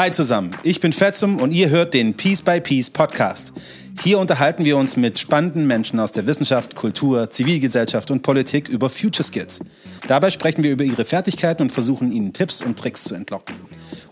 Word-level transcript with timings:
Hi 0.00 0.10
zusammen, 0.10 0.56
ich 0.62 0.80
bin 0.80 0.94
Fetzum 0.94 1.38
und 1.42 1.52
ihr 1.52 1.68
hört 1.68 1.92
den 1.92 2.14
Piece 2.14 2.40
by 2.40 2.58
Piece 2.58 2.88
Podcast. 2.88 3.52
Hier 4.02 4.18
unterhalten 4.18 4.64
wir 4.64 4.78
uns 4.78 4.96
mit 4.96 5.18
spannenden 5.18 5.66
Menschen 5.66 6.00
aus 6.00 6.10
der 6.10 6.26
Wissenschaft, 6.26 6.74
Kultur, 6.74 7.28
Zivilgesellschaft 7.28 8.10
und 8.10 8.22
Politik 8.22 8.70
über 8.70 8.88
Future 8.88 9.22
Skills. 9.22 9.60
Dabei 10.06 10.30
sprechen 10.30 10.64
wir 10.64 10.70
über 10.70 10.84
ihre 10.84 11.04
Fertigkeiten 11.04 11.64
und 11.64 11.70
versuchen 11.70 12.12
ihnen 12.12 12.32
Tipps 12.32 12.62
und 12.62 12.78
Tricks 12.78 13.04
zu 13.04 13.14
entlocken, 13.14 13.56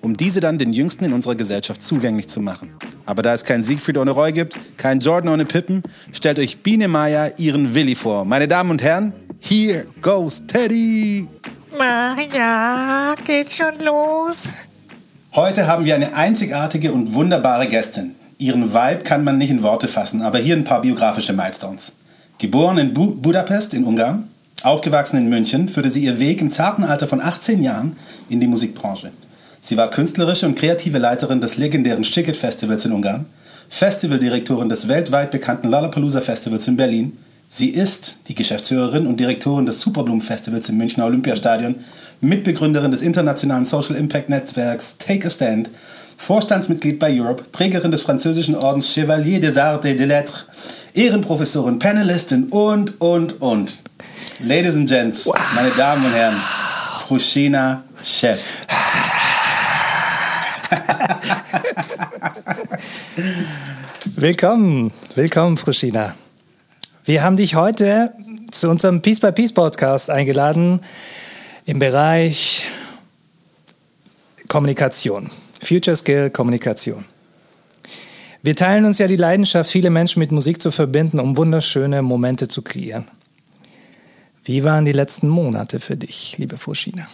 um 0.03 0.15
diese 0.15 0.41
dann 0.41 0.59
den 0.59 0.75
Jüngsten 0.75 1.07
in 1.07 1.15
unserer 1.15 1.37
Gesellschaft 1.37 1.83
zugänglich 1.83 2.29
zu 2.29 2.43
machen. 2.43 2.75
Aber 3.07 3.23
da 3.23 3.33
es 3.33 3.45
keinen 3.45 3.63
Siegfried 3.63 3.97
ohne 3.97 4.11
Roy 4.11 4.33
gibt, 4.33 4.59
keinen 4.77 5.01
Jordan 5.01 5.33
ohne 5.33 5.47
Pippen, 5.47 5.83
stellt 6.13 6.39
euch 6.39 6.59
Biene 6.59 6.89
Meier 6.89 7.39
ihren 7.39 7.75
Willi 7.75 7.95
vor. 7.95 8.27
Meine 8.27 8.47
Damen 8.47 8.73
und 8.73 8.83
Herren, 8.83 9.15
here 9.41 9.87
goes 10.03 10.47
Teddy! 10.47 11.27
Maria, 11.79 13.15
geht 13.25 13.51
schon 13.51 13.79
los. 13.79 14.49
Heute 15.39 15.69
haben 15.69 15.85
wir 15.85 15.95
eine 15.95 16.17
einzigartige 16.17 16.91
und 16.93 17.15
wunderbare 17.15 17.69
Gästin. 17.69 18.17
Ihren 18.39 18.75
Vibe 18.75 19.05
kann 19.05 19.23
man 19.23 19.39
nicht 19.39 19.51
in 19.51 19.63
Worte 19.63 19.87
fassen, 19.87 20.21
aber 20.21 20.39
hier 20.39 20.57
ein 20.57 20.65
paar 20.65 20.83
biografische 20.83 21.33
Milestones. 21.33 21.93
Geboren 22.39 22.77
in 22.77 22.93
Bu 22.93 23.15
Budapest 23.15 23.73
in 23.73 23.85
Ungarn, 23.85 24.27
aufgewachsen 24.65 25.17
in 25.17 25.29
München, 25.29 25.69
führte 25.69 25.91
sie 25.93 26.03
ihr 26.03 26.19
Weg 26.19 26.41
im 26.41 26.51
zarten 26.51 26.83
Alter 26.83 27.07
von 27.07 27.21
18 27.21 27.63
Jahren 27.63 27.95
in 28.29 28.41
die 28.41 28.49
Musikbranche. 28.49 29.13
Sie 29.61 29.77
war 29.77 29.91
künstlerische 29.91 30.45
und 30.45 30.59
kreative 30.59 30.99
Leiterin 30.99 31.41
des 31.41 31.57
legendären 31.57 32.03
Shigit 32.03 32.37
Festivals 32.37 32.85
in 32.85 32.91
Ungarn, 32.91 33.27
Festivaldirektorin 33.69 34.69
des 34.69 34.89
weltweit 34.89 35.31
bekannten 35.31 35.69
Lollapalooza 35.69 36.21
Festivals 36.21 36.67
in 36.67 36.77
Berlin. 36.77 37.17
Sie 37.49 37.69
ist 37.69 38.17
die 38.27 38.35
Geschäftsführerin 38.35 39.07
und 39.07 39.21
Direktorin 39.21 39.67
des 39.67 39.81
Superbloom 39.83 40.21
Festivals 40.21 40.69
im 40.69 40.79
Münchner 40.79 41.07
Olympiastadion, 41.07 41.77
Mitbegründerin 42.21 42.91
des 42.91 43.03
internationalen 43.03 43.65
Social 43.65 43.95
Impact 43.97 44.29
Netzwerks 44.29 44.97
Take 44.99 45.27
a 45.27 45.31
Stand 45.31 45.71
Vorstandsmitglied 46.17 46.99
bei 46.99 47.13
Europe, 47.13 47.45
Trägerin 47.53 47.93
des 47.93 48.03
französischen 48.03 48.57
Ordens 48.57 48.93
Chevalier 48.93 49.41
des 49.41 49.57
Arts 49.57 49.87
et 49.87 50.01
des 50.01 50.09
Lettres, 50.09 50.47
Ehrenprofessorin, 50.93 51.79
Panelistin 51.79 52.49
und, 52.49 53.01
und, 53.01 53.41
und. 53.41 53.79
Ladies 54.41 54.75
and 54.75 54.89
Gents, 54.89 55.27
wow. 55.27 55.37
meine 55.55 55.71
Damen 55.71 56.05
und 56.05 56.13
Herren, 56.13 56.35
Frushina 57.07 57.85
Chef. 58.03 58.41
willkommen, 64.17 64.91
willkommen, 65.15 65.57
Frushina. 65.57 66.17
Wir 67.05 67.23
haben 67.23 67.37
dich 67.37 67.55
heute 67.55 68.13
zu 68.51 68.69
unserem 68.69 69.03
Peace 69.03 69.21
by 69.21 69.31
Peace 69.31 69.53
Podcast 69.53 70.11
eingeladen 70.11 70.81
im 71.69 71.79
Bereich 71.79 72.65
Kommunikation. 74.49 75.31
Future 75.63 75.95
Skill 75.97 76.31
Kommunikation. 76.31 77.05
Wir 78.43 78.57
teilen 78.57 78.87
uns 78.87 78.99
ja 78.99 79.07
die 79.07 79.17
Leidenschaft, 79.17 79.71
viele 79.71 79.91
Menschen 79.91 80.21
mit 80.21 80.33
Musik 80.33 80.63
zu 80.63 80.71
verbinden, 80.71 81.21
um 81.21 81.37
wunderschöne 81.37 82.01
Momente 82.01 82.49
zu 82.49 82.63
kreieren. 82.63 83.05
Wie 84.45 84.65
waren 84.65 84.87
die 84.87 84.93
letzten 84.93 85.29
Monate 85.29 85.79
für 85.79 85.99
dich, 85.99 86.39
liebe 86.39 86.57
Fushina? 86.57 87.07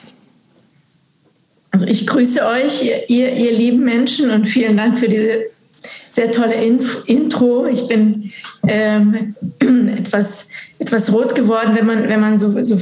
Also 1.72 1.86
ich 1.86 2.06
grüße 2.06 2.46
euch, 2.46 2.84
ihr, 2.84 3.10
ihr, 3.10 3.32
ihr 3.32 3.52
lieben 3.58 3.82
Menschen, 3.82 4.30
und 4.30 4.46
vielen 4.46 4.76
Dank 4.76 5.00
für 5.00 5.08
diese 5.08 5.46
sehr 6.14 6.30
tolle 6.30 6.54
Inf 6.54 7.02
Intro. 7.06 7.66
Ich 7.66 7.88
bin 7.88 8.30
ähm, 8.68 9.34
etwas, 9.98 10.48
etwas 10.78 11.12
rot 11.12 11.34
geworden, 11.34 11.72
wenn 11.74 11.86
man, 11.86 12.08
wenn 12.08 12.20
man 12.20 12.38
so, 12.38 12.62
so, 12.62 12.78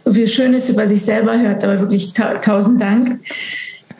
so 0.00 0.12
viel 0.12 0.26
Schönes 0.26 0.68
über 0.68 0.88
sich 0.88 1.02
selber 1.02 1.38
hört, 1.38 1.62
aber 1.62 1.78
wirklich 1.78 2.12
ta 2.12 2.34
tausend 2.38 2.80
Dank. 2.80 3.20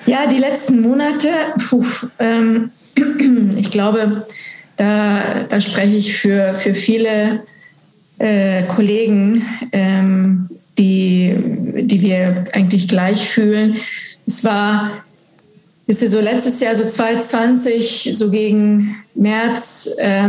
Ja, 0.07 0.27
die 0.27 0.39
letzten 0.39 0.81
Monate, 0.81 1.29
puh, 1.69 1.85
ähm, 2.19 2.71
ich 3.57 3.71
glaube, 3.71 4.27
da, 4.77 5.45
da 5.49 5.61
spreche 5.61 5.97
ich 5.97 6.17
für, 6.17 6.53
für 6.55 6.75
viele 6.75 7.45
äh, 8.19 8.65
Kollegen, 8.65 9.43
ähm, 9.71 10.49
die, 10.77 11.37
die 11.83 12.03
wir 12.03 12.47
eigentlich 12.53 12.89
gleich 12.89 13.29
fühlen. 13.29 13.77
Es 14.27 14.43
war, 14.43 15.05
ist 15.87 16.01
so 16.01 16.21
letztes 16.21 16.61
Jahr, 16.61 16.75
so 16.75 16.85
2020, 16.85 18.11
so 18.13 18.31
gegen 18.31 18.97
März, 19.15 19.91
äh, 19.99 20.29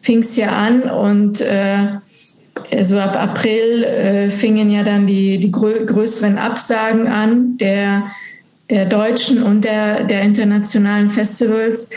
fing 0.00 0.18
es 0.18 0.36
ja 0.36 0.50
an 0.50 0.82
und 0.82 1.40
äh, 1.40 1.98
so 2.82 2.98
ab 2.98 3.16
April 3.16 3.84
äh, 3.84 4.30
fingen 4.30 4.70
ja 4.70 4.82
dann 4.82 5.06
die, 5.06 5.38
die 5.38 5.50
größeren 5.50 6.38
Absagen 6.38 7.06
an 7.06 7.56
der 7.56 8.10
der 8.70 8.86
deutschen 8.86 9.42
und 9.42 9.62
der, 9.62 10.04
der 10.04 10.22
internationalen 10.22 11.10
Festivals. 11.10 11.90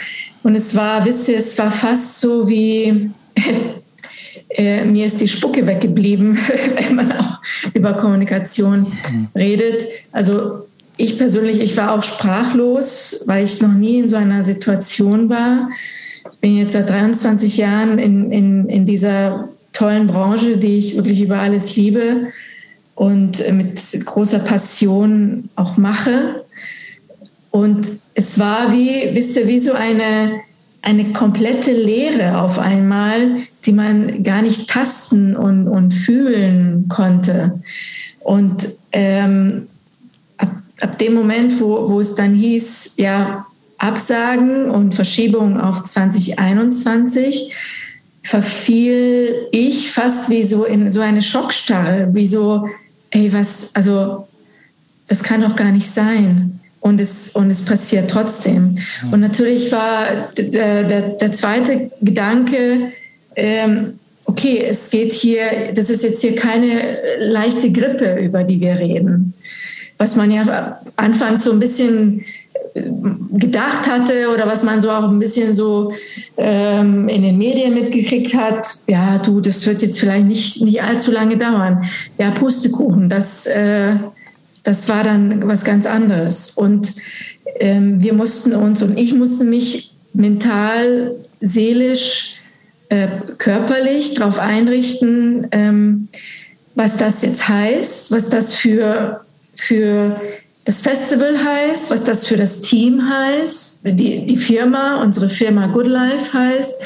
Und 0.44 0.56
es 0.56 0.76
war, 0.76 1.06
wisst 1.06 1.28
ihr, 1.30 1.38
es 1.38 1.58
war 1.58 1.72
fast 1.72 2.22
so 2.22 2.48
wie, 2.48 3.12
äh, 4.50 4.86
mir 4.86 5.06
ist 5.06 5.22
die 5.22 5.28
Spucke 5.28 5.66
weggeblieben, 5.68 6.38
wenn 6.76 6.96
man 6.96 7.12
auch 7.12 7.42
über 7.74 7.94
Kommunikation 7.94 8.82
mhm. 8.82 9.28
redet. 9.36 9.86
Also 10.12 10.68
ich 11.02 11.18
persönlich, 11.18 11.60
ich 11.60 11.76
war 11.78 11.94
auch 11.94 12.04
sprachlos, 12.04 13.24
weil 13.26 13.44
ich 13.44 13.62
noch 13.62 13.74
nie 13.74 14.00
in 14.00 14.10
so 14.10 14.16
einer 14.16 14.44
Situation 14.44 15.30
war. 15.30 15.70
Ich 16.32 16.40
bin 16.40 16.58
jetzt 16.58 16.74
seit 16.74 16.90
23 16.90 17.58
Jahren 17.58 17.98
in, 17.98 18.32
in, 18.32 18.70
in 18.70 18.86
dieser 18.86 19.50
tollen 19.74 20.08
Branche, 20.08 20.58
die 20.58 20.78
ich 20.78 20.96
wirklich 20.96 21.22
über 21.22 21.40
alles 21.40 21.76
liebe 21.76 22.28
und 22.94 23.44
mit 23.52 23.82
großer 24.06 24.40
Passion 24.40 25.50
auch 25.56 25.78
mache. 25.78 26.46
Und 27.50 27.92
es 28.14 28.38
war 28.38 28.72
wie, 28.72 29.10
wisst 29.14 29.36
ihr, 29.38 29.48
wie 29.48 29.60
so 29.60 29.74
eine, 29.74 30.42
eine 30.84 31.14
komplette 31.14 31.72
Leere 31.72 32.40
auf 32.40 32.60
einmal, 32.60 33.38
die 33.66 33.74
man 33.74 34.24
gar 34.24 34.42
nicht 34.42 34.70
tasten 34.70 35.36
und, 35.36 35.68
und 35.68 35.94
fühlen 35.94 36.86
konnte. 36.90 37.60
Und 38.20 38.70
ähm, 38.92 39.68
ab, 40.82 40.98
dem 40.98 41.14
Moment, 41.14 41.60
wo, 41.60 41.90
wo 41.90 42.00
es 42.00 42.16
dann 42.16 42.34
hieß, 42.34 42.94
ja, 42.98 43.46
Absagen 43.78 44.70
und 44.70 44.94
Verschiebung 44.94 45.60
auf 45.60 45.84
2021, 45.84 47.52
verfiel 48.22 49.48
ich 49.52 49.92
fast 49.92 50.30
wie 50.30 50.44
so 50.44 50.66
in 50.66 50.92
so 50.92 51.02
eine 51.02 51.22
Schockstarre, 51.22 52.10
wie 52.14 52.28
so, 52.28 52.68
ey, 53.10 53.34
was, 53.34 53.76
also, 53.76 54.28
das 55.08 55.24
kann 55.24 55.42
doch 55.42 55.56
gar 55.56 55.72
nicht 55.72 55.90
sein 55.90 56.60
und 56.80 57.02
es, 57.02 57.30
und 57.36 57.50
es 57.50 57.66
passiert 57.66 58.10
trotzdem. 58.10 58.78
Und 59.12 59.20
natürlich 59.20 59.72
war 59.72 60.30
der, 60.38 60.84
der, 60.84 61.02
der 61.10 61.32
zweite 61.32 61.92
Gedanke, 62.02 62.92
ähm, 63.36 64.00
okay, 64.26 64.66
es 64.68 64.90
geht 64.90 65.14
hier, 65.14 65.74
das 65.74 65.90
ist 65.90 66.04
jetzt 66.04 66.22
hier 66.22 66.36
keine 66.36 66.98
leichte 67.20 67.72
Grippe, 67.72 68.16
über 68.22 68.44
die 68.44 68.60
wir 68.62 68.80
reden. 68.80 69.34
Was 70.02 70.16
man 70.16 70.32
ja 70.32 70.82
anfangs 70.96 71.44
so 71.44 71.52
ein 71.52 71.60
bisschen 71.60 72.26
äh, 72.74 72.82
gedacht 73.34 73.88
hatte 73.88 74.30
oder 74.34 74.48
was 74.48 74.64
man 74.64 74.82
so 74.82 74.90
auch 74.90 75.08
ein 75.08 75.20
bisschen 75.20 75.54
so 75.54 75.94
ähm, 76.38 77.08
in 77.08 77.22
den 77.22 77.38
Medien 77.38 77.76
mitgekriegt 77.76 78.34
hat, 78.34 78.66
ja, 78.88 79.20
du, 79.20 79.42
das 79.42 79.68
wird 79.68 79.84
jetzt 79.84 80.00
vielleicht 80.00 80.26
nicht, 80.26 80.62
nicht 80.64 80.82
allzu 80.82 81.12
lange 81.12 81.38
dauern. 81.38 81.86
Ja, 82.18 82.32
Pustekuchen, 82.32 83.10
das, 83.10 83.46
äh, 83.46 83.98
das 84.64 84.90
war 84.90 85.04
dann 85.04 85.48
was 85.48 85.64
ganz 85.64 85.86
anderes. 85.86 86.50
Und 86.58 86.94
ähm, 87.60 88.02
wir 88.02 88.14
mussten 88.14 88.56
uns 88.56 88.82
und 88.82 88.98
ich 88.98 89.14
musste 89.14 89.46
mich 89.46 89.94
mental, 90.14 91.14
seelisch, 91.42 92.38
äh, 92.90 93.08
körperlich 93.38 94.16
darauf 94.16 94.40
einrichten, 94.40 95.48
ähm, 95.52 96.08
was 96.76 96.98
das 96.98 97.22
jetzt 97.22 97.48
heißt, 97.48 98.12
was 98.12 98.30
das 98.30 98.54
für, 98.54 99.21
für 99.68 100.20
das 100.66 100.82
Festival 100.82 101.44
heißt, 101.44 101.90
was 101.90 102.04
das 102.04 102.26
für 102.26 102.38
das 102.38 102.62
Team 102.62 103.02
heißt, 103.10 103.82
die, 103.84 104.26
die 104.26 104.38
Firma, 104.38 105.02
unsere 105.02 105.28
Firma 105.30 105.68
Good 105.68 105.88
Life 105.88 106.34
heißt 106.34 106.84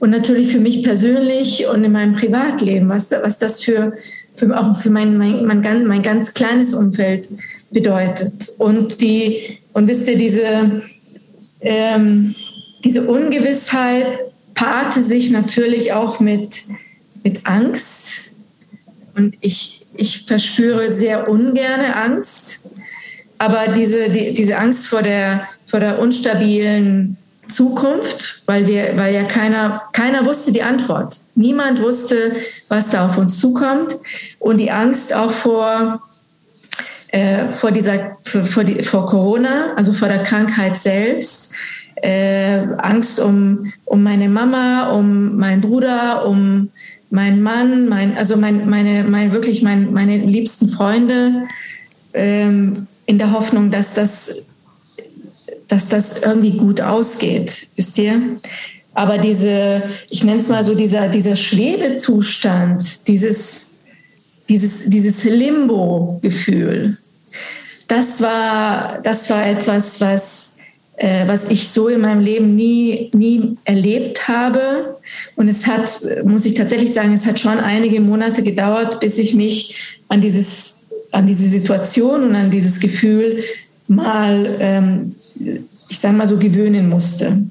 und 0.00 0.10
natürlich 0.10 0.50
für 0.50 0.58
mich 0.58 0.82
persönlich 0.82 1.66
und 1.68 1.84
in 1.84 1.92
meinem 1.92 2.14
Privatleben, 2.14 2.88
was, 2.88 3.10
was 3.10 3.38
das 3.38 3.62
für 3.62 3.92
für, 4.34 4.58
auch 4.58 4.76
für 4.76 4.90
mein, 4.90 5.18
mein, 5.18 5.44
mein, 5.44 5.86
mein 5.86 6.02
ganz 6.02 6.34
kleines 6.34 6.74
Umfeld 6.74 7.28
bedeutet. 7.70 8.50
Und, 8.58 9.00
die, 9.00 9.58
und 9.72 9.88
wisst 9.88 10.08
ihr, 10.08 10.16
diese, 10.16 10.82
ähm, 11.60 12.34
diese 12.84 13.06
Ungewissheit 13.06 14.16
paarte 14.54 15.02
sich 15.02 15.30
natürlich 15.30 15.92
auch 15.92 16.20
mit, 16.20 16.62
mit 17.22 17.46
Angst. 17.46 18.30
Und 19.14 19.36
ich, 19.40 19.81
ich 19.94 20.24
verspüre 20.26 20.90
sehr 20.90 21.28
ungerne 21.28 21.96
Angst. 21.96 22.68
Aber 23.38 23.68
diese, 23.68 24.08
die, 24.08 24.34
diese 24.34 24.56
Angst 24.56 24.86
vor 24.86 25.02
der, 25.02 25.48
vor 25.64 25.80
der 25.80 25.98
unstabilen 25.98 27.16
Zukunft, 27.48 28.42
weil, 28.46 28.66
wir, 28.66 28.96
weil 28.96 29.14
ja 29.14 29.24
keiner, 29.24 29.82
keiner 29.92 30.24
wusste 30.24 30.52
die 30.52 30.62
Antwort. 30.62 31.16
Niemand 31.34 31.80
wusste, 31.80 32.36
was 32.68 32.90
da 32.90 33.06
auf 33.06 33.18
uns 33.18 33.38
zukommt. 33.38 33.96
Und 34.38 34.58
die 34.58 34.70
Angst 34.70 35.14
auch 35.14 35.30
vor, 35.32 36.02
äh, 37.08 37.48
vor 37.48 37.72
dieser, 37.72 38.16
vor, 38.22 38.44
vor, 38.44 38.64
die, 38.64 38.82
vor 38.82 39.06
Corona, 39.06 39.74
also 39.76 39.92
vor 39.92 40.08
der 40.08 40.22
Krankheit 40.22 40.78
selbst. 40.78 41.52
Äh, 41.96 42.66
Angst 42.78 43.20
um, 43.20 43.72
um 43.84 44.02
meine 44.02 44.28
Mama, 44.28 44.90
um 44.90 45.36
meinen 45.36 45.60
Bruder, 45.60 46.26
um 46.26 46.70
meinen 47.12 47.42
Mann, 47.42 47.88
mein, 47.88 48.16
also 48.16 48.36
mein, 48.38 48.68
meine, 48.70 49.04
mein, 49.04 49.32
wirklich 49.32 49.60
mein, 49.62 49.92
meine 49.92 50.16
liebsten 50.16 50.70
Freunde, 50.70 51.46
ähm, 52.14 52.86
in 53.04 53.18
der 53.18 53.32
Hoffnung, 53.32 53.70
dass 53.70 53.92
das, 53.92 54.46
dass 55.68 55.88
das 55.88 56.22
irgendwie 56.22 56.56
gut 56.56 56.80
ausgeht, 56.80 57.68
wisst 57.76 57.98
ihr? 57.98 58.38
Aber 58.94 59.18
diese, 59.18 59.82
ich 60.08 60.24
nenne 60.24 60.40
es 60.40 60.48
mal 60.48 60.64
so, 60.64 60.74
dieser, 60.74 61.08
dieser 61.08 61.36
Schwebezustand, 61.36 63.06
dieses, 63.08 63.80
dieses, 64.48 64.88
dieses 64.88 65.24
Limbo-Gefühl, 65.24 66.96
das 67.88 68.22
war, 68.22 69.00
das 69.02 69.28
war 69.28 69.46
etwas, 69.46 70.00
was, 70.00 70.56
äh, 70.96 71.26
was 71.26 71.50
ich 71.50 71.68
so 71.68 71.88
in 71.88 72.00
meinem 72.00 72.20
Leben 72.20 72.54
nie, 72.54 73.10
nie 73.12 73.56
erlebt 73.64 74.28
habe. 74.28 74.96
Und 75.36 75.48
es 75.48 75.66
hat, 75.66 76.00
muss 76.24 76.44
ich 76.46 76.54
tatsächlich 76.54 76.92
sagen, 76.92 77.12
es 77.14 77.26
hat 77.26 77.40
schon 77.40 77.58
einige 77.58 78.00
Monate 78.00 78.42
gedauert, 78.42 79.00
bis 79.00 79.18
ich 79.18 79.34
mich 79.34 79.76
an, 80.08 80.20
dieses, 80.20 80.86
an 81.10 81.26
diese 81.26 81.48
Situation 81.48 82.24
und 82.24 82.34
an 82.34 82.50
dieses 82.50 82.78
Gefühl 82.78 83.44
mal, 83.88 84.56
ähm, 84.60 85.14
ich 85.88 85.98
sage 85.98 86.14
mal 86.14 86.28
so, 86.28 86.38
gewöhnen 86.38 86.88
musste. 86.88 87.42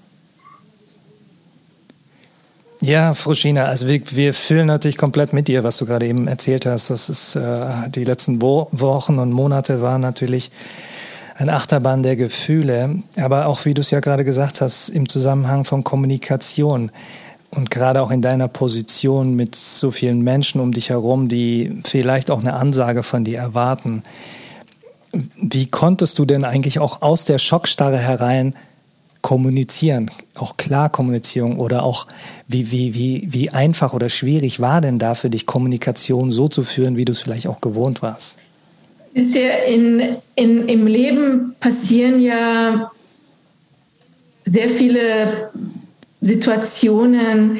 Ja, 2.83 3.13
Fruschina, 3.13 3.65
also 3.65 3.87
wir, 3.87 4.01
wir 4.09 4.33
fühlen 4.33 4.65
natürlich 4.65 4.97
komplett 4.97 5.33
mit 5.33 5.47
dir, 5.47 5.63
was 5.63 5.77
du 5.77 5.85
gerade 5.85 6.07
eben 6.07 6.27
erzählt 6.27 6.65
hast. 6.65 6.89
Das 6.89 7.09
ist 7.09 7.35
äh, 7.35 7.89
die 7.89 8.03
letzten 8.03 8.41
Wo 8.41 8.69
Wochen 8.71 9.19
und 9.19 9.31
Monate 9.31 9.83
waren 9.83 10.01
natürlich 10.01 10.49
ein 11.35 11.49
Achterbahn 11.49 12.03
der 12.03 12.15
Gefühle, 12.15 13.01
aber 13.17 13.47
auch 13.47 13.65
wie 13.65 13.73
du 13.73 13.81
es 13.81 13.91
ja 13.91 13.99
gerade 13.99 14.25
gesagt 14.25 14.61
hast, 14.61 14.89
im 14.89 15.07
Zusammenhang 15.07 15.63
von 15.63 15.83
Kommunikation 15.83 16.91
und 17.49 17.69
gerade 17.69 18.01
auch 18.01 18.11
in 18.11 18.21
deiner 18.21 18.47
Position 18.47 19.35
mit 19.35 19.55
so 19.55 19.91
vielen 19.91 20.21
Menschen 20.21 20.61
um 20.61 20.71
dich 20.71 20.89
herum, 20.89 21.27
die 21.27 21.81
vielleicht 21.83 22.31
auch 22.31 22.39
eine 22.39 22.53
Ansage 22.53 23.03
von 23.03 23.23
dir 23.23 23.39
erwarten. 23.39 24.03
Wie 25.35 25.67
konntest 25.67 26.17
du 26.19 26.25
denn 26.25 26.45
eigentlich 26.45 26.79
auch 26.79 27.01
aus 27.01 27.25
der 27.25 27.37
Schockstarre 27.37 27.97
herein 27.97 28.55
kommunizieren, 29.21 30.09
auch 30.35 30.57
klar 30.57 30.89
Kommunizierung 30.89 31.59
oder 31.59 31.83
auch 31.83 32.07
wie, 32.47 32.71
wie, 32.71 32.93
wie, 32.95 33.27
wie 33.29 33.49
einfach 33.51 33.93
oder 33.93 34.09
schwierig 34.09 34.59
war 34.59 34.81
denn 34.81 34.97
da 34.97 35.13
für 35.13 35.29
dich 35.29 35.45
Kommunikation 35.45 36.31
so 36.31 36.47
zu 36.47 36.63
führen, 36.63 36.97
wie 36.97 37.05
du 37.05 37.11
es 37.11 37.19
vielleicht 37.19 37.47
auch 37.47 37.61
gewohnt 37.61 38.01
warst? 38.01 38.37
Ist 39.13 39.35
ja 39.35 39.49
in, 39.67 40.17
in, 40.35 40.69
im 40.69 40.87
Leben 40.87 41.55
passieren 41.59 42.21
ja 42.21 42.91
sehr 44.45 44.69
viele 44.69 45.51
Situationen, 46.21 47.59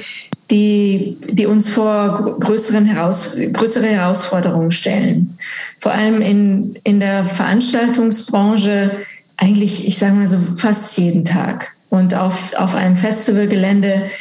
die, 0.50 1.18
die 1.30 1.46
uns 1.46 1.70
vor 1.70 2.38
größeren 2.40 2.86
Heraus, 2.86 3.38
größere 3.54 3.88
Herausforderungen 3.88 4.72
stellen. 4.72 5.38
Vor 5.80 5.94
allem 5.94 6.22
in, 6.22 6.76
in 6.84 7.00
der 7.00 7.24
Veranstaltungsbranche 7.24 8.98
eigentlich, 9.38 9.88
ich 9.88 9.98
sage 9.98 10.14
mal 10.14 10.28
so, 10.28 10.38
fast 10.58 10.98
jeden 10.98 11.26
Tag. 11.26 11.74
Und 11.90 12.14
auf, 12.14 12.54
auf 12.56 12.76
einem 12.76 12.96
Festivalgelände 12.96 14.12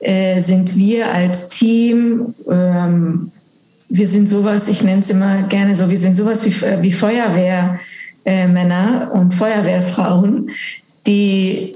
äh, 0.00 0.40
sind 0.40 0.76
wir 0.76 1.12
als 1.12 1.48
Team, 1.48 2.34
ähm, 2.48 3.31
wir 3.94 4.08
sind 4.08 4.26
sowas, 4.26 4.68
ich 4.68 4.82
nenne 4.82 5.02
es 5.02 5.10
immer 5.10 5.42
gerne 5.42 5.76
so, 5.76 5.90
wir 5.90 5.98
sind 5.98 6.16
sowas 6.16 6.46
wie, 6.46 6.82
wie 6.82 6.92
Feuerwehrmänner 6.92 9.10
äh, 9.12 9.18
und 9.18 9.34
Feuerwehrfrauen, 9.34 10.48
die, 11.06 11.74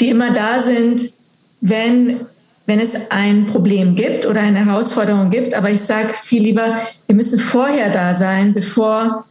die 0.00 0.08
immer 0.08 0.32
da 0.32 0.58
sind, 0.58 1.12
wenn, 1.60 2.22
wenn 2.66 2.80
es 2.80 2.96
ein 3.08 3.46
Problem 3.46 3.94
gibt 3.94 4.26
oder 4.26 4.40
eine 4.40 4.66
Herausforderung 4.66 5.30
gibt. 5.30 5.54
Aber 5.54 5.70
ich 5.70 5.82
sage 5.82 6.14
viel 6.20 6.42
lieber, 6.42 6.88
wir 7.06 7.14
müssen 7.14 7.38
vorher 7.38 7.90
da 7.90 8.16
sein, 8.16 8.52
bevor 8.52 9.24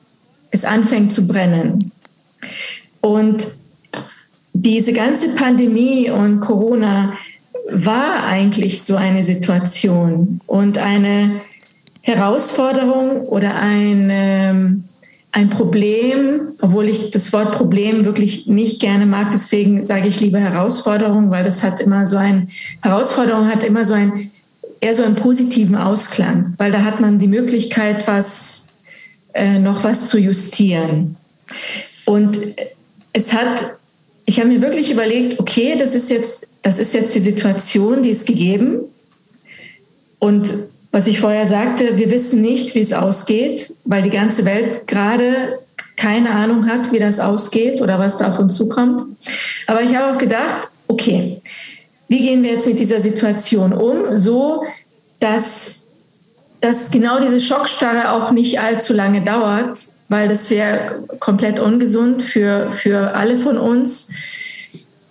es 0.49 0.63
anfängt 0.63 1.11
zu 1.11 1.27
brennen. 1.27 1.91
Und 3.01 3.47
diese 4.53 4.93
ganze 4.93 5.35
Pandemie 5.35 6.09
und 6.09 6.39
Corona 6.39 7.15
war 7.69 8.27
eigentlich 8.27 8.81
so 8.81 8.95
eine 8.95 9.25
Situation 9.25 10.39
und 10.47 10.77
eine 10.77 11.41
Herausforderung 12.03 13.21
oder 13.21 13.55
ein, 13.55 14.09
ähm, 14.11 14.83
ein 15.31 15.49
Problem, 15.49 16.49
obwohl 16.61 16.89
ich 16.89 17.11
das 17.11 17.31
Wort 17.31 17.53
Problem 17.53 18.05
wirklich 18.05 18.45
nicht 18.45 18.81
gerne 18.81 19.05
mag, 19.05 19.29
deswegen 19.31 19.81
sage 19.81 20.09
ich 20.09 20.19
lieber 20.19 20.39
Herausforderung, 20.39 21.31
weil 21.31 21.45
das 21.45 21.63
hat 21.63 21.79
immer 21.79 22.05
so 22.05 22.17
ein, 22.17 22.49
Herausforderung 22.81 23.47
hat 23.47 23.63
immer 23.63 23.85
so 23.85 23.93
ein, 23.93 24.31
eher 24.81 24.93
so 24.93 25.03
einen 25.03 25.15
positiven 25.15 25.75
Ausklang, 25.75 26.53
weil 26.57 26.73
da 26.73 26.83
hat 26.83 26.99
man 26.99 27.19
die 27.19 27.27
Möglichkeit, 27.27 28.05
was, 28.05 28.73
äh, 29.33 29.57
noch 29.57 29.85
was 29.85 30.09
zu 30.09 30.19
justieren. 30.19 31.15
Und 32.03 32.37
es 33.13 33.31
hat, 33.31 33.77
ich 34.25 34.41
habe 34.41 34.49
mir 34.49 34.61
wirklich 34.61 34.91
überlegt, 34.91 35.39
okay, 35.39 35.77
das 35.79 35.95
ist 35.95 36.11
jetzt, 36.11 36.47
das 36.63 36.79
ist 36.79 36.93
jetzt 36.93 37.15
die 37.15 37.21
Situation, 37.21 38.03
die 38.03 38.09
ist 38.09 38.27
gegeben. 38.27 38.81
Und 40.19 40.53
was 40.93 41.07
ich 41.07 41.19
vorher 41.19 41.47
sagte, 41.47 41.97
wir 41.97 42.11
wissen 42.11 42.41
nicht, 42.41 42.75
wie 42.75 42.79
es 42.79 42.93
ausgeht, 42.93 43.73
weil 43.83 44.03
die 44.03 44.11
ganze 44.11 44.45
Welt 44.45 44.87
gerade 44.87 45.57
keine 45.95 46.29
Ahnung 46.29 46.67
hat, 46.67 46.91
wie 46.91 46.99
das 46.99 47.19
ausgeht 47.19 47.81
oder 47.81 47.97
was 47.97 48.19
da 48.19 48.29
auf 48.29 48.37
uns 48.37 48.55
zukommt. 48.55 49.17
Aber 49.65 49.81
ich 49.81 49.95
habe 49.95 50.13
auch 50.13 50.19
gedacht, 50.19 50.69
okay, 50.87 51.41
wie 52.07 52.19
gehen 52.19 52.43
wir 52.43 52.51
jetzt 52.51 52.67
mit 52.67 52.79
dieser 52.79 53.01
Situation 53.01 53.73
um, 53.73 54.15
so 54.15 54.63
dass, 55.19 55.85
dass 56.61 56.91
genau 56.91 57.19
diese 57.19 57.41
Schockstarre 57.41 58.11
auch 58.11 58.31
nicht 58.31 58.59
allzu 58.59 58.93
lange 58.93 59.23
dauert, 59.23 59.79
weil 60.09 60.27
das 60.27 60.51
wäre 60.51 61.05
komplett 61.19 61.59
ungesund 61.59 62.21
für, 62.21 62.71
für 62.71 63.15
alle 63.15 63.37
von 63.37 63.57
uns. 63.57 64.11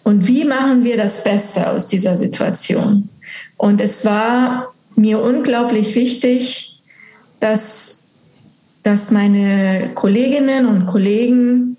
Und 0.04 0.28
wie 0.28 0.44
machen 0.44 0.84
wir 0.84 0.96
das 0.96 1.24
Beste 1.24 1.68
aus 1.68 1.88
dieser 1.88 2.16
Situation? 2.16 3.08
Und 3.56 3.80
es 3.80 4.04
war 4.04 4.71
mir 4.96 5.20
unglaublich 5.20 5.94
wichtig, 5.94 6.80
dass, 7.40 8.04
dass 8.82 9.10
meine 9.10 9.90
Kolleginnen 9.94 10.66
und 10.66 10.86
Kollegen 10.86 11.76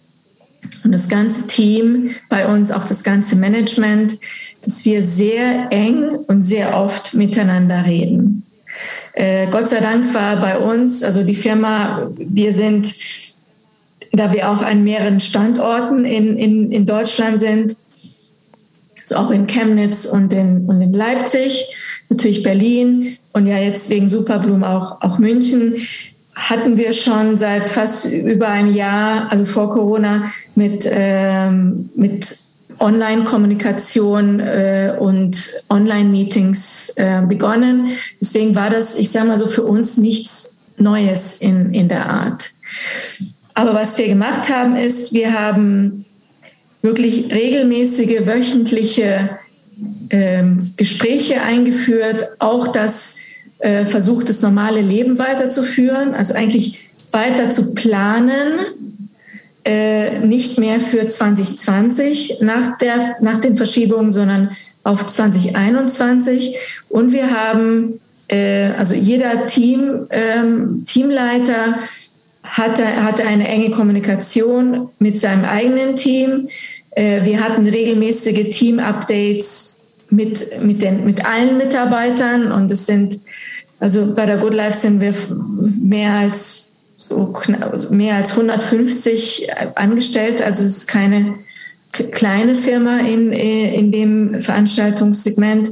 und 0.84 0.92
das 0.92 1.08
ganze 1.08 1.48
Team 1.48 2.12
bei 2.30 2.48
uns, 2.48 2.72
auch 2.72 2.86
das 2.86 3.04
ganze 3.04 3.36
Management, 3.36 4.18
dass 4.62 4.86
wir 4.86 5.02
sehr 5.02 5.68
eng 5.72 6.10
und 6.28 6.42
sehr 6.42 6.78
oft 6.78 7.14
miteinander 7.14 7.86
reden. 7.86 8.44
Äh, 9.14 9.48
Gott 9.48 9.70
sei 9.70 9.80
Dank 9.80 10.14
war 10.14 10.38
bei 10.38 10.58
uns, 10.58 11.04
also 11.04 11.24
die 11.24 11.36
Firma, 11.36 12.10
wir 12.18 12.54
sind, 12.54 12.94
da 14.12 14.34
wir 14.34 14.50
auch 14.50 14.62
an 14.62 14.84
mehreren 14.84 15.20
Standorten 15.20 16.06
in, 16.06 16.38
in, 16.38 16.72
in 16.72 16.86
Deutschland 16.86 17.40
sind, 17.40 17.76
also 19.02 19.16
auch 19.16 19.32
in 19.32 19.48
Chemnitz 19.48 20.06
und 20.06 20.34
in, 20.34 20.66
und 20.66 20.82
in 20.82 20.94
Leipzig, 20.94 21.76
natürlich 22.14 22.44
Berlin 22.44 23.18
und 23.34 23.48
ja 23.48 23.58
jetzt 23.58 23.90
wegen 23.90 24.10
Superblumen 24.10 24.64
auch, 24.64 25.02
auch 25.02 25.20
München, 25.20 25.88
hatten 26.36 26.78
wir 26.78 26.94
schon 26.94 27.38
seit 27.38 27.70
fast 27.70 28.12
über 28.12 28.48
einem 28.48 28.74
Jahr, 28.74 29.32
also 29.32 29.46
vor 29.46 29.70
Corona, 29.70 30.32
mit, 30.56 30.88
ähm, 30.90 31.90
mit 31.96 32.36
Online-Kommunikation 32.80 34.40
äh, 34.40 34.96
und 35.00 35.64
Online-Meetings 35.70 36.94
äh, 36.96 37.22
begonnen. 37.28 37.90
Deswegen 38.20 38.56
war 38.56 38.70
das, 38.70 38.98
ich 38.98 39.12
sage 39.12 39.28
mal 39.28 39.38
so, 39.38 39.48
für 39.48 39.64
uns 39.64 39.98
nichts 39.98 40.58
Neues 40.78 41.40
in, 41.40 41.74
in 41.74 41.88
der 41.88 42.10
Art. 42.10 42.50
Aber 43.54 43.74
was 43.74 43.98
wir 43.98 44.08
gemacht 44.08 44.50
haben, 44.50 44.76
ist, 44.76 45.14
wir 45.14 45.40
haben 45.40 46.06
wirklich 46.82 47.32
regelmäßige 47.32 48.26
wöchentliche 48.26 49.38
ähm, 50.14 50.74
Gespräche 50.78 51.42
eingeführt, 51.42 52.34
auch 52.38 52.68
das 52.68 53.18
äh, 53.58 53.84
versucht, 53.84 54.30
das 54.30 54.44
normale 54.44 54.82
Leben 54.82 55.18
weiterzuführen, 55.18 56.14
also 56.14 56.36
eigentlich 56.36 56.88
weiter 57.12 57.50
zu 57.50 57.74
planen, 57.74 58.60
äh, 59.66 60.20
nicht 60.20 60.60
mehr 60.60 60.80
für 60.80 61.08
2020 61.08 62.38
nach, 62.42 62.78
der, 62.78 63.16
nach 63.22 63.42
den 63.42 63.56
Verschiebungen, 63.56 64.12
sondern 64.12 64.52
auf 64.84 65.08
2021. 65.08 66.58
Und 66.90 67.12
wir 67.12 67.32
haben, 67.32 68.00
äh, 68.28 68.68
also 68.78 68.94
jeder 68.94 69.48
Team, 69.48 70.06
ähm, 70.12 70.84
Teamleiter 70.86 71.80
hatte, 72.44 73.04
hatte 73.04 73.26
eine 73.26 73.48
enge 73.48 73.72
Kommunikation 73.72 74.90
mit 75.00 75.18
seinem 75.18 75.46
eigenen 75.46 75.96
Team. 75.96 76.50
Äh, 76.92 77.26
wir 77.26 77.44
hatten 77.44 77.66
regelmäßige 77.66 78.50
Team-Updates 78.50 79.73
mit, 80.16 80.62
mit, 80.62 80.82
den, 80.82 81.06
mit 81.06 81.26
allen 81.26 81.58
Mitarbeitern 81.58 82.52
und 82.52 82.70
es 82.72 82.86
sind, 82.86 83.20
also 83.80 84.14
bei 84.14 84.26
der 84.26 84.38
Good 84.38 84.54
Life 84.54 84.78
sind 84.78 85.02
wir 85.02 85.14
mehr 85.82 86.14
als 86.14 86.74
so 86.98 87.34
also 87.70 87.94
mehr 87.94 88.16
als 88.16 88.32
150 88.32 89.48
Angestellte. 89.76 90.46
Also 90.46 90.64
es 90.64 90.78
ist 90.78 90.88
keine 90.88 91.36
kleine 91.92 92.56
Firma 92.56 93.00
in, 93.00 93.32
in 93.32 93.92
dem 93.92 94.40
Veranstaltungssegment. 94.40 95.70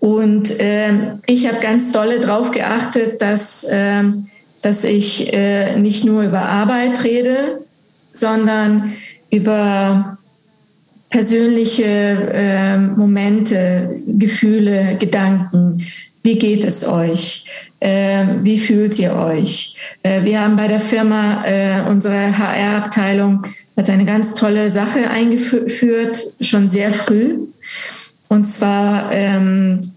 Und 0.00 0.58
äh, 0.60 1.14
ich 1.26 1.46
habe 1.46 1.60
ganz 1.60 1.92
dolle 1.92 2.20
darauf 2.20 2.50
geachtet, 2.50 3.22
dass, 3.22 3.64
äh, 3.64 4.02
dass 4.62 4.84
ich 4.84 5.32
äh, 5.32 5.76
nicht 5.76 6.04
nur 6.04 6.22
über 6.22 6.42
Arbeit 6.42 7.04
rede, 7.04 7.60
sondern 8.12 8.94
über 9.30 10.18
persönliche 11.12 11.84
äh, 11.84 12.78
Momente, 12.78 14.00
Gefühle, 14.06 14.96
Gedanken. 14.98 15.86
Wie 16.22 16.38
geht 16.38 16.64
es 16.64 16.88
euch? 16.88 17.44
Äh, 17.80 18.26
wie 18.40 18.58
fühlt 18.58 18.98
ihr 18.98 19.14
euch? 19.14 19.76
Äh, 20.02 20.24
wir 20.24 20.40
haben 20.40 20.56
bei 20.56 20.68
der 20.68 20.80
Firma 20.80 21.44
äh, 21.44 21.82
unsere 21.88 22.36
HR-Abteilung 22.36 23.44
hat 23.76 23.90
eine 23.90 24.04
ganz 24.04 24.34
tolle 24.34 24.70
Sache 24.70 25.10
eingeführt, 25.10 26.18
schon 26.40 26.66
sehr 26.66 26.92
früh. 26.92 27.38
Und 28.28 28.46
zwar 28.46 29.12
ähm, 29.12 29.92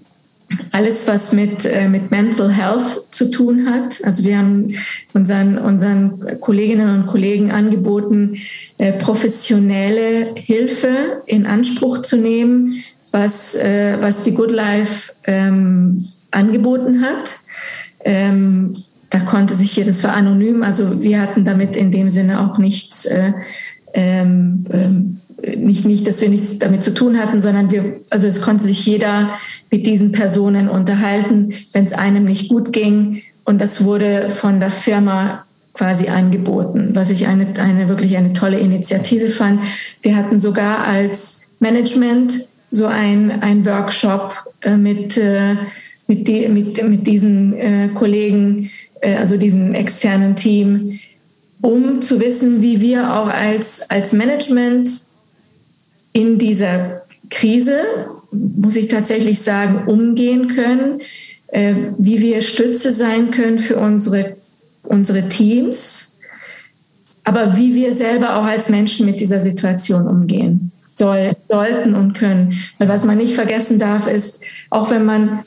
alles, 0.72 1.08
was 1.08 1.34
mit, 1.34 1.66
äh, 1.66 1.88
mit 1.88 2.12
Mental 2.12 2.52
Health 2.52 3.06
zu 3.12 3.32
tun 3.32 3.70
hat. 3.70 4.04
Also 4.04 4.24
wir 4.24 4.38
haben 4.38 4.74
unseren, 5.14 5.58
unseren 5.58 6.40
Kolleginnen 6.40 7.00
und 7.00 7.08
Kollegen 7.08 7.52
angeboten, 7.52 8.38
äh, 8.78 8.94
professionelle 8.94 10.36
Hilfe 10.36 11.24
in 11.26 11.46
Anspruch 11.46 12.00
zu 12.02 12.18
nehmen, 12.18 12.84
was, 13.12 13.56
äh, 13.56 13.98
was 14.00 14.24
die 14.24 14.34
Good 14.34 14.52
Life 14.52 15.14
ähm, 15.26 16.08
angeboten 16.32 17.02
hat. 17.02 17.38
Ähm, 18.04 18.84
da 19.10 19.20
konnte 19.20 19.54
sich 19.54 19.72
hier, 19.72 19.86
das 19.86 20.04
war 20.04 20.14
anonym, 20.14 20.62
also 20.64 21.02
wir 21.02 21.22
hatten 21.22 21.46
damit 21.46 21.76
in 21.76 21.92
dem 21.92 22.10
Sinne 22.10 22.42
auch 22.42 22.58
nichts, 22.58 23.06
äh, 23.06 23.32
ähm, 23.94 24.66
ähm 24.72 25.22
nicht, 25.42 25.86
nicht, 25.86 26.08
dass 26.08 26.22
wir 26.22 26.30
nichts 26.30 26.60
damit 26.60 26.84
zu 26.84 26.94
tun 26.94 27.20
hatten, 27.20 27.40
sondern 27.40 27.72
wir, 27.72 28.00
also 28.10 28.28
es 28.28 28.42
konnte 28.42 28.64
sich 28.64 28.86
jeder 28.86 29.38
mit 29.72 29.86
diesen 29.86 30.12
Personen 30.12 30.70
unterhalten, 30.70 31.54
wenn 31.74 31.84
es 31.84 31.94
einem 31.94 32.26
nicht 32.26 32.50
gut 32.50 32.72
ging. 32.72 33.22
Und 33.44 33.62
das 33.62 33.84
wurde 33.84 34.30
von 34.30 34.60
der 34.60 34.72
Firma 34.72 35.46
quasi 35.74 36.08
angeboten, 36.08 36.92
was 36.94 37.10
ich 37.10 37.28
eine, 37.28 37.48
eine 37.60 37.90
wirklich 37.90 38.16
eine 38.18 38.34
tolle 38.34 38.60
Initiative 38.60 39.28
fand. 39.28 39.62
Wir 40.02 40.16
hatten 40.16 40.40
sogar 40.40 40.88
als 40.88 41.52
Management 41.60 42.34
so 42.72 42.86
ein, 42.86 43.42
ein 43.42 43.66
Workshop 43.66 44.36
äh, 44.62 44.78
mit, 44.78 45.18
äh, 45.18 45.56
mit, 46.08 46.28
die, 46.28 46.48
mit, 46.48 46.82
mit 46.88 47.06
diesen 47.06 47.54
äh, 47.54 47.90
Kollegen, 47.94 48.72
äh, 49.02 49.16
also 49.16 49.38
diesem 49.38 49.74
externen 49.74 50.36
Team, 50.36 51.00
um 51.62 52.02
zu 52.02 52.20
wissen, 52.20 52.62
wie 52.62 52.80
wir 52.80 53.14
auch 53.14 53.28
als, 53.28 53.90
als 53.90 54.14
Management 54.14 54.90
in 56.16 56.40
dieser 56.40 57.02
Krise, 57.30 57.82
muss 58.32 58.78
ich 58.78 58.88
tatsächlich 58.88 59.42
sagen, 59.42 59.84
umgehen 59.86 60.48
können, 60.48 61.02
äh, 61.48 61.76
wie 61.98 62.22
wir 62.22 62.42
Stütze 62.42 62.92
sein 62.92 63.32
können 63.32 63.60
für 63.60 63.76
unsere, 63.76 64.38
unsere 64.84 65.28
Teams, 65.28 66.18
aber 67.26 67.58
wie 67.58 67.76
wir 67.76 67.94
selber 67.94 68.38
auch 68.38 68.46
als 68.46 68.70
Menschen 68.70 69.06
mit 69.06 69.20
dieser 69.20 69.42
Situation 69.42 70.08
umgehen 70.08 70.72
soll, 70.94 71.36
sollten 71.50 71.96
und 71.96 72.14
können. 72.14 72.62
Weil 72.80 72.88
was 72.88 73.04
man 73.04 73.18
nicht 73.18 73.34
vergessen 73.34 73.78
darf, 73.78 74.08
ist, 74.08 74.42
auch 74.70 74.92
wenn 74.92 75.04
man 75.04 75.42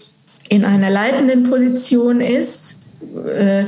in 0.50 0.66
einer 0.66 0.90
leitenden 0.90 1.48
Position 1.48 2.20
ist, 2.20 2.82
äh, 3.26 3.64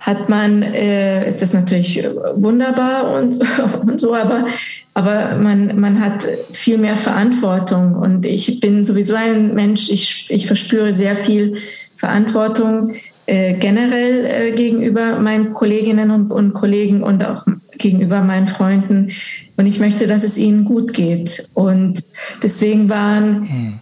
hat 0.00 0.30
man, 0.30 0.62
äh, 0.62 1.28
ist 1.28 1.42
das 1.42 1.52
natürlich 1.52 2.02
wunderbar 2.34 3.14
und, 3.14 3.38
und 3.86 4.00
so, 4.00 4.14
aber, 4.14 4.46
aber 4.94 5.36
man, 5.36 5.78
man 5.78 6.00
hat 6.00 6.26
viel 6.50 6.78
mehr 6.78 6.96
Verantwortung. 6.96 7.94
Und 7.94 8.24
ich 8.24 8.60
bin 8.60 8.84
sowieso 8.84 9.14
ein 9.14 9.54
Mensch, 9.54 9.90
ich, 9.90 10.26
ich 10.30 10.46
verspüre 10.46 10.94
sehr 10.94 11.14
viel 11.14 11.58
Verantwortung 11.96 12.94
äh, 13.26 13.54
generell 13.54 14.24
äh, 14.24 14.50
gegenüber 14.52 15.18
meinen 15.18 15.52
Kolleginnen 15.52 16.10
und, 16.10 16.32
und 16.32 16.54
Kollegen 16.54 17.02
und 17.02 17.24
auch 17.24 17.44
gegenüber 17.76 18.22
meinen 18.22 18.48
Freunden. 18.48 19.10
Und 19.58 19.66
ich 19.66 19.78
möchte, 19.80 20.06
dass 20.06 20.24
es 20.24 20.38
ihnen 20.38 20.64
gut 20.64 20.94
geht. 20.94 21.46
Und 21.52 22.02
deswegen 22.42 22.88
waren, 22.88 23.48
hm. 23.48 23.80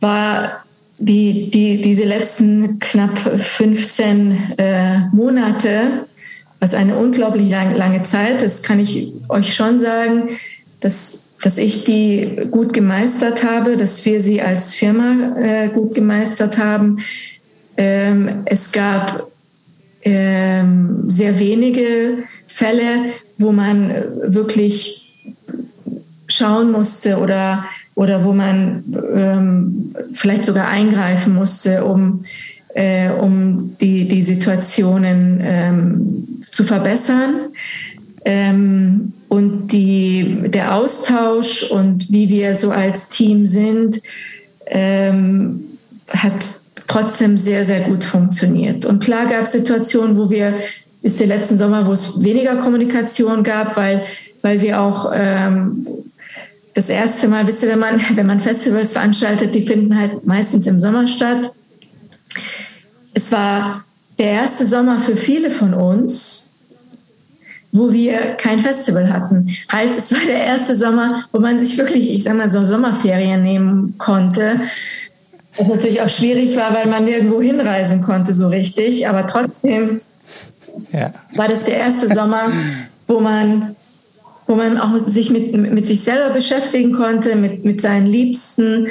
war 0.00 0.64
die, 0.98 1.50
die, 1.50 1.80
diese 1.80 2.04
letzten 2.04 2.78
knapp 2.80 3.18
15 3.18 4.54
äh, 4.58 4.98
Monate, 5.12 6.06
was 6.60 6.74
eine 6.74 6.96
unglaublich 6.96 7.50
lang, 7.50 7.74
lange 7.76 8.02
Zeit, 8.02 8.42
das 8.42 8.62
kann 8.62 8.80
ich 8.80 9.12
euch 9.28 9.54
schon 9.54 9.78
sagen, 9.78 10.30
dass, 10.80 11.30
dass 11.42 11.56
ich 11.56 11.84
die 11.84 12.48
gut 12.50 12.72
gemeistert 12.72 13.44
habe, 13.44 13.76
dass 13.76 14.04
wir 14.04 14.20
sie 14.20 14.42
als 14.42 14.74
Firma 14.74 15.36
äh, 15.36 15.68
gut 15.68 15.94
gemeistert 15.94 16.58
haben. 16.58 16.98
Ähm, 17.76 18.42
es 18.44 18.72
gab 18.72 19.30
ähm, 20.02 21.04
sehr 21.06 21.38
wenige 21.38 22.24
Fälle, 22.48 23.12
wo 23.36 23.52
man 23.52 23.94
wirklich 24.22 25.12
schauen 26.26 26.72
musste 26.72 27.18
oder 27.18 27.64
oder 27.98 28.24
wo 28.24 28.32
man 28.32 28.84
ähm, 29.12 29.92
vielleicht 30.12 30.44
sogar 30.44 30.68
eingreifen 30.68 31.34
musste, 31.34 31.84
um, 31.84 32.24
äh, 32.72 33.10
um 33.10 33.76
die, 33.80 34.06
die 34.06 34.22
Situationen 34.22 35.40
ähm, 35.42 36.44
zu 36.52 36.62
verbessern. 36.62 37.48
Ähm, 38.24 39.14
und 39.26 39.72
die, 39.72 40.42
der 40.46 40.76
Austausch 40.76 41.64
und 41.64 42.12
wie 42.12 42.28
wir 42.28 42.54
so 42.54 42.70
als 42.70 43.08
Team 43.08 43.48
sind, 43.48 44.00
ähm, 44.66 45.64
hat 46.06 46.46
trotzdem 46.86 47.36
sehr, 47.36 47.64
sehr 47.64 47.80
gut 47.80 48.04
funktioniert. 48.04 48.86
Und 48.86 49.02
klar 49.02 49.26
gab 49.26 49.42
es 49.42 49.50
Situationen, 49.50 50.16
wo 50.16 50.30
wir, 50.30 50.54
ist 51.02 51.18
der 51.18 51.26
letzten 51.26 51.56
Sommer, 51.56 51.84
wo 51.84 51.90
es 51.90 52.22
weniger 52.22 52.54
Kommunikation 52.58 53.42
gab, 53.42 53.76
weil, 53.76 54.02
weil 54.42 54.62
wir 54.62 54.80
auch 54.80 55.10
ähm, 55.12 55.84
das 56.78 56.88
erste 56.90 57.26
Mal, 57.26 57.44
wisst 57.48 57.64
ihr, 57.64 57.70
wenn 57.70 57.80
man, 57.80 58.00
wenn 58.14 58.26
man 58.26 58.38
Festivals 58.38 58.92
veranstaltet, 58.92 59.52
die 59.52 59.62
finden 59.62 59.98
halt 59.98 60.24
meistens 60.24 60.64
im 60.68 60.78
Sommer 60.78 61.08
statt. 61.08 61.52
Es 63.14 63.32
war 63.32 63.84
der 64.16 64.28
erste 64.28 64.64
Sommer 64.64 65.00
für 65.00 65.16
viele 65.16 65.50
von 65.50 65.74
uns, 65.74 66.52
wo 67.72 67.92
wir 67.92 68.36
kein 68.36 68.60
Festival 68.60 69.12
hatten. 69.12 69.56
Heißt, 69.72 69.98
es 69.98 70.12
war 70.12 70.24
der 70.24 70.44
erste 70.44 70.76
Sommer, 70.76 71.24
wo 71.32 71.40
man 71.40 71.58
sich 71.58 71.76
wirklich, 71.78 72.10
ich 72.10 72.22
sag 72.22 72.36
mal, 72.36 72.48
so 72.48 72.64
Sommerferien 72.64 73.42
nehmen 73.42 73.96
konnte. 73.98 74.60
Was 75.56 75.66
natürlich 75.66 76.00
auch 76.00 76.08
schwierig 76.08 76.56
war, 76.56 76.72
weil 76.72 76.86
man 76.86 77.04
nirgendwo 77.04 77.42
hinreisen 77.42 78.02
konnte 78.02 78.34
so 78.34 78.46
richtig. 78.46 79.08
Aber 79.08 79.26
trotzdem 79.26 80.00
ja. 80.92 81.10
war 81.34 81.48
das 81.48 81.64
der 81.64 81.78
erste 81.78 82.06
Sommer, 82.06 82.52
wo 83.08 83.18
man 83.18 83.74
wo 84.48 84.54
man 84.54 84.78
auch 84.78 85.06
sich 85.06 85.30
mit, 85.30 85.52
mit 85.54 85.86
sich 85.86 86.00
selber 86.02 86.30
beschäftigen 86.30 86.94
konnte, 86.94 87.36
mit, 87.36 87.64
mit 87.64 87.80
seinen 87.80 88.06
Liebsten. 88.06 88.88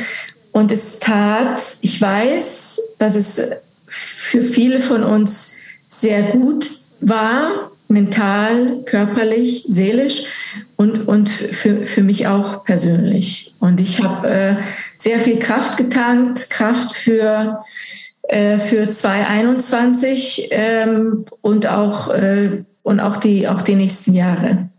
Und 0.52 0.72
es 0.72 1.00
tat, 1.00 1.60
ich 1.82 2.00
weiß, 2.00 2.94
dass 3.00 3.16
es 3.16 3.42
für 3.88 4.44
viele 4.44 4.80
von 4.80 5.04
uns 5.04 5.58
sehr 5.88 6.22
gut 6.32 6.70
war, 7.02 7.72
mental, 7.88 8.84
körperlich, 8.86 9.66
seelisch 9.68 10.26
und, 10.76 11.08
und 11.08 11.30
für, 11.30 11.88
für 11.88 12.04
mich 12.04 12.28
auch 12.28 12.64
persönlich. 12.64 13.54
Und 13.60 13.80
ich 13.80 14.04
habe 14.04 14.30
äh, 14.30 14.56
sehr 14.96 15.20
viel 15.20 15.40
Kraft 15.40 15.78
getankt, 15.78 16.52
Kraft 16.52 16.94
für, 16.94 17.64
äh, 18.24 18.60
für 18.60 18.90
2021 18.90 20.50
ähm, 20.52 21.26
und, 21.42 21.66
auch, 21.66 22.10
äh, 22.10 22.64
und 22.84 23.00
auch, 23.00 23.18
die, 23.18 23.48
auch 23.48 23.64
die 23.64 23.76
nächsten 23.76 24.14
Jahre. 24.14 24.70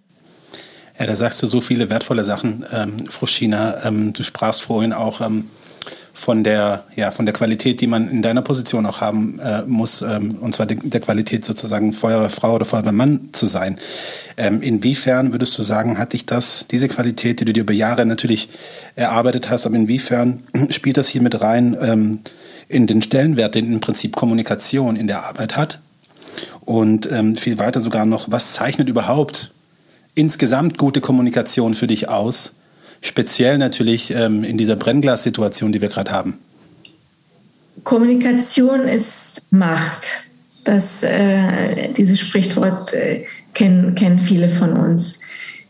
Ja, 0.98 1.06
da 1.06 1.14
sagst 1.14 1.42
du 1.42 1.46
so 1.46 1.60
viele 1.60 1.90
wertvolle 1.90 2.24
Sachen, 2.24 2.64
ähm, 2.72 3.08
Fruschina. 3.08 3.84
Ähm, 3.84 4.12
du 4.12 4.24
sprachst 4.24 4.62
vorhin 4.62 4.92
auch 4.92 5.20
ähm, 5.20 5.48
von 6.12 6.42
der, 6.42 6.84
ja, 6.96 7.12
von 7.12 7.24
der 7.24 7.32
Qualität, 7.32 7.80
die 7.80 7.86
man 7.86 8.10
in 8.10 8.20
deiner 8.20 8.42
Position 8.42 8.84
auch 8.84 9.00
haben 9.00 9.38
äh, 9.38 9.62
muss, 9.62 10.02
ähm, 10.02 10.36
und 10.40 10.56
zwar 10.56 10.66
de, 10.66 10.76
der 10.82 11.00
Qualität 11.00 11.44
sozusagen 11.44 11.92
Feuerwehrfrau 11.92 12.56
oder 12.56 12.64
Feuerwehrmann 12.64 13.28
zu 13.30 13.46
sein. 13.46 13.78
Ähm, 14.36 14.60
inwiefern 14.60 15.32
würdest 15.32 15.56
du 15.56 15.62
sagen, 15.62 15.98
hat 15.98 16.14
dich 16.14 16.26
das, 16.26 16.64
diese 16.68 16.88
Qualität, 16.88 17.38
die 17.38 17.44
du 17.44 17.52
dir 17.52 17.60
über 17.60 17.72
Jahre 17.72 18.04
natürlich 18.04 18.48
erarbeitet 18.96 19.50
hast, 19.50 19.66
aber 19.66 19.76
inwiefern 19.76 20.42
spielt 20.70 20.96
das 20.96 21.08
hier 21.08 21.22
mit 21.22 21.40
rein 21.40 21.76
ähm, 21.80 22.20
in 22.68 22.88
den 22.88 23.02
Stellenwert, 23.02 23.54
den 23.54 23.72
im 23.72 23.78
Prinzip 23.78 24.16
Kommunikation 24.16 24.96
in 24.96 25.06
der 25.06 25.24
Arbeit 25.24 25.56
hat? 25.56 25.78
Und 26.64 27.10
ähm, 27.12 27.36
viel 27.36 27.58
weiter 27.58 27.80
sogar 27.80 28.04
noch, 28.04 28.30
was 28.30 28.52
zeichnet 28.52 28.88
überhaupt 28.88 29.52
insgesamt 30.18 30.78
gute 30.78 31.00
Kommunikation 31.00 31.74
für 31.74 31.86
dich 31.86 32.08
aus? 32.08 32.52
Speziell 33.00 33.58
natürlich 33.58 34.10
ähm, 34.10 34.42
in 34.42 34.58
dieser 34.58 34.74
Brennglas-Situation, 34.74 35.70
die 35.70 35.80
wir 35.80 35.88
gerade 35.88 36.10
haben. 36.10 36.38
Kommunikation 37.84 38.88
ist 38.88 39.42
Macht. 39.50 40.24
Das, 40.64 41.04
äh, 41.04 41.92
dieses 41.92 42.18
Sprichwort 42.18 42.92
äh, 42.92 43.24
kennen, 43.54 43.94
kennen 43.94 44.18
viele 44.18 44.48
von 44.50 44.72
uns. 44.72 45.20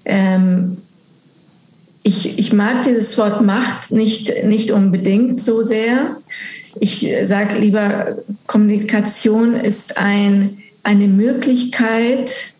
Ähm, 0.06 0.78
ich, 2.02 2.38
ich 2.38 2.54
mag 2.54 2.84
dieses 2.84 3.18
Wort 3.18 3.42
Macht 3.42 3.90
nicht, 3.90 4.44
nicht 4.44 4.70
unbedingt 4.70 5.42
so 5.42 5.62
sehr. 5.62 6.16
Ich 6.80 7.06
sage 7.24 7.58
lieber, 7.58 8.16
Kommunikation 8.46 9.54
ist 9.54 9.98
ein, 9.98 10.58
eine 10.82 11.06
Möglichkeit, 11.06 12.54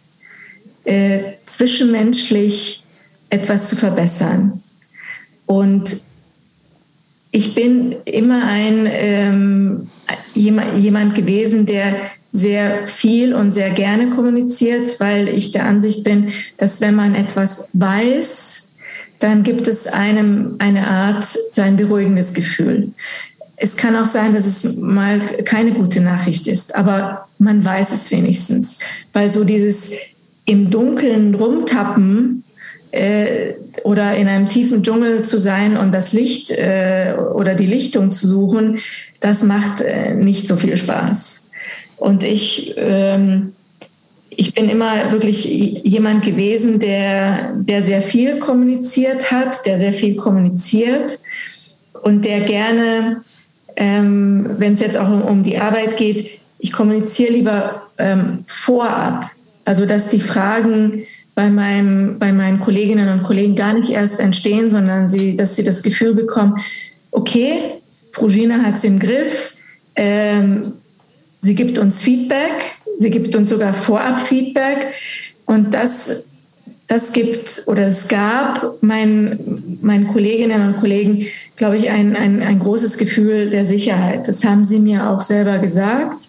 äh, 0.88 1.35
zwischenmenschlich 1.45 2.83
etwas 3.28 3.68
zu 3.68 3.76
verbessern. 3.76 4.62
Und 5.45 5.99
ich 7.30 7.54
bin 7.54 7.97
immer 8.07 8.45
ein 8.47 8.88
ähm, 8.90 9.90
jemand, 10.33 10.78
jemand 10.78 11.14
gewesen, 11.14 11.66
der 11.66 11.95
sehr 12.33 12.88
viel 12.88 13.35
und 13.35 13.50
sehr 13.50 13.68
gerne 13.71 14.09
kommuniziert, 14.09 14.99
weil 14.99 15.28
ich 15.28 15.52
der 15.52 15.66
Ansicht 15.66 16.04
bin, 16.04 16.33
dass 16.57 16.80
wenn 16.80 16.95
man 16.95 17.14
etwas 17.14 17.68
weiß, 17.75 18.73
dann 19.18 19.42
gibt 19.42 19.68
es 19.68 19.88
einem 19.88 20.57
eine 20.59 20.87
Art, 20.87 21.26
so 21.50 21.61
ein 21.61 21.76
beruhigendes 21.76 22.33
Gefühl. 22.33 22.92
Es 23.57 23.76
kann 23.76 23.95
auch 23.95 24.07
sein, 24.07 24.33
dass 24.33 24.47
es 24.47 24.76
mal 24.76 25.21
keine 25.45 25.73
gute 25.73 26.00
Nachricht 26.00 26.47
ist, 26.47 26.75
aber 26.75 27.28
man 27.38 27.62
weiß 27.62 27.92
es 27.92 28.11
wenigstens, 28.11 28.78
weil 29.12 29.30
so 29.30 29.45
dieses 29.45 29.92
im 30.49 30.71
Dunkeln 30.71 31.35
rumtappen 31.35 32.43
äh, 32.90 33.52
oder 33.85 34.17
in 34.17 34.28
einem 34.28 34.49
tiefen 34.49 34.83
Dschungel 34.83 35.23
zu 35.23 35.38
sein 35.38 35.76
und 35.76 35.93
das 35.93 36.12
Licht 36.12 36.50
äh, 36.50 37.14
oder 37.35 37.55
die 37.55 37.67
Lichtung 37.67 38.11
zu 38.11 38.26
suchen, 38.26 38.78
das 39.21 39.43
macht 39.43 39.83
äh, 39.83 40.14
nicht 40.14 40.47
so 40.47 40.57
viel 40.57 40.76
Spaß. 40.76 41.50
Und 41.97 42.25
ich 42.25 42.75
ähm, 42.76 43.52
ich 44.40 44.55
bin 44.55 44.69
immer 44.69 45.11
wirklich 45.11 45.47
jemand 45.47 46.25
gewesen, 46.25 46.78
der, 46.78 47.55
der 47.57 47.83
sehr 47.83 48.00
viel 48.00 48.38
kommuniziert 48.38 49.33
hat, 49.33 49.67
der 49.67 49.78
sehr 49.78 49.93
viel 49.93 50.14
kommuniziert 50.14 51.19
und 52.02 52.25
der 52.25 52.43
gerne, 52.43 53.23
ähm, 53.75 54.49
wenn 54.59 54.75
es 54.75 54.81
jetzt 54.81 54.97
auch 54.97 55.09
um, 55.09 55.23
um, 55.23 55.43
die 55.43 55.59
Arbeit 55.59 55.97
geht, 55.97 56.38
ich 56.61 56.71
kommuniziere 56.71 57.33
lieber 57.33 57.83
ähm, 57.99 58.45
vorab. 58.47 59.28
Also 59.68 59.84
dass 59.84 60.08
die 60.08 60.20
Fragen 60.20 61.04
bei, 61.34 61.50
meinem, 61.50 62.18
bei 62.18 62.32
meinen 62.32 62.58
Kolleginnen 62.58 63.08
und 63.10 63.22
Kollegen 63.22 63.54
gar 63.54 63.75
nicht 63.75 63.90
erst 63.90 64.18
entstehen, 64.18 64.68
sondern 64.68 65.10
sie, 65.10 65.37
dass 65.37 65.56
sie 65.56 65.62
das 65.62 65.82
Gefühl 65.82 66.14
bekommen, 66.14 66.56
okay, 67.10 67.75
Frugina 68.12 68.62
hat 68.62 68.76
es 68.76 68.84
im 68.84 68.98
Griff, 68.98 69.56
ähm, 69.94 70.72
sie 71.40 71.54
gibt 71.54 71.76
uns 71.78 72.00
Feedback, 72.00 72.78
Sie 72.98 73.10
gibt 73.10 73.37
uns 73.37 73.50
sogar 73.50 73.75
Vorab-Feedback 73.75 74.88
und 75.46 75.72
das, 75.72 76.26
das 76.88 77.12
gibt 77.12 77.62
oder 77.66 77.87
es 77.87 78.08
gab 78.08 78.82
meinen, 78.82 79.78
meinen 79.82 80.08
Kolleginnen 80.08 80.66
und 80.66 80.80
Kollegen, 80.80 81.26
glaube 81.56 81.76
ich, 81.76 81.90
ein, 81.90 82.16
ein, 82.16 82.42
ein 82.42 82.58
großes 82.58 82.98
Gefühl 82.98 83.50
der 83.50 83.66
Sicherheit. 83.66 84.26
Das 84.26 84.44
haben 84.44 84.64
sie 84.64 84.80
mir 84.80 85.10
auch 85.10 85.20
selber 85.20 85.58
gesagt. 85.58 86.28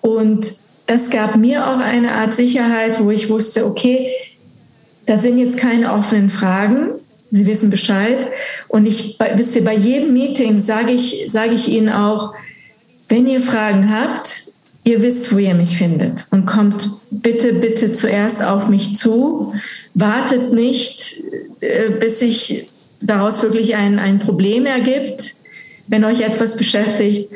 Und 0.00 0.54
das 0.86 1.10
gab 1.10 1.36
mir 1.36 1.66
auch 1.66 1.78
eine 1.78 2.12
Art 2.12 2.34
Sicherheit, 2.34 3.02
wo 3.02 3.10
ich 3.10 3.30
wusste, 3.30 3.64
okay, 3.66 4.10
da 5.06 5.16
sind 5.16 5.38
jetzt 5.38 5.56
keine 5.56 5.92
offenen 5.92 6.28
Fragen. 6.28 6.90
Sie 7.30 7.46
wissen 7.46 7.70
Bescheid. 7.70 8.30
Und 8.68 8.86
ich, 8.86 9.18
wisst 9.36 9.56
ihr, 9.56 9.64
bei 9.64 9.74
jedem 9.74 10.12
Meeting 10.12 10.60
sage 10.60 10.92
ich, 10.92 11.24
sage 11.26 11.54
ich 11.54 11.68
Ihnen 11.68 11.88
auch, 11.88 12.34
wenn 13.08 13.26
ihr 13.26 13.40
Fragen 13.40 13.90
habt, 13.90 14.44
Ihr 14.86 15.00
wisst, 15.00 15.32
wo 15.32 15.38
ihr 15.38 15.54
mich 15.54 15.78
findet 15.78 16.26
und 16.30 16.44
kommt 16.44 16.90
bitte, 17.10 17.54
bitte 17.54 17.94
zuerst 17.94 18.44
auf 18.44 18.68
mich 18.68 18.96
zu. 18.96 19.54
Wartet 19.94 20.52
nicht, 20.52 21.22
äh, 21.60 21.88
bis 21.98 22.18
sich 22.18 22.68
daraus 23.00 23.42
wirklich 23.42 23.76
ein, 23.76 23.98
ein 23.98 24.18
Problem 24.18 24.66
ergibt, 24.66 25.36
wenn 25.86 26.04
euch 26.04 26.20
etwas 26.20 26.58
beschäftigt, 26.58 27.30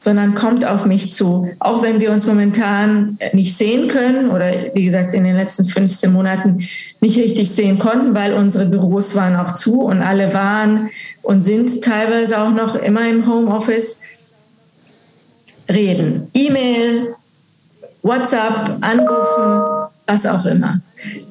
sondern 0.00 0.34
kommt 0.34 0.64
auf 0.64 0.86
mich 0.86 1.12
zu. 1.12 1.50
Auch 1.58 1.82
wenn 1.82 2.00
wir 2.00 2.10
uns 2.10 2.26
momentan 2.26 3.18
nicht 3.32 3.56
sehen 3.56 3.88
können 3.88 4.30
oder 4.30 4.50
wie 4.74 4.84
gesagt 4.84 5.12
in 5.12 5.24
den 5.24 5.36
letzten 5.36 5.64
15 5.64 6.10
Monaten 6.10 6.66
nicht 7.00 7.18
richtig 7.18 7.50
sehen 7.50 7.78
konnten, 7.78 8.14
weil 8.14 8.32
unsere 8.32 8.64
Büros 8.64 9.14
waren 9.14 9.36
auch 9.36 9.52
zu 9.52 9.82
und 9.82 10.00
alle 10.02 10.32
waren 10.32 10.88
und 11.20 11.42
sind 11.42 11.84
teilweise 11.84 12.40
auch 12.40 12.50
noch 12.50 12.74
immer 12.76 13.08
im 13.08 13.30
Homeoffice 13.30 14.00
reden. 15.68 16.28
E-Mail, 16.32 17.14
WhatsApp, 18.02 18.78
anrufen, 18.80 19.90
was 20.06 20.24
auch 20.24 20.46
immer. 20.46 20.80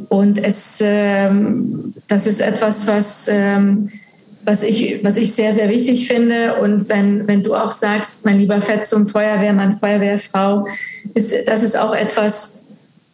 Und 0.10 0.38
es, 0.38 0.80
ähm, 0.84 1.94
das 2.08 2.28
ist 2.28 2.40
etwas, 2.40 2.88
was, 2.88 3.28
ähm, 3.32 3.90
was, 4.50 4.64
ich, 4.64 5.04
was 5.04 5.18
ich 5.18 5.32
sehr, 5.32 5.54
sehr 5.54 5.70
wichtig 5.70 6.08
finde. 6.08 6.56
Und 6.56 6.90
wenn, 6.90 7.28
wenn 7.28 7.44
du 7.44 7.54
auch 7.54 7.72
sagst, 7.72 8.26
mein 8.26 8.40
lieber 8.40 8.60
Fetzum, 8.62 9.06
Feuerwehrmann, 9.06 9.74
Feuerwehrfrau, 9.74 10.66
ist, 11.14 11.36
das 11.46 11.62
ist 11.62 11.78
auch 11.78 11.96
etwas, 11.96 12.64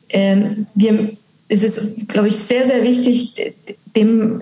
ähm, 0.09 0.65
wir, 0.75 1.11
es 1.49 1.63
ist, 1.63 2.07
glaube 2.07 2.29
ich, 2.29 2.37
sehr, 2.37 2.65
sehr 2.65 2.83
wichtig, 2.83 3.53
dem, 3.95 4.41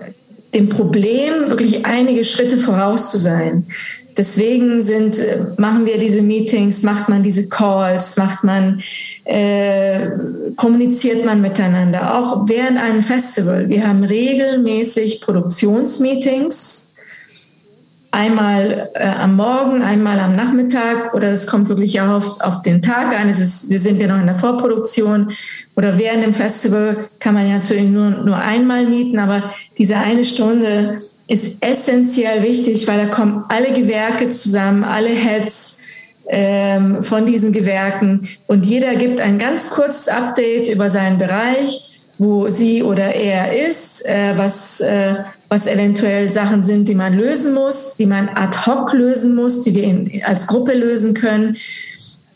dem 0.54 0.68
Problem 0.68 1.48
wirklich 1.48 1.84
einige 1.84 2.24
Schritte 2.24 2.58
voraus 2.58 3.10
zu 3.10 3.18
sein. 3.18 3.66
Deswegen 4.16 4.80
sind, 4.80 5.16
machen 5.58 5.86
wir 5.86 5.98
diese 5.98 6.22
Meetings, 6.22 6.84
macht 6.84 7.08
man 7.08 7.24
diese 7.24 7.48
Calls, 7.48 8.16
macht 8.16 8.44
man, 8.44 8.80
äh, 9.24 10.10
kommuniziert 10.54 11.24
man 11.24 11.40
miteinander, 11.40 12.16
auch 12.16 12.48
während 12.48 12.78
einem 12.78 13.02
Festival. 13.02 13.68
Wir 13.68 13.88
haben 13.88 14.04
regelmäßig 14.04 15.22
Produktionsmeetings 15.22 16.83
einmal 18.14 18.90
äh, 18.94 19.08
am 19.08 19.34
Morgen, 19.34 19.82
einmal 19.82 20.20
am 20.20 20.36
Nachmittag 20.36 21.14
oder 21.14 21.32
das 21.32 21.48
kommt 21.48 21.68
wirklich 21.68 22.00
auch 22.00 22.08
auf, 22.08 22.40
auf 22.40 22.62
den 22.62 22.80
Tag 22.80 23.08
an. 23.18 23.28
Es 23.28 23.40
ist, 23.40 23.70
wir 23.70 23.80
sind 23.80 24.00
ja 24.00 24.06
noch 24.06 24.20
in 24.20 24.26
der 24.26 24.36
Vorproduktion 24.36 25.32
oder 25.74 25.98
während 25.98 26.22
dem 26.22 26.32
Festival 26.32 27.08
kann 27.18 27.34
man 27.34 27.48
ja 27.48 27.58
natürlich 27.58 27.88
nur, 27.88 28.10
nur 28.10 28.38
einmal 28.38 28.86
mieten, 28.86 29.18
aber 29.18 29.42
diese 29.78 29.96
eine 29.96 30.24
Stunde 30.24 30.98
ist 31.26 31.62
essentiell 31.62 32.44
wichtig, 32.44 32.86
weil 32.86 33.04
da 33.04 33.06
kommen 33.06 33.44
alle 33.48 33.72
Gewerke 33.72 34.28
zusammen, 34.28 34.84
alle 34.84 35.08
Heads 35.08 35.82
ähm, 36.28 37.02
von 37.02 37.26
diesen 37.26 37.52
Gewerken 37.52 38.28
und 38.46 38.64
jeder 38.64 38.94
gibt 38.94 39.20
ein 39.20 39.38
ganz 39.38 39.70
kurzes 39.70 40.08
Update 40.08 40.68
über 40.68 40.88
seinen 40.88 41.18
Bereich, 41.18 42.00
wo 42.18 42.48
sie 42.48 42.84
oder 42.84 43.12
er 43.12 43.68
ist, 43.68 44.06
äh, 44.06 44.34
was 44.36 44.80
äh, 44.80 45.16
was 45.54 45.68
eventuell 45.68 46.32
Sachen 46.32 46.64
sind, 46.64 46.88
die 46.88 46.96
man 46.96 47.16
lösen 47.16 47.54
muss, 47.54 47.94
die 47.94 48.06
man 48.06 48.28
ad 48.28 48.66
hoc 48.66 48.92
lösen 48.92 49.36
muss, 49.36 49.62
die 49.62 49.72
wir 49.72 49.84
in, 49.84 50.20
als 50.24 50.48
Gruppe 50.48 50.72
lösen 50.74 51.14
können. 51.14 51.56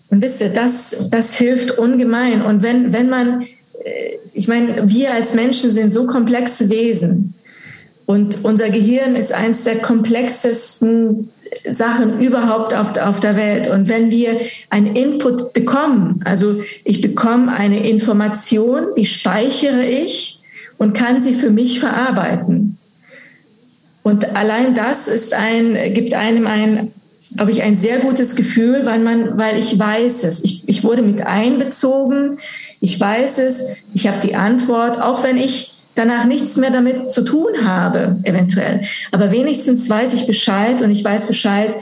Und 0.08 0.22
wisst 0.22 0.40
ihr, 0.40 0.50
das, 0.50 1.08
das 1.10 1.34
hilft 1.34 1.72
ungemein. 1.72 2.42
Und 2.42 2.62
wenn, 2.62 2.92
wenn 2.92 3.08
man, 3.10 3.42
äh, 3.42 4.18
ich 4.34 4.46
meine, 4.46 4.88
wir 4.88 5.12
als 5.12 5.34
Menschen 5.34 5.72
sind 5.72 5.92
so 5.92 6.06
komplexe 6.06 6.70
Wesen. 6.70 7.34
Und 8.06 8.44
unser 8.44 8.70
Gehirn 8.70 9.16
ist 9.16 9.32
eines 9.32 9.64
der 9.64 9.80
komplexesten 9.80 11.30
Sachen 11.68 12.20
überhaupt 12.20 12.72
auf, 12.72 12.96
auf 12.98 13.18
der 13.18 13.36
Welt. 13.36 13.68
Und 13.68 13.88
wenn 13.88 14.12
wir 14.12 14.40
einen 14.70 14.94
Input 14.94 15.52
bekommen, 15.54 16.20
also 16.24 16.62
ich 16.84 17.00
bekomme 17.00 17.52
eine 17.52 17.84
Information, 17.88 18.94
die 18.96 19.06
speichere 19.06 19.84
ich 19.84 20.38
und 20.78 20.94
kann 20.94 21.20
sie 21.20 21.34
für 21.34 21.50
mich 21.50 21.80
verarbeiten. 21.80 22.77
Und 24.08 24.34
allein 24.34 24.74
das 24.74 25.06
ist 25.06 25.34
ein, 25.34 25.76
gibt 25.92 26.14
einem 26.14 26.46
ein, 26.46 26.92
glaube 27.36 27.50
ich, 27.50 27.60
ein 27.60 27.76
sehr 27.76 27.98
gutes 27.98 28.36
Gefühl, 28.36 28.86
weil 28.86 29.00
man, 29.00 29.36
weil 29.36 29.58
ich 29.58 29.78
weiß 29.78 30.24
es. 30.24 30.42
Ich, 30.42 30.66
ich 30.66 30.82
wurde 30.82 31.02
mit 31.02 31.26
einbezogen. 31.26 32.38
Ich 32.80 32.98
weiß 32.98 33.36
es. 33.40 33.76
Ich 33.92 34.06
habe 34.08 34.26
die 34.26 34.34
Antwort, 34.34 34.98
auch 35.02 35.24
wenn 35.24 35.36
ich 35.36 35.74
danach 35.94 36.24
nichts 36.24 36.56
mehr 36.56 36.70
damit 36.70 37.10
zu 37.10 37.22
tun 37.22 37.50
habe, 37.64 38.16
eventuell. 38.22 38.80
Aber 39.12 39.30
wenigstens 39.30 39.90
weiß 39.90 40.14
ich 40.14 40.26
Bescheid 40.26 40.80
und 40.80 40.90
ich 40.90 41.04
weiß 41.04 41.26
Bescheid, 41.26 41.74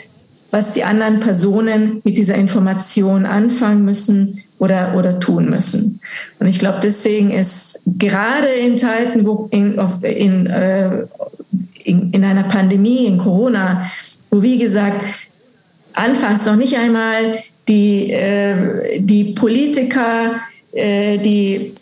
was 0.50 0.72
die 0.72 0.82
anderen 0.82 1.20
Personen 1.20 2.00
mit 2.02 2.16
dieser 2.16 2.34
Information 2.34 3.24
anfangen 3.24 3.84
müssen 3.84 4.42
oder, 4.58 4.96
oder 4.96 5.20
tun 5.20 5.48
müssen. 5.48 6.00
Und 6.40 6.48
ich 6.48 6.58
glaube, 6.58 6.80
deswegen 6.82 7.30
ist 7.30 7.82
gerade 7.86 8.48
in 8.48 8.78
Zeiten, 8.78 9.24
wo 9.24 9.46
in, 9.52 9.78
in, 10.02 10.46
äh, 10.46 11.04
in, 11.86 12.10
in 12.10 12.24
einer 12.24 12.44
Pandemie, 12.44 13.06
in 13.06 13.18
Corona, 13.18 13.90
wo 14.30 14.42
wie 14.42 14.58
gesagt, 14.58 15.04
anfangs 15.92 16.44
noch 16.44 16.56
nicht 16.56 16.76
einmal 16.76 17.38
die, 17.68 18.10
äh, 18.10 19.00
die 19.00 19.24
Politiker, 19.32 20.40
äh, 20.72 21.18
die, 21.18 21.74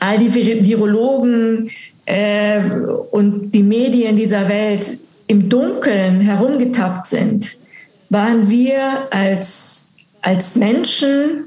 all 0.00 0.18
die 0.18 0.34
Virologen 0.34 1.70
äh, 2.06 2.60
und 3.10 3.52
die 3.52 3.62
Medien 3.62 4.16
dieser 4.16 4.48
Welt 4.48 4.98
im 5.26 5.48
Dunkeln 5.48 6.20
herumgetappt 6.20 7.06
sind, 7.06 7.56
waren 8.08 8.48
wir 8.48 9.06
als, 9.10 9.94
als 10.22 10.56
Menschen 10.56 11.44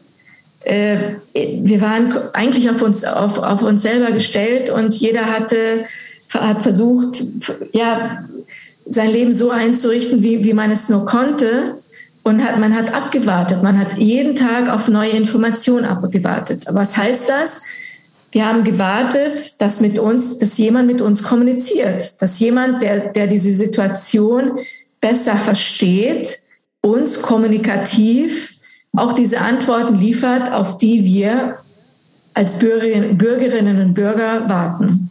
äh, 0.66 0.98
wir 1.34 1.80
waren 1.80 2.12
eigentlich 2.34 2.70
auf 2.70 2.82
uns, 2.82 3.06
auf, 3.06 3.38
auf 3.38 3.62
uns 3.62 3.84
selber 3.84 4.12
gestellt 4.12 4.72
und 4.72 4.96
jeder 4.96 5.26
hatte, 5.26 5.86
hat 6.40 6.62
versucht, 6.62 7.24
ja, 7.72 8.26
sein 8.88 9.10
Leben 9.10 9.34
so 9.34 9.50
einzurichten, 9.50 10.22
wie, 10.24 10.44
wie 10.44 10.54
man 10.54 10.72
es 10.72 10.90
nur 10.90 11.06
konnte. 11.06 11.76
Und 12.24 12.44
hat, 12.44 12.60
man 12.60 12.76
hat 12.76 12.94
abgewartet. 12.94 13.62
Man 13.62 13.80
hat 13.80 13.98
jeden 14.00 14.36
Tag 14.36 14.70
auf 14.70 14.88
neue 14.88 15.12
Informationen 15.12 15.86
abgewartet. 15.86 16.66
Was 16.70 16.98
heißt 16.98 17.30
das? 17.30 17.62
Wir 18.32 18.48
haben 18.48 18.64
gewartet, 18.64 19.62
dass 19.62 19.80
mit 19.80 20.00
uns, 20.00 20.40
dass 20.40 20.58
jemand 20.58 20.88
mit 20.88 21.02
uns 21.02 21.24
kommuniziert, 21.24 22.22
dass 22.22 22.40
jemand, 22.40 22.82
der, 22.82 23.12
der 23.12 23.28
diese 23.28 23.54
Situation 23.54 24.60
besser 25.00 25.38
versteht, 25.38 26.40
uns 26.82 27.22
kommunikativ 27.22 28.56
auch 28.96 29.14
diese 29.14 29.40
Antworten 29.40 30.00
liefert, 30.00 30.52
auf 30.52 30.78
die 30.78 31.04
wir 31.04 31.58
als 32.34 32.60
Bürgerinnen 32.60 33.82
und 33.82 33.94
Bürger 33.94 34.50
warten. 34.50 35.10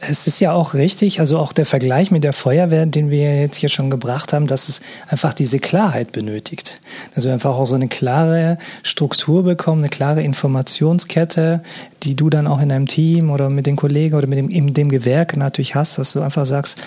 Es 0.00 0.26
ist 0.26 0.40
ja 0.40 0.52
auch 0.52 0.74
richtig, 0.74 1.20
also 1.20 1.38
auch 1.38 1.52
der 1.52 1.66
Vergleich 1.66 2.10
mit 2.10 2.24
der 2.24 2.32
Feuerwehr, 2.32 2.86
den 2.86 3.10
wir 3.10 3.40
jetzt 3.40 3.56
hier 3.56 3.68
schon 3.68 3.90
gebracht 3.90 4.32
haben, 4.32 4.46
dass 4.46 4.68
es 4.68 4.80
einfach 5.08 5.34
diese 5.34 5.58
Klarheit 5.58 6.12
benötigt. 6.12 6.76
Dass 7.14 7.24
wir 7.24 7.32
einfach 7.32 7.54
auch 7.54 7.66
so 7.66 7.74
eine 7.74 7.88
klare 7.88 8.58
Struktur 8.82 9.44
bekommen, 9.44 9.82
eine 9.82 9.88
klare 9.88 10.22
Informationskette, 10.22 11.62
die 12.02 12.14
du 12.14 12.30
dann 12.30 12.46
auch 12.46 12.60
in 12.60 12.68
deinem 12.68 12.86
Team 12.86 13.30
oder 13.30 13.50
mit 13.50 13.66
den 13.66 13.76
Kollegen 13.76 14.16
oder 14.16 14.26
mit 14.26 14.38
dem, 14.38 14.50
in 14.50 14.74
dem 14.74 14.88
Gewerk 14.88 15.36
natürlich 15.36 15.74
hast, 15.74 15.98
dass 15.98 16.12
du 16.12 16.20
einfach 16.20 16.46
sagst, 16.46 16.86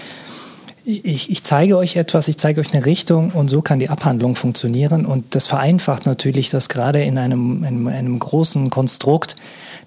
ich, 0.87 1.29
ich, 1.29 1.43
zeige 1.43 1.77
euch 1.77 1.97
etwas, 1.97 2.29
ich 2.29 2.37
zeige 2.37 2.61
euch 2.61 2.73
eine 2.73 2.85
Richtung 2.85 3.31
und 3.31 3.49
so 3.49 3.61
kann 3.61 3.79
die 3.79 3.89
Abhandlung 3.89 4.35
funktionieren. 4.35 5.05
Und 5.05 5.35
das 5.35 5.45
vereinfacht 5.45 6.05
natürlich 6.05 6.49
das 6.49 6.69
gerade 6.69 7.03
in 7.03 7.17
einem, 7.17 7.65
in 7.65 7.87
einem 7.89 8.17
großen 8.17 8.69
Konstrukt, 8.69 9.35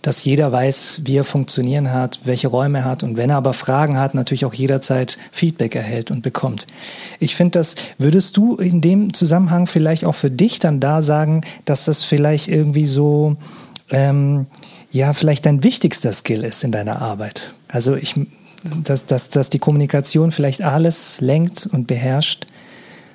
dass 0.02 0.24
jeder 0.24 0.50
weiß, 0.50 1.02
wie 1.04 1.16
er 1.16 1.24
funktionieren 1.24 1.92
hat, 1.92 2.20
welche 2.24 2.48
Räume 2.48 2.78
er 2.78 2.84
hat 2.84 3.02
und 3.02 3.16
wenn 3.16 3.30
er 3.30 3.36
aber 3.36 3.52
Fragen 3.52 3.98
hat, 3.98 4.14
natürlich 4.14 4.44
auch 4.44 4.54
jederzeit 4.54 5.18
Feedback 5.30 5.74
erhält 5.74 6.10
und 6.10 6.22
bekommt. 6.22 6.66
Ich 7.18 7.36
finde 7.36 7.58
das, 7.58 7.74
würdest 7.98 8.36
du 8.36 8.56
in 8.56 8.80
dem 8.80 9.12
Zusammenhang 9.12 9.66
vielleicht 9.66 10.04
auch 10.04 10.14
für 10.14 10.30
dich 10.30 10.58
dann 10.58 10.80
da 10.80 11.02
sagen, 11.02 11.42
dass 11.64 11.84
das 11.84 12.04
vielleicht 12.04 12.48
irgendwie 12.48 12.86
so, 12.86 13.36
ähm, 13.90 14.46
ja, 14.90 15.12
vielleicht 15.12 15.44
dein 15.46 15.62
wichtigster 15.62 16.12
Skill 16.12 16.44
ist 16.44 16.64
in 16.64 16.72
deiner 16.72 17.02
Arbeit? 17.02 17.54
Also 17.68 17.94
ich, 17.94 18.14
dass, 18.84 19.06
dass, 19.06 19.28
dass 19.28 19.50
die 19.50 19.58
Kommunikation 19.58 20.32
vielleicht 20.32 20.62
alles 20.62 21.20
lenkt 21.20 21.68
und 21.70 21.86
beherrscht, 21.86 22.46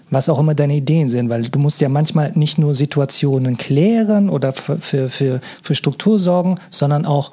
was 0.10 0.30
auch 0.30 0.40
immer 0.40 0.54
deine 0.54 0.76
Ideen 0.76 1.10
sind, 1.10 1.30
weil 1.30 1.44
du 1.44 1.60
musst 1.60 1.82
ja 1.82 1.90
manchmal 1.90 2.32
nicht 2.36 2.58
nur 2.58 2.76
Situationen 2.76 3.58
klären 3.58 4.30
oder 4.30 4.54
für, 4.54 4.78
für, 4.80 5.42
für, 5.62 5.76
Struktur 5.76 6.20
sorgen, 6.20 6.56
sondern 6.70 7.06
auch, 7.06 7.32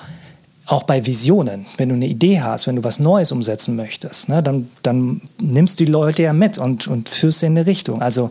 auch 0.67 0.85
bei 0.85 1.05
Visionen. 1.07 1.67
Wenn 1.77 1.91
du 1.91 1.95
eine 1.95 2.07
Idee 2.07 2.41
hast, 2.41 2.67
wenn 2.67 2.77
du 2.77 2.85
was 2.85 2.99
Neues 2.99 3.31
umsetzen 3.31 3.77
möchtest, 3.77 4.29
ne, 4.29 4.43
dann, 4.43 4.69
dann 4.83 5.21
nimmst 5.41 5.81
du 5.81 5.85
die 5.85 5.93
Leute 5.93 6.23
ja 6.23 6.33
mit 6.33 6.59
und, 6.59 6.89
und 6.89 7.09
führst 7.09 7.41
sie 7.41 7.47
in 7.47 7.57
eine 7.57 7.67
Richtung. 7.67 8.01
Also 8.01 8.31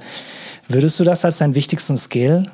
würdest 0.67 0.99
du 0.99 1.03
das 1.03 1.23
als 1.23 1.37
deinen 1.37 1.55
wichtigsten 1.55 1.97
Skill 1.97 2.45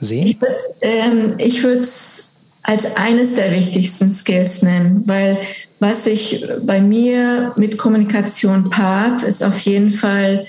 sehen? 0.00 0.26
Ich 0.26 1.62
würde 1.62 1.80
es 1.80 2.32
ähm, 2.32 2.36
als 2.62 2.96
eines 2.96 3.36
der 3.36 3.52
wichtigsten 3.52 4.10
Skills 4.10 4.62
nennen, 4.62 5.04
weil 5.06 5.38
was 5.78 6.04
sich 6.04 6.44
bei 6.64 6.80
mir 6.80 7.52
mit 7.56 7.78
Kommunikation 7.78 8.70
paart, 8.70 9.22
ist 9.22 9.42
auf 9.42 9.58
jeden 9.60 9.90
Fall 9.90 10.46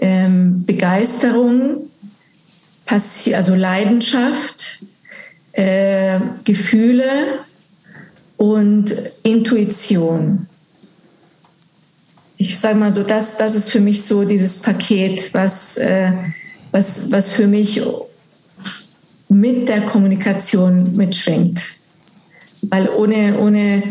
ähm, 0.00 0.64
Begeisterung, 0.66 1.90
Passi 2.84 3.34
also 3.34 3.54
Leidenschaft, 3.54 4.84
äh, 5.52 6.20
Gefühle 6.44 7.40
und 8.36 8.94
Intuition. 9.22 10.46
Ich 12.36 12.58
sage 12.58 12.78
mal 12.78 12.92
so, 12.92 13.02
das, 13.02 13.36
das 13.36 13.54
ist 13.54 13.70
für 13.70 13.80
mich 13.80 14.04
so 14.04 14.24
dieses 14.24 14.60
Paket, 14.60 15.32
was, 15.32 15.76
äh, 15.76 16.12
was, 16.72 17.10
was 17.10 17.30
für 17.30 17.46
mich 17.46 17.80
mit 19.28 19.68
der 19.68 19.82
Kommunikation 19.82 20.96
mitschwingt. 20.96 21.62
Weil 22.62 22.88
ohne, 22.88 23.38
ohne, 23.38 23.82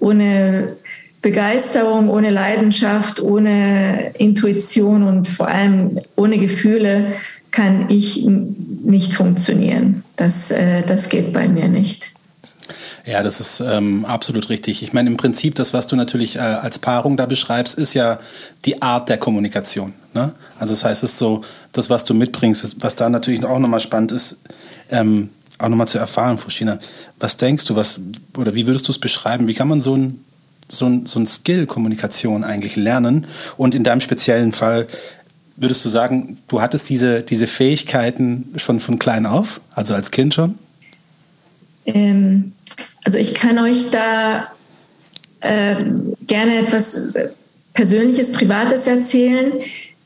ohne 0.00 0.76
Begeisterung, 1.20 2.08
ohne 2.08 2.30
Leidenschaft, 2.30 3.20
ohne 3.20 4.12
Intuition 4.18 5.02
und 5.02 5.26
vor 5.26 5.48
allem 5.48 6.00
ohne 6.16 6.38
Gefühle 6.38 7.12
kann 7.50 7.90
ich 7.90 8.24
nicht 8.24 9.14
funktionieren. 9.14 10.04
Das, 10.16 10.50
äh, 10.50 10.82
das 10.86 11.08
geht 11.08 11.32
bei 11.32 11.48
mir 11.48 11.68
nicht. 11.68 12.12
Ja, 13.04 13.22
das 13.22 13.40
ist 13.40 13.60
ähm, 13.60 14.04
absolut 14.04 14.50
richtig. 14.50 14.82
Ich 14.82 14.92
meine, 14.92 15.08
im 15.08 15.16
Prinzip, 15.16 15.54
das, 15.54 15.72
was 15.72 15.86
du 15.86 15.96
natürlich 15.96 16.36
äh, 16.36 16.40
als 16.40 16.78
Paarung 16.78 17.16
da 17.16 17.24
beschreibst, 17.24 17.78
ist 17.78 17.94
ja 17.94 18.18
die 18.66 18.82
Art 18.82 19.08
der 19.08 19.16
Kommunikation. 19.16 19.94
Ne? 20.12 20.34
Also 20.58 20.74
das 20.74 20.84
heißt, 20.84 21.02
es 21.02 21.12
ist 21.12 21.18
so, 21.18 21.40
das, 21.72 21.88
was 21.88 22.04
du 22.04 22.12
mitbringst, 22.12 22.76
was 22.80 22.96
da 22.96 23.08
natürlich 23.08 23.44
auch 23.44 23.58
nochmal 23.58 23.80
spannend 23.80 24.12
ist, 24.12 24.36
ähm, 24.90 25.30
auch 25.56 25.68
nochmal 25.68 25.88
zu 25.88 25.98
erfahren, 25.98 26.38
Fushina. 26.38 26.78
Was 27.18 27.38
denkst 27.38 27.64
du, 27.64 27.76
was, 27.76 27.98
oder 28.36 28.54
wie 28.54 28.66
würdest 28.66 28.86
du 28.88 28.92
es 28.92 28.98
beschreiben? 28.98 29.48
Wie 29.48 29.54
kann 29.54 29.68
man 29.68 29.80
so 29.80 29.96
ein 29.96 30.22
so 30.70 30.86
ein, 30.86 31.06
so 31.06 31.18
ein 31.18 31.26
Skill 31.26 31.66
Kommunikation 31.66 32.44
eigentlich 32.44 32.76
lernen? 32.76 33.26
Und 33.56 33.74
in 33.74 33.84
deinem 33.84 34.00
speziellen 34.00 34.52
Fall 34.52 34.86
würdest 35.56 35.84
du 35.84 35.88
sagen, 35.88 36.38
du 36.48 36.60
hattest 36.60 36.88
diese, 36.88 37.22
diese 37.22 37.46
Fähigkeiten 37.46 38.52
schon 38.56 38.80
von 38.80 38.98
klein 38.98 39.26
auf, 39.26 39.60
also 39.74 39.94
als 39.94 40.10
Kind 40.10 40.34
schon? 40.34 40.58
Ähm, 41.84 42.52
also 43.04 43.18
ich 43.18 43.34
kann 43.34 43.58
euch 43.58 43.90
da 43.90 44.48
äh, 45.40 45.76
gerne 46.26 46.58
etwas 46.58 47.12
Persönliches, 47.74 48.32
Privates 48.32 48.86
erzählen. 48.86 49.52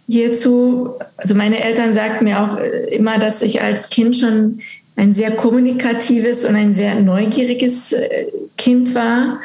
Hierzu, 0.09 0.95
also 1.17 1.35
meine 1.35 1.63
Eltern 1.63 1.95
sagten 1.95 2.25
mir 2.25 2.41
auch 2.41 2.59
immer, 2.91 3.19
dass 3.19 3.43
ich 3.43 3.63
als 3.63 3.89
Kind 3.89 4.17
schon 4.17 4.61
ein 5.03 5.13
sehr 5.13 5.33
kommunikatives 5.33 6.45
und 6.45 6.55
ein 6.55 6.73
sehr 6.73 6.95
neugieriges 6.95 7.93
äh, 7.93 8.27
Kind 8.57 8.95
war. 8.95 9.41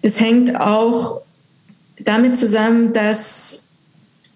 Das 0.00 0.20
hängt 0.20 0.54
auch 0.60 1.22
damit 1.98 2.36
zusammen, 2.36 2.92
dass, 2.92 3.70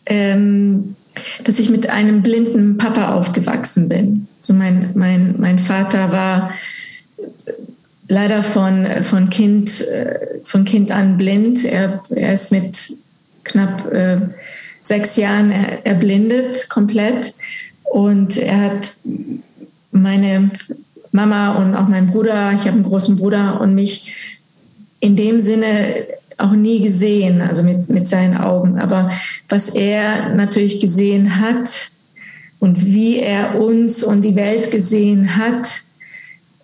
ähm, 0.07 0.97
dass 1.45 1.61
ich 1.61 1.71
mit 1.71 1.89
einem 1.89 2.21
blinden 2.21 2.79
Papa 2.79 3.15
aufgewachsen 3.15 3.89
bin. 3.89 4.27
So 4.41 4.55
mein, 4.55 4.91
mein, 4.95 5.37
mein 5.39 5.61
Vater 5.61 6.11
war 6.11 6.55
leider 8.09 8.43
von, 8.43 8.89
von, 9.05 9.31
kind, 9.31 9.83
äh, 9.83 10.41
von 10.43 10.65
Kind 10.65 10.91
an 10.91 11.17
blind. 11.17 11.65
Er, 11.65 12.03
er 12.11 12.35
ist 12.35 12.51
mit 12.51 12.93
knapp 13.45 13.93
äh, 13.93 14.19
sechs 14.83 15.15
Jahren 15.15 15.53
erblindet 15.53 16.69
komplett. 16.69 17.35
Und 17.85 18.37
er 18.37 18.63
hat 18.63 18.95
meine 20.03 20.51
Mama 21.13 21.57
und 21.57 21.75
auch 21.75 21.89
mein 21.89 22.09
Bruder, 22.09 22.53
ich 22.53 22.63
habe 22.63 22.73
einen 22.73 22.85
großen 22.85 23.17
Bruder 23.17 23.61
und 23.61 23.75
mich 23.75 24.15
in 25.01 25.17
dem 25.17 25.41
Sinne 25.41 26.07
auch 26.39 26.53
nie 26.53 26.81
gesehen, 26.81 27.41
also 27.41 27.63
mit, 27.63 27.89
mit 27.89 28.07
seinen 28.07 28.37
Augen. 28.37 28.79
Aber 28.79 29.11
was 29.49 29.75
er 29.75 30.35
natürlich 30.35 30.81
gesehen 30.81 31.41
hat 31.41 31.89
und 32.59 32.85
wie 32.85 33.19
er 33.19 33.61
uns 33.61 34.05
und 34.05 34.23
die 34.23 34.37
Welt 34.37 34.71
gesehen 34.71 35.37
hat, 35.37 35.67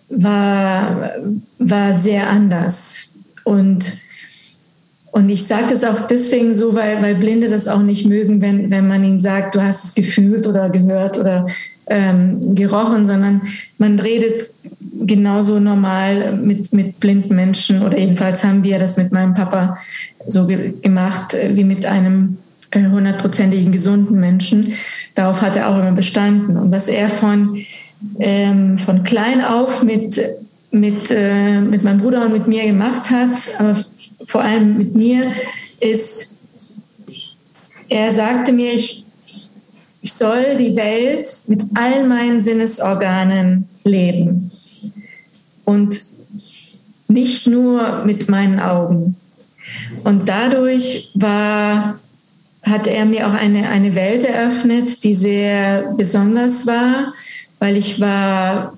war, 0.09 1.11
war 1.57 1.93
sehr 1.93 2.29
anders. 2.29 3.13
Und, 3.43 3.97
und 5.11 5.29
ich 5.29 5.45
sage 5.45 5.67
das 5.71 5.83
auch 5.83 6.01
deswegen 6.01 6.53
so, 6.53 6.75
weil, 6.75 7.01
weil 7.01 7.15
Blinde 7.15 7.49
das 7.49 7.67
auch 7.67 7.81
nicht 7.81 8.05
mögen, 8.05 8.41
wenn, 8.41 8.69
wenn 8.69 8.87
man 8.87 9.03
ihnen 9.03 9.19
sagt, 9.19 9.55
du 9.55 9.61
hast 9.61 9.85
es 9.85 9.95
gefühlt 9.95 10.45
oder 10.45 10.69
gehört 10.69 11.17
oder 11.17 11.47
ähm, 11.87 12.55
gerochen, 12.55 13.05
sondern 13.05 13.41
man 13.77 13.99
redet 13.99 14.49
genauso 15.05 15.59
normal 15.59 16.35
mit, 16.37 16.73
mit 16.73 16.99
blinden 16.99 17.35
Menschen 17.35 17.81
oder 17.81 17.97
jedenfalls 17.97 18.43
haben 18.43 18.63
wir 18.63 18.79
das 18.79 18.97
mit 18.97 19.11
meinem 19.11 19.33
Papa 19.33 19.77
so 20.27 20.47
ge 20.47 20.73
gemacht 20.81 21.33
äh, 21.33 21.51
wie 21.55 21.63
mit 21.63 21.85
einem 21.85 22.37
äh, 22.71 22.89
hundertprozentigen 22.89 23.71
gesunden 23.71 24.19
Menschen. 24.19 24.73
Darauf 25.15 25.41
hat 25.41 25.55
er 25.55 25.69
auch 25.69 25.77
immer 25.77 25.91
bestanden. 25.91 26.57
Und 26.57 26.71
was 26.71 26.87
er 26.87 27.09
von, 27.09 27.59
ähm, 28.19 28.77
von 28.77 29.03
klein 29.03 29.43
auf 29.43 29.83
mit, 29.83 30.19
mit, 30.71 31.11
äh, 31.11 31.59
mit 31.59 31.83
meinem 31.83 31.99
Bruder 31.99 32.25
und 32.25 32.33
mit 32.33 32.47
mir 32.47 32.65
gemacht 32.65 33.09
hat, 33.09 33.29
aber 33.59 33.75
vor 34.23 34.41
allem 34.41 34.77
mit 34.77 34.95
mir, 34.95 35.33
ist, 35.79 36.37
er 37.89 38.13
sagte 38.13 38.53
mir, 38.53 38.73
ich 38.73 39.02
ich 40.03 40.13
soll 40.13 40.57
die 40.59 40.75
Welt 40.75 41.25
mit 41.47 41.61
allen 41.75 42.09
meinen 42.09 42.41
Sinnesorganen 42.41 43.69
leben 43.85 44.51
und 45.63 46.01
nicht 47.07 47.47
nur 47.47 48.03
mit 48.03 48.27
meinen 48.27 48.59
Augen. 48.59 49.15
Und 50.03 50.27
dadurch 50.27 51.11
war, 51.13 51.99
hat 52.63 52.85
er 52.85 53.05
mir 53.05 53.27
auch 53.27 53.33
eine, 53.33 53.69
eine 53.69 53.95
Welt 53.95 54.25
eröffnet, 54.25 55.05
die 55.05 55.13
sehr 55.13 55.93
besonders 55.95 56.67
war, 56.67 57.13
weil 57.59 57.77
ich 57.77 58.01
war 58.01 58.77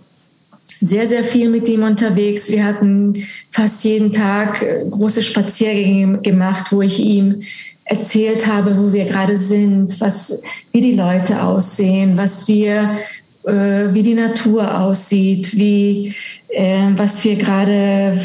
sehr, 0.79 1.07
sehr 1.07 1.23
viel 1.23 1.49
mit 1.49 1.67
ihm 1.67 1.81
unterwegs. 1.81 2.51
Wir 2.51 2.65
hatten 2.65 3.25
fast 3.49 3.83
jeden 3.83 4.13
Tag 4.13 4.61
äh, 4.61 4.85
große 4.87 5.23
Spaziergänge 5.23 6.19
gemacht, 6.19 6.71
wo 6.71 6.83
ich 6.83 6.99
ihm 6.99 7.41
erzählt 7.85 8.47
habe, 8.47 8.77
wo 8.77 8.91
wir 8.91 9.05
gerade 9.05 9.37
sind, 9.37 10.01
was, 10.01 10.43
wie 10.71 10.81
die 10.81 10.95
Leute 10.95 11.43
aussehen, 11.43 12.17
was 12.17 12.47
wir, 12.47 12.97
äh, 13.43 13.93
wie 13.93 14.01
die 14.01 14.15
Natur 14.15 14.79
aussieht, 14.79 15.55
wie, 15.55 16.15
äh, 16.49 16.89
was 16.95 17.23
wir 17.23 17.35
gerade 17.35 18.19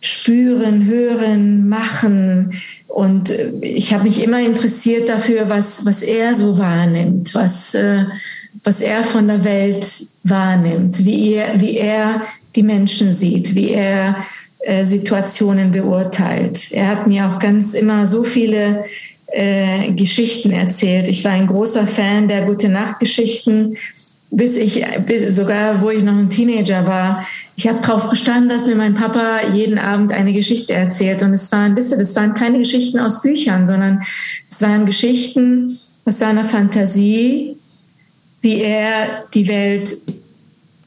spüren, 0.00 0.84
hören, 0.84 1.66
machen. 1.66 2.52
Und 2.88 3.30
äh, 3.30 3.52
ich 3.62 3.94
habe 3.94 4.04
mich 4.04 4.22
immer 4.22 4.40
interessiert 4.40 5.08
dafür, 5.08 5.48
was, 5.48 5.86
was 5.86 6.02
er 6.02 6.34
so 6.34 6.58
wahrnimmt, 6.58 7.34
was, 7.34 7.74
äh, 7.74 8.04
was 8.62 8.80
er 8.82 9.02
von 9.02 9.28
der 9.28 9.44
Welt 9.44 9.86
wahrnimmt, 10.22 11.06
wie 11.06 11.32
er, 11.32 11.58
wie 11.58 11.78
er 11.78 12.22
die 12.54 12.62
Menschen 12.62 13.14
sieht, 13.14 13.54
wie 13.54 13.70
er 13.70 14.24
äh, 14.64 14.84
Situationen 14.84 15.72
beurteilt. 15.72 16.72
Er 16.72 16.88
hat 16.88 17.06
mir 17.06 17.28
auch 17.28 17.38
ganz 17.38 17.74
immer 17.74 18.06
so 18.06 18.24
viele 18.24 18.84
äh, 19.26 19.92
Geschichten 19.92 20.52
erzählt. 20.52 21.08
Ich 21.08 21.24
war 21.24 21.32
ein 21.32 21.46
großer 21.46 21.86
Fan 21.86 22.28
der 22.28 22.42
Gute 22.42 22.68
Nacht 22.68 23.00
Geschichten, 23.00 23.76
bis 24.30 24.56
ich 24.56 24.84
bis 25.06 25.36
sogar, 25.36 25.80
wo 25.82 25.90
ich 25.90 26.02
noch 26.02 26.16
ein 26.16 26.30
Teenager 26.30 26.86
war. 26.86 27.26
Ich 27.56 27.68
habe 27.68 27.80
darauf 27.80 28.08
bestanden, 28.10 28.48
dass 28.48 28.66
mir 28.66 28.74
mein 28.74 28.94
Papa 28.94 29.40
jeden 29.52 29.78
Abend 29.78 30.12
eine 30.12 30.32
Geschichte 30.32 30.72
erzählt. 30.72 31.22
Und 31.22 31.34
es 31.34 31.52
waren, 31.52 31.76
wisst 31.76 31.92
ihr, 31.92 31.98
das 31.98 32.16
waren 32.16 32.34
keine 32.34 32.58
Geschichten 32.58 32.98
aus 32.98 33.22
Büchern, 33.22 33.66
sondern 33.66 34.02
es 34.50 34.60
waren 34.62 34.86
Geschichten 34.86 35.78
aus 36.04 36.18
seiner 36.18 36.44
Fantasie, 36.44 37.56
wie 38.40 38.60
er 38.60 39.24
die 39.34 39.46
Welt 39.46 39.96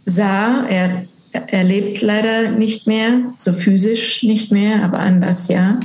sah. 0.06 0.66
Er, 0.68 1.07
er 1.32 1.64
lebt 1.64 2.02
leider 2.02 2.52
nicht 2.52 2.88
mehr, 2.88 3.34
so 3.38 3.54
physisch 3.54 4.24
nicht 4.24 4.52
mehr, 4.52 4.84
aber 4.84 5.00
anders 5.00 5.48
ja. 5.48 5.80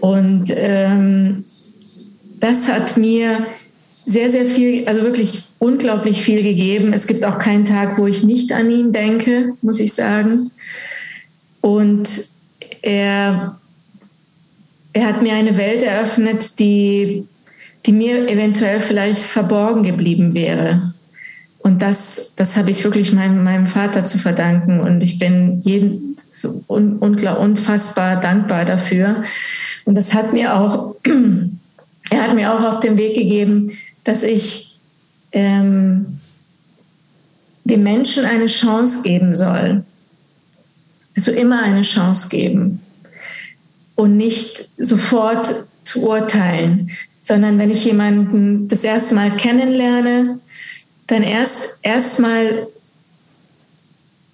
Und 0.00 0.46
ähm, 0.54 1.44
das 2.40 2.68
hat 2.68 2.96
mir 2.96 3.46
sehr, 4.04 4.30
sehr 4.30 4.46
viel, 4.46 4.86
also 4.86 5.02
wirklich 5.02 5.42
unglaublich 5.58 6.22
viel 6.22 6.42
gegeben. 6.42 6.92
Es 6.92 7.06
gibt 7.06 7.24
auch 7.24 7.38
keinen 7.38 7.64
Tag, 7.64 7.98
wo 7.98 8.06
ich 8.06 8.24
nicht 8.24 8.52
an 8.52 8.70
ihn 8.70 8.92
denke, 8.92 9.54
muss 9.62 9.78
ich 9.78 9.92
sagen. 9.92 10.50
Und 11.60 12.08
er, 12.82 13.58
er 14.92 15.06
hat 15.06 15.22
mir 15.22 15.34
eine 15.34 15.56
Welt 15.56 15.82
eröffnet, 15.82 16.58
die 16.58 17.24
die 17.86 17.92
mir 17.92 18.28
eventuell 18.28 18.80
vielleicht 18.80 19.22
verborgen 19.22 19.82
geblieben 19.82 20.34
wäre. 20.34 20.91
Und 21.62 21.80
das, 21.80 22.34
das 22.36 22.56
habe 22.56 22.70
ich 22.70 22.82
wirklich 22.82 23.12
meinem, 23.12 23.44
meinem 23.44 23.68
Vater 23.68 24.04
zu 24.04 24.18
verdanken. 24.18 24.80
Und 24.80 25.02
ich 25.02 25.18
bin 25.18 25.60
jeden 25.62 26.16
so 26.28 26.64
un, 26.68 26.98
unfassbar 26.98 28.20
dankbar 28.20 28.64
dafür. 28.64 29.22
Und 29.84 29.94
das 29.94 30.12
hat 30.12 30.32
mir 30.32 30.56
auch, 30.56 30.96
er 32.10 32.22
hat 32.22 32.34
mir 32.34 32.52
auch 32.52 32.64
auf 32.64 32.80
den 32.80 32.98
Weg 32.98 33.14
gegeben, 33.14 33.72
dass 34.02 34.24
ich 34.24 34.78
ähm, 35.30 36.18
dem 37.64 37.82
Menschen 37.84 38.24
eine 38.24 38.46
Chance 38.46 39.02
geben 39.02 39.36
soll. 39.36 39.84
Also 41.14 41.30
immer 41.30 41.62
eine 41.62 41.82
Chance 41.82 42.28
geben 42.28 42.80
und 43.94 44.16
nicht 44.16 44.68
sofort 44.78 45.54
zu 45.84 46.08
urteilen, 46.08 46.90
sondern 47.22 47.58
wenn 47.58 47.70
ich 47.70 47.84
jemanden 47.84 48.66
das 48.68 48.82
erste 48.82 49.14
Mal 49.14 49.36
kennenlerne, 49.36 50.40
dann 51.12 51.22
erst 51.22 51.78
erstmal 51.82 52.68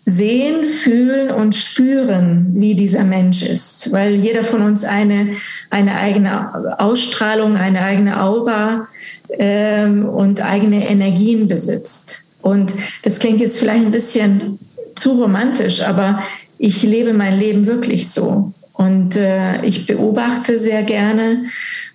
sehen, 0.05 0.69
fühlen 0.71 1.31
und 1.31 1.55
spüren, 1.55 2.53
wie 2.55 2.75
dieser 2.75 3.05
Mensch 3.05 3.43
ist, 3.43 3.93
weil 3.93 4.15
jeder 4.15 4.45
von 4.45 4.63
uns 4.63 4.85
eine, 4.85 5.35
eine 5.71 5.97
eigene 5.97 6.79
Ausstrahlung, 6.81 7.57
eine 7.57 7.83
eigene 7.83 8.23
Aura 8.23 8.89
ähm, 9.31 10.09
und 10.09 10.41
eigene 10.41 10.89
Energien 10.89 11.49
besitzt. 11.49 12.25
Und 12.41 12.73
das 13.03 13.19
klingt 13.19 13.41
jetzt 13.41 13.59
vielleicht 13.59 13.85
ein 13.85 13.91
bisschen 13.91 14.59
zu 14.95 15.21
romantisch, 15.21 15.83
aber 15.83 16.23
ich 16.59 16.83
lebe 16.85 17.13
mein 17.13 17.39
Leben 17.39 17.67
wirklich 17.67 18.09
so. 18.09 18.53
Und 18.73 19.17
äh, 19.17 19.65
ich 19.65 19.87
beobachte 19.87 20.59
sehr 20.59 20.85
gerne 20.85 21.47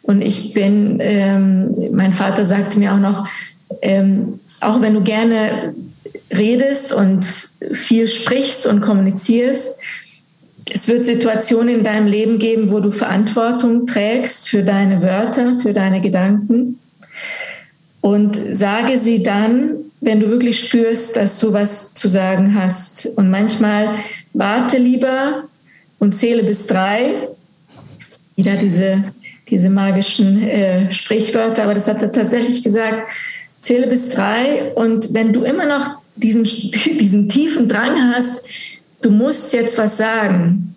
und 0.02 0.22
ich 0.22 0.54
bin, 0.54 0.98
ähm, 1.00 1.74
mein 1.94 2.12
Vater 2.12 2.46
sagte 2.46 2.78
mir 2.78 2.94
auch 2.94 3.00
noch, 3.00 3.28
ähm, 3.82 4.40
auch 4.62 4.82
wenn 4.82 4.94
du 4.94 5.02
gerne 5.02 5.74
redest 6.32 6.94
und 6.94 7.26
viel 7.72 8.08
sprichst 8.08 8.66
und 8.66 8.82
kommunizierst, 8.82 9.80
es 10.72 10.88
wird 10.88 11.06
Situationen 11.06 11.76
in 11.76 11.84
deinem 11.84 12.08
Leben 12.08 12.40
geben, 12.40 12.72
wo 12.72 12.80
du 12.80 12.92
Verantwortung 12.92 13.86
trägst 13.86 14.50
für 14.50 14.64
deine 14.64 15.02
Wörter, 15.02 15.56
für 15.56 15.74
deine 15.74 16.00
Gedanken. 16.00 16.80
Und 18.00 18.40
sage 18.54 18.98
sie 18.98 19.24
dann, 19.24 19.76
wenn 20.00 20.20
du 20.20 20.30
wirklich 20.30 20.60
spürst, 20.60 21.18
dass 21.18 21.40
du 21.40 21.54
was 21.54 21.94
zu 21.94 22.08
sagen 22.08 22.56
hast. 22.56 23.06
Und 23.18 23.30
manchmal 23.30 23.96
warte 24.34 24.78
lieber 24.78 25.44
und 26.00 26.14
zähle 26.14 26.44
bis 26.44 26.68
drei. 26.68 27.28
Wieder 28.36 28.56
diese 28.56 29.04
diese 29.50 29.70
magischen 29.70 30.42
äh, 30.42 30.92
Sprichwörter, 30.92 31.64
aber 31.64 31.74
das 31.74 31.88
hat 31.88 32.02
er 32.02 32.12
tatsächlich 32.12 32.64
gesagt, 32.64 33.08
zähle 33.64 33.88
bis 33.88 34.10
drei 34.10 34.72
und 34.76 35.14
wenn 35.14 35.34
du 35.34 35.44
immer 35.44 35.66
noch 35.66 35.98
diesen, 36.16 36.44
diesen 37.00 37.30
tiefen 37.30 37.68
Drang 37.68 38.14
hast, 38.14 38.46
du 39.02 39.10
musst 39.10 39.54
jetzt 39.54 39.78
was 39.78 39.98
sagen, 39.98 40.76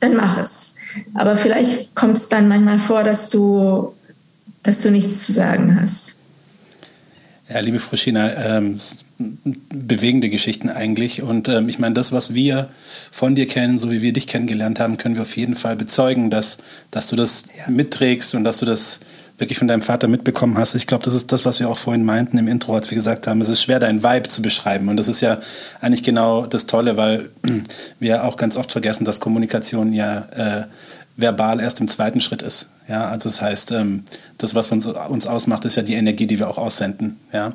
dann 0.00 0.16
mach 0.16 0.38
es. 0.38 0.76
Aber 1.14 1.36
vielleicht 1.36 1.94
kommt 1.94 2.18
es 2.18 2.28
dann 2.28 2.46
manchmal 2.46 2.78
vor, 2.78 3.02
dass 3.02 3.28
du, 3.30 3.94
dass 4.62 4.82
du 4.82 4.90
nichts 4.90 5.26
zu 5.26 5.32
sagen 5.32 5.78
hast. 5.80 6.20
Ja, 7.52 7.60
liebe 7.60 7.80
Frischina, 7.80 8.56
ähm, 8.56 8.78
bewegende 9.68 10.30
Geschichten 10.30 10.70
eigentlich. 10.70 11.20
Und 11.20 11.48
ähm, 11.48 11.68
ich 11.68 11.78
meine, 11.78 11.94
das, 11.94 12.12
was 12.12 12.32
wir 12.32 12.70
von 13.10 13.34
dir 13.34 13.46
kennen, 13.46 13.78
so 13.78 13.90
wie 13.90 14.02
wir 14.02 14.12
dich 14.12 14.28
kennengelernt 14.28 14.80
haben, 14.80 14.96
können 14.96 15.16
wir 15.16 15.22
auf 15.22 15.36
jeden 15.36 15.56
Fall 15.56 15.76
bezeugen, 15.76 16.30
dass, 16.30 16.58
dass 16.90 17.08
du 17.08 17.16
das 17.16 17.44
ja. 17.58 17.70
mitträgst 17.70 18.34
und 18.34 18.44
dass 18.44 18.58
du 18.58 18.66
das 18.66 19.00
wirklich 19.38 19.58
von 19.58 19.66
deinem 19.66 19.82
Vater 19.82 20.06
mitbekommen 20.06 20.56
hast. 20.58 20.74
Ich 20.74 20.86
glaube, 20.86 21.04
das 21.04 21.14
ist 21.14 21.32
das, 21.32 21.44
was 21.44 21.58
wir 21.58 21.68
auch 21.68 21.78
vorhin 21.78 22.04
meinten 22.04 22.38
im 22.38 22.46
Intro, 22.46 22.74
als 22.74 22.90
wir 22.90 22.96
gesagt 22.96 23.26
haben, 23.26 23.40
es 23.40 23.48
ist 23.48 23.62
schwer, 23.62 23.80
dein 23.80 24.02
Vibe 24.02 24.28
zu 24.28 24.42
beschreiben. 24.42 24.88
Und 24.88 24.96
das 24.96 25.08
ist 25.08 25.20
ja 25.20 25.40
eigentlich 25.80 26.04
genau 26.04 26.46
das 26.46 26.66
Tolle, 26.66 26.96
weil 26.96 27.30
wir 27.98 28.24
auch 28.24 28.36
ganz 28.36 28.56
oft 28.56 28.70
vergessen, 28.70 29.04
dass 29.04 29.20
Kommunikation 29.20 29.92
ja 29.92 30.26
äh, 30.36 30.62
verbal 31.16 31.60
erst 31.60 31.80
im 31.80 31.88
zweiten 31.88 32.20
Schritt 32.20 32.42
ist. 32.42 32.66
Ja, 32.88 33.08
also 33.08 33.28
das 33.28 33.40
heißt, 33.40 33.72
ähm, 33.72 34.04
das, 34.36 34.54
was 34.54 34.70
uns, 34.70 34.86
uns 34.86 35.26
ausmacht, 35.26 35.64
ist 35.64 35.76
ja 35.76 35.82
die 35.82 35.94
Energie, 35.94 36.26
die 36.26 36.38
wir 36.38 36.48
auch 36.48 36.58
aussenden. 36.58 37.18
Ja. 37.32 37.52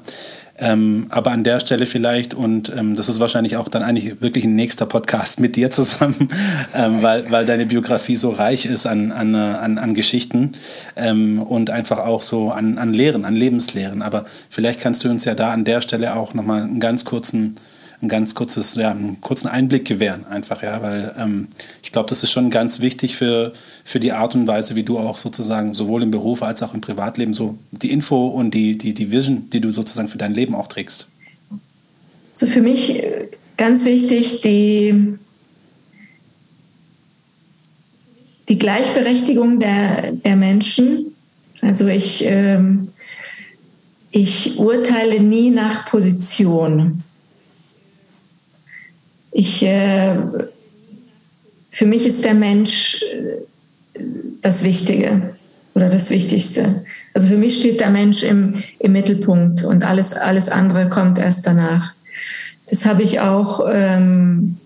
Ähm, 0.61 1.07
aber 1.09 1.31
an 1.31 1.43
der 1.43 1.59
Stelle 1.61 1.85
vielleicht, 1.85 2.33
und 2.33 2.71
ähm, 2.75 2.95
das 2.95 3.07
ist 3.07 3.19
wahrscheinlich 3.19 3.55
auch 3.55 3.69
dann 3.69 3.81
eigentlich 3.81 4.21
wirklich 4.21 4.43
ein 4.43 4.55
nächster 4.55 4.85
Podcast 4.85 5.39
mit 5.39 5.55
dir 5.55 5.71
zusammen, 5.71 6.29
ähm, 6.75 7.01
weil, 7.01 7.31
weil 7.31 7.45
deine 7.45 7.65
Biografie 7.65 8.17
so 8.17 8.31
reich 8.31 8.65
ist 8.65 8.85
an, 8.85 9.11
an, 9.11 9.35
an, 9.35 9.77
an 9.77 9.93
Geschichten 9.93 10.53
ähm, 10.97 11.41
und 11.41 11.69
einfach 11.69 11.99
auch 11.99 12.23
so 12.23 12.51
an, 12.51 12.77
an 12.77 12.93
Lehren, 12.93 13.23
an 13.23 13.35
Lebenslehren. 13.35 14.01
Aber 14.01 14.25
vielleicht 14.49 14.81
kannst 14.81 15.03
du 15.03 15.09
uns 15.09 15.23
ja 15.25 15.33
da 15.33 15.51
an 15.53 15.63
der 15.63 15.81
Stelle 15.81 16.15
auch 16.15 16.33
nochmal 16.33 16.63
einen 16.63 16.81
ganz 16.81 17.05
kurzen 17.05 17.55
ein 18.01 18.07
ganz 18.07 18.33
kurzes, 18.33 18.75
ja, 18.75 18.91
einen 18.91 19.19
kurzen 19.19 19.47
Einblick 19.47 19.85
gewähren, 19.85 20.25
einfach, 20.25 20.63
ja, 20.63 20.81
weil 20.81 21.13
ähm, 21.17 21.49
ich 21.83 21.91
glaube, 21.91 22.07
das 22.09 22.23
ist 22.23 22.31
schon 22.31 22.49
ganz 22.49 22.79
wichtig 22.79 23.15
für, 23.15 23.51
für 23.83 23.99
die 23.99 24.13
Art 24.13 24.35
und 24.35 24.47
Weise, 24.47 24.75
wie 24.75 24.83
du 24.83 24.97
auch 24.97 25.17
sozusagen 25.17 25.73
sowohl 25.73 26.03
im 26.03 26.11
Beruf 26.11 26.41
als 26.41 26.63
auch 26.63 26.73
im 26.73 26.81
Privatleben 26.81 27.33
so 27.33 27.57
die 27.71 27.91
Info 27.91 28.27
und 28.27 28.53
die, 28.53 28.77
die, 28.77 28.93
die 28.93 29.11
Vision, 29.11 29.49
die 29.49 29.59
du 29.59 29.71
sozusagen 29.71 30.07
für 30.07 30.17
dein 30.17 30.33
Leben 30.33 30.55
auch 30.55 30.67
trägst. 30.67 31.09
So 32.33 32.47
für 32.47 32.61
mich 32.61 33.03
ganz 33.57 33.83
wichtig, 33.83 34.39
die, 34.41 35.17
die 38.47 38.57
Gleichberechtigung 38.57 39.59
der, 39.59 40.13
der 40.13 40.37
Menschen. 40.37 41.15
Also 41.61 41.87
ich, 41.87 42.23
ähm, 42.25 42.93
ich 44.11 44.57
urteile 44.57 45.19
nie 45.19 45.51
nach 45.51 45.85
Position 45.85 47.03
ich, 49.31 49.63
äh, 49.63 50.15
für 51.71 51.85
mich 51.85 52.05
ist 52.05 52.25
der 52.25 52.33
Mensch 52.33 53.03
äh, 53.03 54.01
das 54.41 54.63
Wichtige 54.63 55.33
oder 55.75 55.89
das 55.89 56.09
Wichtigste. 56.09 56.85
Also 57.13 57.27
für 57.27 57.37
mich 57.37 57.57
steht 57.57 57.79
der 57.79 57.89
Mensch 57.89 58.23
im, 58.23 58.63
im 58.79 58.91
Mittelpunkt 58.91 59.63
und 59.63 59.83
alles, 59.83 60.13
alles 60.13 60.49
andere 60.49 60.89
kommt 60.89 61.19
erst 61.19 61.45
danach. 61.45 61.93
Das 62.69 62.85
habe 62.85 63.03
ich 63.03 63.19
auch 63.19 63.67
ähm, 63.71 64.57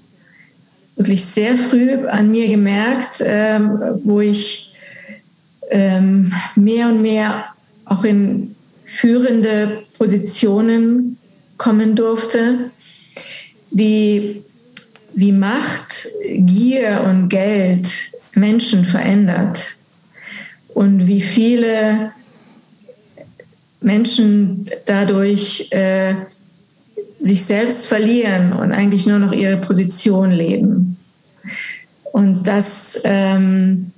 wirklich 0.96 1.26
sehr 1.26 1.56
früh 1.58 2.06
an 2.08 2.32
mir 2.32 2.48
gemerkt, 2.48 3.22
ähm, 3.26 3.80
wo 4.04 4.20
ich 4.22 4.74
ähm, 5.70 6.34
mehr 6.56 6.90
und 6.90 7.02
mehr 7.02 7.46
auch 7.86 8.04
in 8.04 8.56
führende 8.86 9.84
Positionen 9.98 11.18
kommen 11.58 11.96
durfte 11.96 12.72
wie, 13.74 14.44
wie 15.14 15.32
Macht, 15.32 16.08
Gier 16.24 17.04
und 17.06 17.30
Geld 17.30 17.88
Menschen 18.34 18.86
verändert 18.86 19.78
und 20.74 21.08
wie 21.08 21.22
viele 21.22 22.12
Menschen 23.82 24.70
dadurch 24.86 25.68
äh, 25.72 26.16
sich 27.20 27.46
selbst 27.46 27.86
verlieren 27.86 28.54
und 28.54 28.72
eigentlich 28.72 29.06
nur 29.06 29.20
noch 29.20 29.34
ihre 29.34 29.58
Position 29.58 30.32
leben. 30.32 30.98
Und 32.12 32.44
das, 32.48 33.02
ähm, 33.06 33.92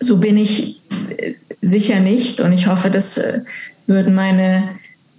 so 0.00 0.18
bin 0.18 0.36
ich 0.36 0.80
sicher 1.62 2.00
nicht 2.00 2.40
und 2.40 2.52
ich 2.52 2.66
hoffe, 2.66 2.90
das 2.90 3.18
äh, 3.18 3.40
würden 3.86 4.14
meine, 4.14 4.68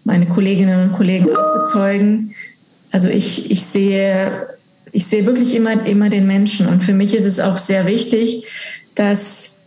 meine 0.03 0.27
Kolleginnen 0.27 0.89
und 0.89 0.95
Kollegen 0.95 1.35
auch 1.35 1.59
bezeugen. 1.59 2.33
Also 2.91 3.07
ich, 3.09 3.51
ich 3.51 3.65
sehe, 3.65 4.47
ich 4.91 5.05
sehe 5.05 5.25
wirklich 5.25 5.55
immer, 5.55 5.85
immer 5.85 6.09
den 6.09 6.27
Menschen 6.27 6.67
und 6.67 6.83
für 6.83 6.93
mich 6.93 7.15
ist 7.15 7.25
es 7.25 7.39
auch 7.39 7.57
sehr 7.57 7.85
wichtig, 7.85 8.45
dass 8.95 9.61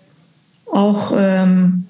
auch 0.67 1.13
ähm, 1.17 1.85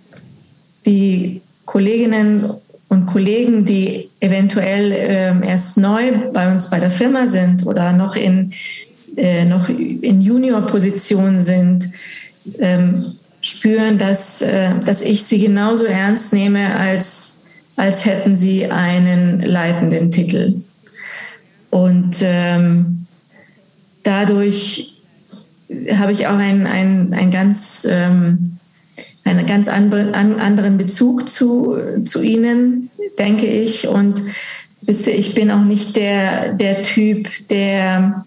die 0.87 1.41
Kolleginnen 1.65 2.51
und 2.89 3.07
Kollegen, 3.07 3.65
die 3.65 4.11
eventuell 4.21 4.93
ähm, 4.97 5.43
erst 5.43 5.79
neu 5.79 6.31
bei 6.33 6.51
uns 6.51 6.71
bei 6.71 6.79
der 6.79 6.91
Firma 6.91 7.27
sind 7.27 7.67
oder 7.67 7.93
noch 7.93 8.15
in, 8.15 8.53
äh, 9.17 9.45
noch 9.45 9.69
in 9.69 10.21
Junior-Positionen 10.21 11.41
sind, 11.41 11.89
ähm, 12.59 13.15
spüren, 13.41 13.99
dass, 13.99 14.43
äh, 14.43 14.79
dass 14.85 15.03
ich 15.03 15.25
sie 15.25 15.39
genauso 15.39 15.87
ernst 15.87 16.33
nehme, 16.33 16.77
als, 16.79 17.47
als 17.77 18.05
hätten 18.05 18.37
sie 18.37 18.67
einen 18.67 19.41
leitenden 19.41 20.11
Titel. 20.11 20.63
Und 21.71 22.17
ähm, 22.23 23.04
dadurch 24.05 25.03
habe 25.93 26.13
ich 26.13 26.27
auch 26.27 26.37
ein, 26.37 26.67
ein, 26.67 27.13
ein 27.13 27.31
ganz 27.31 27.87
ähm, 27.91 28.55
einen 29.25 29.47
ganz 29.47 29.69
anderen 29.69 30.77
Bezug 30.79 31.29
zu, 31.29 31.77
zu 32.05 32.23
ihnen, 32.23 32.91
denke 33.19 33.47
ich. 33.47 33.89
Und 33.89 34.23
ich 34.87 35.35
bin 35.35 35.51
auch 35.51 35.65
nicht 35.65 35.97
der, 35.97 36.53
der 36.53 36.83
Typ, 36.83 37.29
der, 37.49 38.25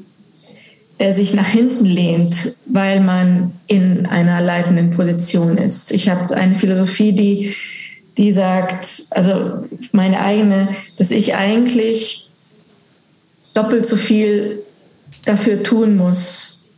der 1.00 1.14
sich 1.14 1.36
nach 1.36 1.48
hinten 1.48 1.86
lehnt, 1.86 2.56
weil 2.66 3.00
man 3.00 3.52
in 3.68 4.08
einer 4.08 4.42
leitenden 4.42 4.92
Position 4.92 5.58
ist. 5.58 5.92
Ich 5.92 6.10
habe 6.10 6.36
eine 6.36 6.56
Philosophie, 6.56 7.14
die, 7.14 7.56
die 8.18 8.32
sagt, 8.32 9.04
also 9.12 9.66
meine 9.92 10.20
eigene, 10.20 10.70
dass 10.98 11.12
ich 11.12 11.36
eigentlich 11.36 12.32
doppelt 13.54 13.86
so 13.86 13.98
viel 13.98 14.64
dafür 15.28 15.64
tun 15.64 15.98
muss, 15.98 16.70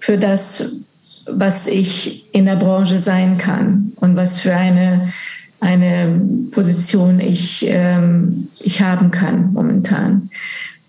für 0.00 0.18
das, 0.18 0.78
was 1.26 1.66
ich 1.66 2.26
in 2.32 2.46
der 2.46 2.56
Branche 2.56 2.98
sein 2.98 3.38
kann 3.38 3.92
und 3.96 4.16
was 4.16 4.40
für 4.40 4.54
eine, 4.54 5.12
eine 5.60 6.20
Position 6.50 7.20
ich, 7.20 7.64
ähm, 7.68 8.48
ich 8.60 8.82
haben 8.82 9.10
kann 9.10 9.52
momentan. 9.52 10.30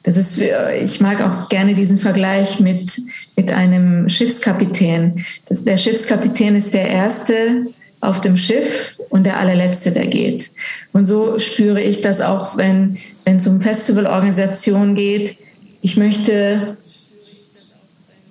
Das 0.02 0.18
ist, 0.18 0.42
ich 0.82 1.00
mag 1.00 1.22
auch 1.22 1.48
gerne 1.48 1.76
diesen 1.76 1.98
Vergleich 1.98 2.60
mit, 2.60 3.00
mit 3.38 3.52
einem 3.52 4.10
Schiffskapitän. 4.10 5.24
Das, 5.48 5.64
der 5.64 5.78
Schiffskapitän 5.78 6.56
ist 6.56 6.74
der 6.74 6.90
Erste 6.90 7.68
auf 8.02 8.20
dem 8.20 8.36
Schiff 8.36 8.98
und 9.10 9.24
der 9.24 9.38
allerletzte, 9.38 9.92
der 9.92 10.08
geht. 10.08 10.50
Und 10.92 11.06
so 11.06 11.40
spüre 11.40 11.82
ich 11.82 12.02
das 12.02 12.20
auch, 12.20 12.58
wenn 12.58 12.98
wenn 13.26 13.38
es 13.38 13.48
um 13.48 13.62
Festivalorganisation 13.62 14.96
geht. 14.96 15.38
Ich 15.86 15.98
möchte 15.98 16.78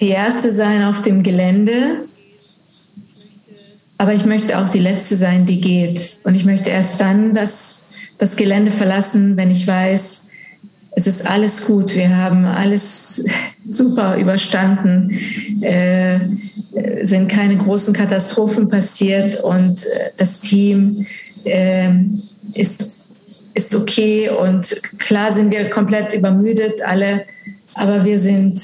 die 0.00 0.08
Erste 0.08 0.50
sein 0.50 0.82
auf 0.84 1.02
dem 1.02 1.22
Gelende, 1.22 1.98
aber 3.98 4.14
ich 4.14 4.24
möchte 4.24 4.58
auch 4.58 4.70
die 4.70 4.78
Letzte 4.78 5.16
sein, 5.16 5.44
die 5.44 5.60
geht. 5.60 6.20
Und 6.24 6.34
ich 6.34 6.46
möchte 6.46 6.70
erst 6.70 6.98
dann 7.02 7.34
das, 7.34 7.90
das 8.16 8.36
Gelände 8.36 8.70
verlassen, 8.70 9.36
wenn 9.36 9.50
ich 9.50 9.66
weiß, 9.66 10.30
es 10.92 11.06
ist 11.06 11.28
alles 11.28 11.66
gut, 11.66 11.94
wir 11.94 12.16
haben 12.16 12.46
alles 12.46 13.26
super 13.68 14.16
überstanden, 14.16 15.10
äh, 15.60 16.20
sind 17.02 17.28
keine 17.28 17.58
großen 17.58 17.92
Katastrophen 17.92 18.70
passiert 18.70 19.36
und 19.44 19.84
äh, 19.84 20.10
das 20.16 20.40
Team 20.40 21.06
äh, 21.44 21.90
ist, 22.54 23.10
ist 23.52 23.74
okay. 23.74 24.30
Und 24.30 24.74
klar 24.98 25.30
sind 25.32 25.50
wir 25.50 25.68
komplett 25.68 26.14
übermüdet 26.14 26.80
alle, 26.80 27.26
aber 27.74 28.04
wir 28.04 28.18
sind 28.18 28.61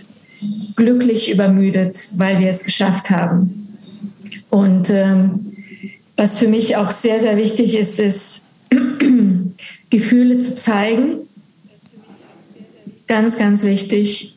glücklich 0.77 1.31
übermüdet, 1.31 2.09
weil 2.17 2.39
wir 2.39 2.49
es 2.49 2.65
geschafft 2.65 3.11
haben. 3.11 3.77
Und 4.51 4.91
ähm, 4.91 5.53
was 6.17 6.39
für 6.39 6.49
mich 6.49 6.77
auch 6.77 6.91
sehr, 6.91 7.21
sehr 7.21 7.37
wichtig 7.37 7.77
ist, 7.77 8.01
ist 8.01 8.47
Gefühle 9.91 10.39
zu 10.39 10.57
zeigen. 10.57 11.19
Ganz, 13.07 13.39
ganz 13.39 13.65
wichtig. 13.65 14.37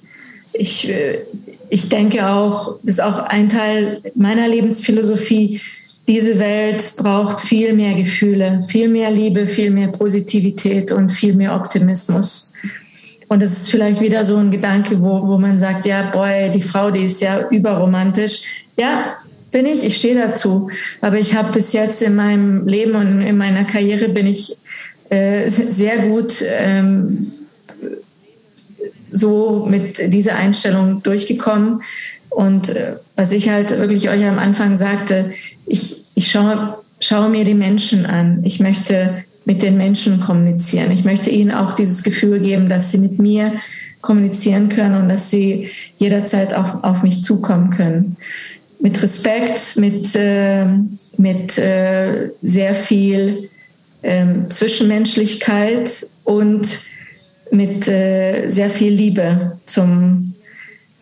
Ich, 0.53 0.89
äh, 0.89 1.19
ich 1.69 1.89
denke 1.89 2.27
auch, 2.27 2.79
das 2.84 2.95
ist 2.95 3.01
auch 3.01 3.19
ein 3.19 3.49
Teil 3.49 4.01
meiner 4.15 4.47
Lebensphilosophie. 4.47 5.62
Diese 6.07 6.39
Welt 6.39 6.93
braucht 6.97 7.41
viel 7.41 7.73
mehr 7.73 7.93
Gefühle, 7.93 8.62
viel 8.67 8.89
mehr 8.89 9.12
Liebe, 9.12 9.47
viel 9.47 9.71
mehr 9.71 9.88
Positivität 9.89 10.91
und 10.91 11.10
viel 11.12 11.34
mehr 11.34 11.55
Optimismus. 11.55 12.53
Und 13.31 13.41
es 13.41 13.53
ist 13.53 13.71
vielleicht 13.71 14.01
wieder 14.01 14.25
so 14.25 14.35
ein 14.35 14.51
Gedanke, 14.51 15.01
wo, 15.01 15.25
wo 15.25 15.37
man 15.37 15.57
sagt, 15.57 15.85
ja, 15.85 16.09
boy, 16.11 16.51
die 16.53 16.61
Frau, 16.61 16.91
die 16.91 17.05
ist 17.05 17.21
ja 17.21 17.47
überromantisch. 17.47 18.41
Ja, 18.75 19.15
bin 19.51 19.65
ich, 19.65 19.85
ich 19.85 19.95
stehe 19.95 20.15
dazu. 20.15 20.69
Aber 20.99 21.17
ich 21.17 21.33
habe 21.33 21.53
bis 21.53 21.71
jetzt 21.71 22.01
in 22.01 22.15
meinem 22.15 22.67
Leben 22.67 22.93
und 22.93 23.21
in 23.21 23.37
meiner 23.37 23.63
Karriere 23.63 24.09
bin 24.09 24.27
ich 24.27 24.57
äh, 25.09 25.47
sehr 25.47 25.99
gut 25.99 26.43
ähm, 26.45 27.31
so 29.11 29.65
mit 29.65 30.11
dieser 30.11 30.35
Einstellung 30.35 31.01
durchgekommen. 31.01 31.83
Und 32.29 32.71
äh, 32.71 32.95
was 33.15 33.31
ich 33.31 33.47
halt 33.47 33.71
wirklich 33.71 34.09
euch 34.09 34.25
am 34.25 34.39
Anfang 34.39 34.75
sagte, 34.75 35.31
ich, 35.65 36.03
ich 36.15 36.29
schaue, 36.29 36.79
schaue 36.99 37.29
mir 37.29 37.45
die 37.45 37.55
Menschen 37.55 38.05
an. 38.05 38.41
Ich 38.43 38.59
möchte 38.59 39.23
mit 39.45 39.62
den 39.63 39.77
Menschen 39.77 40.19
kommunizieren. 40.19 40.91
Ich 40.91 41.04
möchte 41.04 41.30
ihnen 41.30 41.51
auch 41.51 41.73
dieses 41.73 42.04
Gefühl 42.04 42.39
geben, 42.39 42.69
dass 42.69 42.91
sie 42.91 42.99
mit 42.99 43.19
mir 43.19 43.54
kommunizieren 44.01 44.69
können 44.69 45.01
und 45.01 45.10
dass 45.10 45.30
sie 45.30 45.69
jederzeit 45.95 46.54
auch 46.54 46.84
auf 46.84 47.04
mich 47.04 47.23
zukommen 47.23 47.69
können. 47.69 48.17
Mit 48.80 49.01
Respekt, 49.01 49.77
mit, 49.77 50.15
äh, 50.15 50.65
mit 51.17 51.58
äh, 51.58 52.30
sehr 52.41 52.73
viel 52.73 53.49
äh, 54.01 54.25
Zwischenmenschlichkeit 54.49 56.08
und 56.23 56.80
mit 57.51 57.88
äh, 57.88 58.49
sehr 58.49 58.69
viel 58.69 58.93
Liebe 58.93 59.60
zum, 59.65 60.34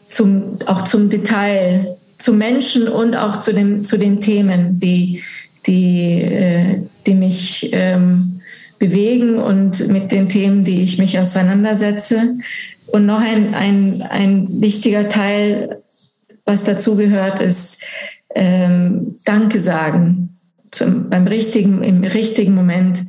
zum, 0.06 0.60
auch 0.66 0.82
zum 0.84 1.10
Detail, 1.10 1.96
zum 2.18 2.38
Menschen 2.38 2.88
und 2.90 3.16
auch 3.16 3.40
zu, 3.40 3.54
dem, 3.54 3.84
zu 3.84 3.98
den 3.98 4.20
Themen, 4.20 4.80
die, 4.80 5.24
die, 5.66 6.22
äh, 6.22 6.82
die 7.10 7.16
mich 7.16 7.70
ähm, 7.74 8.42
bewegen 8.78 9.40
und 9.40 9.88
mit 9.88 10.12
den 10.12 10.30
Themen, 10.30 10.64
die 10.64 10.82
ich 10.84 11.00
mich 11.00 11.20
auseinandersetze. 11.20 12.38
Und 12.88 13.06
noch 13.06 13.20
ein, 13.20 13.54
ein, 13.54 14.02
ein 14.04 14.62
wichtiger 14.62 15.10
Teil, 15.10 15.82
was 16.46 16.64
dazu 16.64 16.96
gehört, 16.96 17.40
ist 17.40 17.84
ähm, 18.36 19.18
Danke 19.26 19.60
sagen. 19.60 20.38
Zum, 20.72 21.10
beim 21.10 21.26
richtigen, 21.26 21.84
im 21.84 22.04
richtigen 22.04 22.54
Moment 22.54 23.02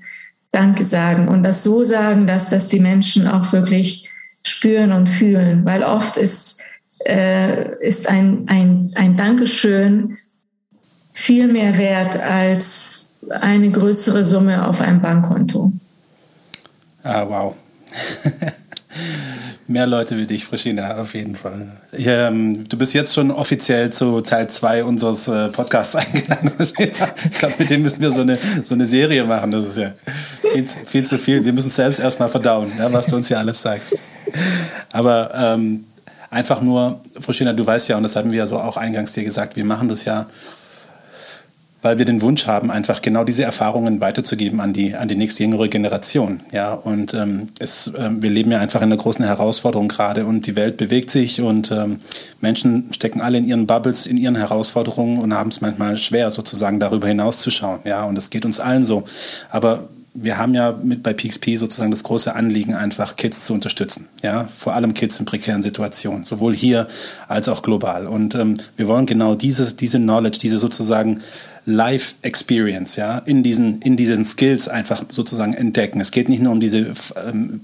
Danke 0.50 0.84
sagen 0.84 1.28
und 1.28 1.44
das 1.44 1.62
so 1.62 1.84
sagen, 1.84 2.26
dass 2.26 2.48
das 2.48 2.68
die 2.68 2.80
Menschen 2.80 3.28
auch 3.28 3.52
wirklich 3.52 4.08
spüren 4.42 4.92
und 4.92 5.08
fühlen. 5.08 5.64
Weil 5.66 5.84
oft 5.84 6.16
ist, 6.16 6.62
äh, 7.06 7.76
ist 7.86 8.08
ein, 8.08 8.44
ein, 8.46 8.92
ein 8.94 9.16
Dankeschön 9.16 10.16
viel 11.12 11.48
mehr 11.48 11.76
wert 11.76 12.18
als 12.18 13.09
eine 13.28 13.70
größere 13.70 14.24
Summe 14.24 14.66
auf 14.66 14.80
einem 14.80 15.00
Bankkonto. 15.00 15.72
Ah, 17.02 17.26
wow. 17.28 17.54
Mehr 19.66 19.86
Leute 19.86 20.16
wie 20.18 20.26
dich, 20.26 20.44
Frischina, 20.44 20.96
auf 20.96 21.14
jeden 21.14 21.36
Fall. 21.36 21.68
Ähm, 21.92 22.68
du 22.68 22.76
bist 22.76 22.92
jetzt 22.92 23.14
schon 23.14 23.30
offiziell 23.30 23.90
zu 23.90 24.20
Teil 24.20 24.48
2 24.48 24.82
unseres 24.82 25.28
äh, 25.28 25.48
Podcasts 25.48 25.94
eingeladen. 25.96 26.50
ich 26.58 27.38
glaube, 27.38 27.54
mit 27.58 27.70
dem 27.70 27.82
müssen 27.82 28.00
wir 28.00 28.10
so 28.10 28.22
eine, 28.22 28.38
so 28.64 28.74
eine 28.74 28.86
Serie 28.86 29.24
machen. 29.24 29.52
Das 29.52 29.66
ist 29.66 29.76
ja 29.76 29.92
viel, 30.52 30.66
viel 30.66 31.04
zu 31.04 31.18
viel. 31.18 31.44
Wir 31.44 31.52
müssen 31.52 31.68
es 31.68 31.76
selbst 31.76 32.00
erstmal 32.00 32.28
verdauen, 32.28 32.72
ja, 32.78 32.92
was 32.92 33.06
du 33.06 33.16
uns 33.16 33.28
hier 33.28 33.38
alles 33.38 33.62
sagst. 33.62 33.94
Aber 34.92 35.30
ähm, 35.34 35.84
einfach 36.30 36.60
nur, 36.62 37.00
Frischina, 37.20 37.52
du 37.52 37.64
weißt 37.64 37.88
ja, 37.88 37.96
und 37.96 38.02
das 38.02 38.16
hatten 38.16 38.32
wir 38.32 38.38
ja 38.38 38.46
so 38.48 38.58
auch 38.58 38.76
eingangs 38.76 39.12
dir 39.12 39.24
gesagt, 39.24 39.56
wir 39.56 39.64
machen 39.64 39.88
das 39.88 40.04
ja 40.04 40.26
weil 41.82 41.98
wir 41.98 42.04
den 42.04 42.22
Wunsch 42.22 42.46
haben, 42.46 42.70
einfach 42.70 43.02
genau 43.02 43.24
diese 43.24 43.42
Erfahrungen 43.42 44.00
weiterzugeben 44.00 44.60
an 44.60 44.72
die, 44.72 44.94
an 44.94 45.08
die 45.08 45.16
nächste 45.16 45.42
jüngere 45.42 45.68
Generation. 45.68 46.40
Ja, 46.52 46.74
und 46.74 47.14
ähm, 47.14 47.46
es, 47.58 47.90
ähm, 47.96 48.22
wir 48.22 48.30
leben 48.30 48.50
ja 48.50 48.58
einfach 48.58 48.80
in 48.80 48.86
einer 48.86 48.96
großen 48.96 49.24
Herausforderung 49.24 49.88
gerade 49.88 50.26
und 50.26 50.46
die 50.46 50.56
Welt 50.56 50.76
bewegt 50.76 51.10
sich 51.10 51.40
und 51.40 51.70
ähm, 51.70 52.00
Menschen 52.40 52.92
stecken 52.92 53.20
alle 53.20 53.38
in 53.38 53.44
ihren 53.44 53.66
Bubbles, 53.66 54.06
in 54.06 54.16
ihren 54.16 54.36
Herausforderungen 54.36 55.18
und 55.18 55.34
haben 55.34 55.50
es 55.50 55.60
manchmal 55.60 55.96
schwer, 55.96 56.30
sozusagen 56.30 56.80
darüber 56.80 57.08
hinauszuschauen. 57.08 57.80
Ja, 57.84 58.04
und 58.04 58.18
es 58.18 58.30
geht 58.30 58.44
uns 58.44 58.60
allen 58.60 58.84
so. 58.84 59.04
Aber 59.50 59.88
wir 60.12 60.38
haben 60.38 60.54
ja 60.54 60.72
mit 60.82 61.02
bei 61.02 61.12
PXP 61.12 61.56
sozusagen 61.56 61.90
das 61.90 62.02
große 62.02 62.34
Anliegen, 62.34 62.74
einfach 62.74 63.16
Kids 63.16 63.44
zu 63.44 63.54
unterstützen. 63.54 64.08
Ja, 64.22 64.46
vor 64.48 64.74
allem 64.74 64.92
Kids 64.94 65.18
in 65.20 65.24
prekären 65.24 65.62
Situationen, 65.62 66.24
sowohl 66.24 66.54
hier 66.54 66.88
als 67.28 67.48
auch 67.48 67.62
global. 67.62 68.06
Und 68.06 68.34
ähm, 68.34 68.56
wir 68.76 68.88
wollen 68.88 69.06
genau 69.06 69.34
dieses, 69.34 69.76
diese 69.76 69.98
Knowledge, 69.98 70.38
diese 70.40 70.58
sozusagen 70.58 71.20
Life 71.66 72.14
Experience, 72.22 72.96
ja, 72.96 73.18
in 73.18 73.42
diesen, 73.42 73.80
in 73.82 73.96
diesen 73.96 74.24
Skills 74.24 74.68
einfach 74.68 75.04
sozusagen 75.08 75.54
entdecken. 75.54 76.00
Es 76.00 76.10
geht 76.10 76.28
nicht 76.28 76.42
nur 76.42 76.52
um 76.52 76.60
diese 76.60 76.92
ähm, 77.26 77.60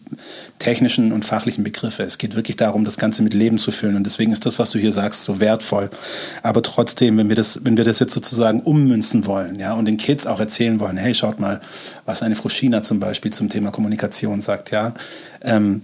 technischen 0.59 1.13
und 1.13 1.25
fachlichen 1.25 1.65
Begriffe. 1.65 2.03
Es 2.03 2.19
geht 2.19 2.37
wirklich 2.37 2.57
darum, 2.57 2.85
das 2.85 2.99
Ganze 2.99 3.23
mit 3.23 3.35
Leben 3.35 3.59
zu 3.59 3.71
füllen. 3.71 3.97
Und 3.97 4.05
deswegen 4.05 4.33
ist 4.33 4.45
das, 4.47 4.59
was 4.59 4.71
du 4.71 4.79
hier 4.79 4.93
sagst, 4.93 5.25
so 5.25 5.41
wertvoll. 5.41 5.91
Aber 6.43 6.63
trotzdem, 6.63 7.17
wenn 7.17 7.29
wir 7.29 7.37
das, 7.37 7.65
wenn 7.65 7.77
wir 7.77 7.85
das 7.85 7.99
jetzt 7.99 8.13
sozusagen 8.13 8.61
ummünzen 8.61 9.27
wollen, 9.27 9.59
ja, 9.59 9.75
und 9.75 9.87
den 9.87 9.97
Kids 9.97 10.27
auch 10.27 10.41
erzählen 10.41 10.79
wollen, 10.79 10.97
hey, 10.97 11.15
schaut 11.15 11.41
mal, 11.41 11.61
was 12.05 12.23
eine 12.23 12.35
Fruschina 12.35 12.83
zum 12.83 13.01
Beispiel 13.01 13.33
zum 13.33 13.49
Thema 13.49 13.71
Kommunikation 13.71 14.41
sagt, 14.41 14.71
ja, 14.71 14.95
ähm, 15.43 15.83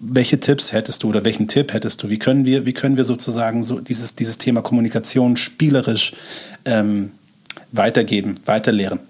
welche 0.00 0.40
Tipps 0.40 0.72
hättest 0.72 1.02
du 1.02 1.08
oder 1.08 1.24
welchen 1.24 1.48
Tipp 1.48 1.72
hättest 1.72 2.02
du? 2.02 2.10
Wie 2.10 2.18
können 2.18 2.44
wir, 2.44 2.66
wie 2.66 2.72
können 2.72 2.96
wir 2.96 3.04
sozusagen 3.04 3.62
so 3.62 3.80
dieses, 3.80 4.14
dieses 4.14 4.38
Thema 4.38 4.62
Kommunikation 4.62 5.36
spielerisch 5.36 6.12
ähm, 6.64 7.12
weitergeben, 7.72 8.36
weiterlehren? 8.44 9.00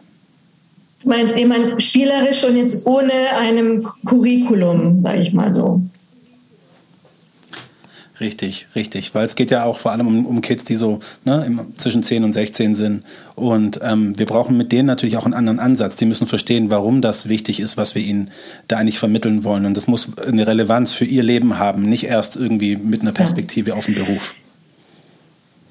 Ich 1.00 1.06
meine, 1.06 1.38
ich 1.38 1.46
meine, 1.46 1.80
spielerisch 1.80 2.44
und 2.44 2.56
jetzt 2.56 2.86
ohne 2.86 3.12
einem 3.36 3.86
Curriculum, 4.06 4.98
sage 4.98 5.20
ich 5.20 5.32
mal 5.32 5.52
so. 5.52 5.82
Richtig, 8.24 8.68
richtig. 8.74 9.14
Weil 9.14 9.26
es 9.26 9.36
geht 9.36 9.50
ja 9.50 9.64
auch 9.64 9.76
vor 9.76 9.92
allem 9.92 10.06
um, 10.06 10.24
um 10.24 10.40
Kids, 10.40 10.64
die 10.64 10.76
so 10.76 11.00
ne, 11.24 11.44
im, 11.46 11.60
zwischen 11.76 12.02
10 12.02 12.24
und 12.24 12.32
16 12.32 12.74
sind. 12.74 13.04
Und 13.34 13.80
ähm, 13.82 14.18
wir 14.18 14.24
brauchen 14.24 14.56
mit 14.56 14.72
denen 14.72 14.86
natürlich 14.86 15.18
auch 15.18 15.26
einen 15.26 15.34
anderen 15.34 15.58
Ansatz. 15.58 15.96
Die 15.96 16.06
müssen 16.06 16.26
verstehen, 16.26 16.70
warum 16.70 17.02
das 17.02 17.28
wichtig 17.28 17.60
ist, 17.60 17.76
was 17.76 17.94
wir 17.94 18.00
ihnen 18.00 18.30
da 18.66 18.78
eigentlich 18.78 18.98
vermitteln 18.98 19.44
wollen. 19.44 19.66
Und 19.66 19.76
das 19.76 19.88
muss 19.88 20.16
eine 20.16 20.46
Relevanz 20.46 20.92
für 20.92 21.04
ihr 21.04 21.22
Leben 21.22 21.58
haben, 21.58 21.82
nicht 21.82 22.04
erst 22.04 22.36
irgendwie 22.36 22.76
mit 22.76 23.02
einer 23.02 23.12
Perspektive 23.12 23.70
ja. 23.70 23.76
auf 23.76 23.84
den 23.84 23.94
Beruf. 23.94 24.34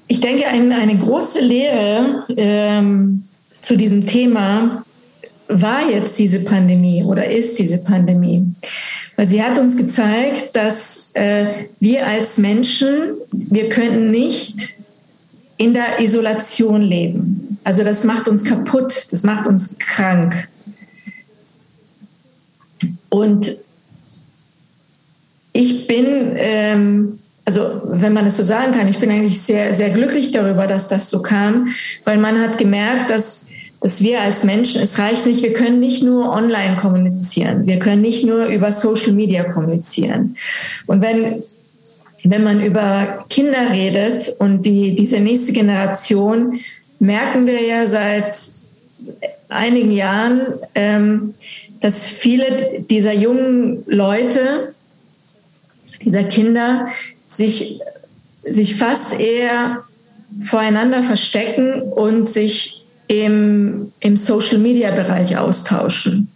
Ich 0.06 0.20
denke, 0.20 0.46
ein, 0.46 0.70
eine 0.70 0.96
große 0.96 1.40
Lehre 1.40 2.24
ähm, 2.36 3.24
zu 3.62 3.76
diesem 3.76 4.06
Thema 4.06 4.84
war 5.48 5.88
jetzt 5.90 6.18
diese 6.18 6.40
Pandemie 6.40 7.04
oder 7.04 7.30
ist 7.30 7.58
diese 7.58 7.78
Pandemie. 7.78 8.46
Weil 9.16 9.26
sie 9.26 9.42
hat 9.42 9.58
uns 9.58 9.76
gezeigt, 9.76 10.56
dass 10.56 11.10
äh, 11.14 11.66
wir 11.80 12.06
als 12.06 12.38
Menschen, 12.38 13.14
wir 13.30 13.68
können 13.68 14.10
nicht 14.10 14.74
in 15.56 15.72
der 15.72 16.00
Isolation 16.00 16.82
leben. 16.82 17.58
Also 17.62 17.84
das 17.84 18.04
macht 18.04 18.26
uns 18.28 18.44
kaputt, 18.44 19.06
das 19.10 19.22
macht 19.22 19.46
uns 19.46 19.78
krank. 19.78 20.48
Und 23.08 23.52
ich 25.52 25.86
bin, 25.86 26.32
ähm, 26.34 27.18
also 27.44 27.82
wenn 27.84 28.12
man 28.12 28.26
es 28.26 28.36
so 28.36 28.42
sagen 28.42 28.72
kann, 28.72 28.88
ich 28.88 28.98
bin 28.98 29.10
eigentlich 29.10 29.40
sehr, 29.40 29.74
sehr 29.76 29.90
glücklich 29.90 30.32
darüber, 30.32 30.66
dass 30.66 30.88
das 30.88 31.10
so 31.10 31.22
kam, 31.22 31.68
weil 32.04 32.18
man 32.18 32.40
hat 32.40 32.58
gemerkt, 32.58 33.10
dass 33.10 33.50
dass 33.84 34.02
wir 34.02 34.22
als 34.22 34.44
Menschen, 34.44 34.80
es 34.80 34.98
reicht 34.98 35.26
nicht, 35.26 35.42
wir 35.42 35.52
können 35.52 35.78
nicht 35.78 36.02
nur 36.02 36.32
online 36.32 36.76
kommunizieren, 36.76 37.66
wir 37.66 37.78
können 37.78 38.00
nicht 38.00 38.24
nur 38.24 38.46
über 38.46 38.72
Social 38.72 39.12
Media 39.12 39.44
kommunizieren. 39.44 40.38
Und 40.86 41.02
wenn, 41.02 41.42
wenn 42.22 42.42
man 42.42 42.64
über 42.64 43.26
Kinder 43.28 43.70
redet 43.70 44.32
und 44.38 44.62
die, 44.62 44.94
diese 44.94 45.20
nächste 45.20 45.52
Generation, 45.52 46.60
merken 46.98 47.46
wir 47.46 47.60
ja 47.62 47.86
seit 47.86 48.34
einigen 49.50 49.90
Jahren, 49.90 50.40
ähm, 50.74 51.34
dass 51.82 52.06
viele 52.06 52.82
dieser 52.88 53.12
jungen 53.12 53.82
Leute, 53.86 54.72
dieser 56.02 56.24
Kinder, 56.24 56.88
sich, 57.26 57.80
sich 58.38 58.76
fast 58.76 59.20
eher 59.20 59.84
voreinander 60.42 61.02
verstecken 61.02 61.82
und 61.82 62.30
sich 62.30 62.83
im, 63.06 63.92
im 64.00 64.16
Social-Media-Bereich 64.16 65.36
austauschen. 65.36 66.28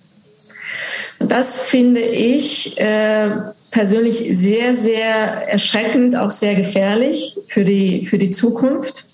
Und 1.19 1.33
das 1.33 1.63
finde 1.63 2.01
ich 2.01 2.79
äh, 2.79 3.31
persönlich 3.71 4.27
sehr, 4.31 4.75
sehr 4.75 5.49
erschreckend, 5.49 6.17
auch 6.17 6.31
sehr 6.31 6.55
gefährlich 6.55 7.37
für 7.47 7.65
die, 7.65 8.07
für 8.07 8.19
die 8.19 8.31
Zukunft, 8.31 9.05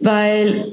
weil, 0.00 0.72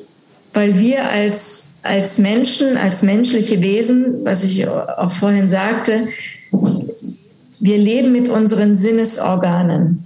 weil 0.53 0.79
wir 0.79 1.09
als, 1.09 1.75
als 1.83 2.17
Menschen, 2.17 2.77
als 2.77 3.01
menschliche 3.01 3.61
Wesen, 3.61 4.23
was 4.23 4.43
ich 4.43 4.67
auch 4.67 5.11
vorhin 5.11 5.49
sagte, 5.49 6.07
wir 7.59 7.77
leben 7.77 8.11
mit 8.11 8.29
unseren 8.29 8.77
Sinnesorganen. 8.77 10.05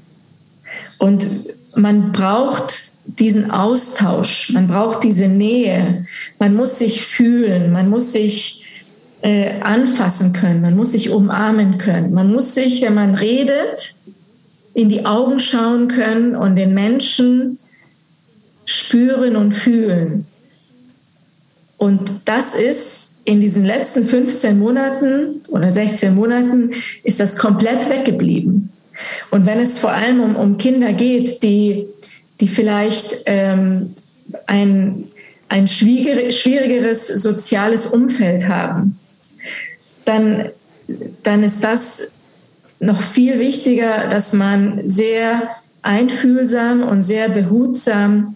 Und 0.98 1.28
man 1.76 2.12
braucht 2.12 2.93
diesen 3.06 3.52
Austausch, 3.52 4.52
man 4.54 4.68
braucht 4.68 5.04
diese 5.04 5.28
Nähe, 5.28 6.06
man 6.40 6.56
muss 6.56 6.80
sich 6.80 7.06
fühlen, 7.06 7.72
man 7.72 7.90
muss 7.90 8.12
sich 8.12 8.64
äh, 9.22 9.60
anfassen 9.62 10.34
können, 10.34 10.62
man 10.62 10.76
muss 10.76 10.94
sich 10.94 11.10
umarmen 11.10 11.78
können, 11.78 12.14
man 12.14 12.32
muss 12.32 12.54
sich, 12.54 12.82
wenn 12.82 12.94
man 12.94 13.16
redet, 13.16 13.96
in 14.74 14.90
die 14.90 15.06
Augen 15.06 15.40
schauen 15.40 15.88
können 15.88 16.36
und 16.36 16.56
den 16.56 16.74
Menschen 16.74 17.60
spüren 18.66 19.36
und 19.36 19.54
fühlen. 19.54 20.26
Und 21.78 22.16
das 22.26 22.56
ist 22.56 23.14
in 23.26 23.40
diesen 23.42 23.66
letzten 23.66 24.04
15 24.04 24.58
Monaten 24.58 25.42
oder 25.50 25.72
16 25.72 26.16
Monaten 26.16 26.72
ist 27.04 27.20
das 27.20 27.38
komplett 27.38 27.90
weggeblieben. 27.90 28.70
Und 29.32 29.46
wenn 29.46 29.60
es 29.60 29.80
vor 29.80 29.92
allem 29.92 30.22
um, 30.22 30.36
um 30.36 30.58
Kinder 30.58 30.94
geht, 30.94 31.44
die 31.44 31.86
die 32.40 32.48
vielleicht 32.48 33.24
ähm, 33.26 33.96
ein, 34.48 35.06
ein 35.50 35.68
schwierigeres 35.68 37.08
soziales 37.08 37.88
Umfeld 37.88 38.48
haben, 38.48 39.00
dann, 40.06 40.50
dann 41.24 41.44
ist 41.44 41.64
das 41.64 42.18
noch 42.80 43.02
viel 43.02 43.40
wichtiger, 43.40 44.08
dass 44.10 44.34
man 44.34 44.88
sehr 44.90 45.50
einfühlsam 45.82 46.84
und 46.84 47.02
sehr 47.02 47.30
behutsam 47.30 48.36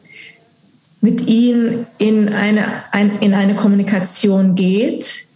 mit 1.01 1.27
ihnen 1.27 1.87
in 1.97 2.29
eine, 2.29 2.83
ein, 2.91 3.19
in 3.19 3.33
eine 3.33 3.55
Kommunikation 3.55 4.55
geht, 4.55 5.27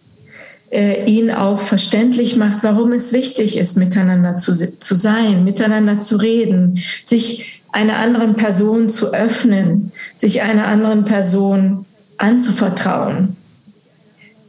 äh, 0.72 1.06
ihn 1.06 1.32
auch 1.32 1.60
verständlich 1.60 2.36
macht, 2.36 2.64
warum 2.64 2.94
es 2.94 3.14
wichtig 3.14 3.58
ist, 3.58 3.78
miteinander 3.78 4.38
zu, 4.38 4.54
zu 4.54 4.96
sein, 4.96 5.44
miteinander 5.44 6.00
zu 6.00 6.18
reden, 6.18 6.80
sich 7.06 7.61
einer 7.72 7.98
anderen 7.98 8.36
Person 8.36 8.90
zu 8.90 9.14
öffnen, 9.14 9.92
sich 10.18 10.42
einer 10.42 10.68
anderen 10.68 11.06
Person 11.06 11.86
anzuvertrauen. 12.18 13.36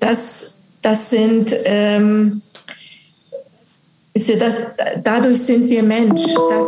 Das, 0.01 0.61
das 0.83 1.11
sind, 1.11 1.55
ähm, 1.65 2.43
ist 4.15 4.29
ja 4.29 4.37
das, 4.37 4.57
dadurch 5.03 5.43
sind 5.43 5.71
wir 5.71 5.83
Mensch. 5.83 6.23
Das, 6.51 6.67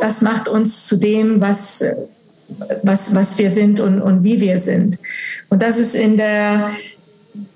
das 0.00 0.22
macht 0.22 0.48
uns 0.48 0.86
zu 0.86 0.96
dem, 0.96 1.40
was, 1.40 1.84
was, 2.82 3.14
was 3.14 3.38
wir 3.38 3.50
sind 3.50 3.80
und, 3.80 4.00
und 4.00 4.24
wie 4.24 4.40
wir 4.40 4.58
sind. 4.58 4.98
Und 5.48 5.62
das 5.62 5.78
ist 5.78 5.94
in 5.94 6.16
der, 6.16 6.70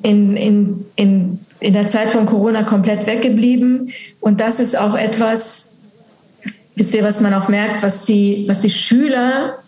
in, 0.03 0.37
in, 0.37 0.85
in, 0.97 1.39
in 1.61 1.73
der 1.73 1.87
Zeit 1.87 2.11
von 2.11 2.27
Corona 2.27 2.65
komplett 2.65 3.07
weggeblieben. 3.07 3.93
Und 4.21 4.41
das 4.41 4.61
ist 4.61 4.77
auch 4.79 4.95
etwas, 4.95 5.74
wisst 6.77 6.95
ihr, 6.95 7.03
was 7.03 7.21
man 7.21 7.35
auch 7.35 7.49
merkt, 7.49 7.83
was 7.83 8.05
die, 8.05 8.45
was 8.49 8.61
die 8.61 8.71
Schüler, 8.71 9.59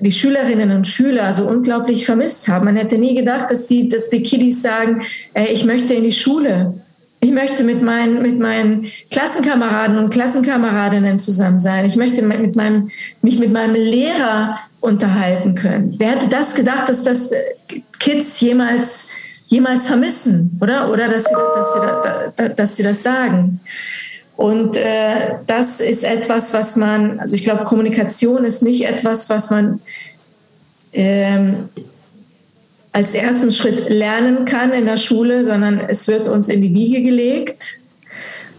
die 0.00 0.12
Schülerinnen 0.12 0.72
und 0.72 0.86
Schüler 0.86 1.32
so 1.32 1.44
unglaublich 1.44 2.04
vermisst 2.04 2.48
haben. 2.48 2.64
Man 2.64 2.76
hätte 2.76 2.98
nie 2.98 3.14
gedacht, 3.14 3.50
dass 3.50 3.66
die, 3.66 3.88
dass 3.88 4.08
die 4.08 4.22
Kiddies 4.22 4.62
sagen, 4.62 5.02
ey, 5.34 5.52
ich 5.52 5.64
möchte 5.64 5.94
in 5.94 6.04
die 6.04 6.12
Schule. 6.12 6.74
Ich 7.20 7.30
möchte 7.32 7.64
mit 7.64 7.82
meinen, 7.82 8.20
mit 8.22 8.38
meinen 8.38 8.86
Klassenkameraden 9.10 9.98
und 9.98 10.10
Klassenkameradinnen 10.10 11.18
zusammen 11.18 11.58
sein. 11.58 11.86
Ich 11.86 11.96
möchte 11.96 12.22
mit 12.22 12.56
meinem, 12.56 12.90
mich 13.22 13.38
mit 13.38 13.52
meinem 13.52 13.74
Lehrer 13.74 14.58
unterhalten 14.80 15.54
können. 15.54 15.94
Wer 15.98 16.12
hätte 16.12 16.28
das 16.28 16.54
gedacht, 16.54 16.88
dass 16.88 17.02
das 17.02 17.30
Kids 17.98 18.40
jemals, 18.40 19.10
jemals 19.48 19.86
vermissen, 19.86 20.58
oder? 20.60 20.92
Oder 20.92 21.08
dass 21.08 21.24
sie, 21.24 21.34
dass 21.56 21.72
sie, 22.36 22.54
dass 22.54 22.76
sie 22.76 22.82
das 22.82 23.02
sagen. 23.02 23.60
Und 24.36 24.76
äh, 24.76 25.36
das 25.46 25.80
ist 25.80 26.04
etwas, 26.04 26.52
was 26.52 26.76
man, 26.76 27.20
also 27.20 27.34
ich 27.34 27.42
glaube, 27.42 27.64
Kommunikation 27.64 28.44
ist 28.44 28.62
nicht 28.62 28.86
etwas, 28.86 29.30
was 29.30 29.50
man 29.50 29.80
ähm, 30.92 31.70
als 32.92 33.14
ersten 33.14 33.50
Schritt 33.50 33.88
lernen 33.88 34.44
kann 34.44 34.72
in 34.72 34.84
der 34.84 34.98
Schule, 34.98 35.44
sondern 35.44 35.80
es 35.80 36.06
wird 36.08 36.28
uns 36.28 36.48
in 36.48 36.62
die 36.62 36.74
Wiege 36.74 37.02
gelegt. 37.02 37.80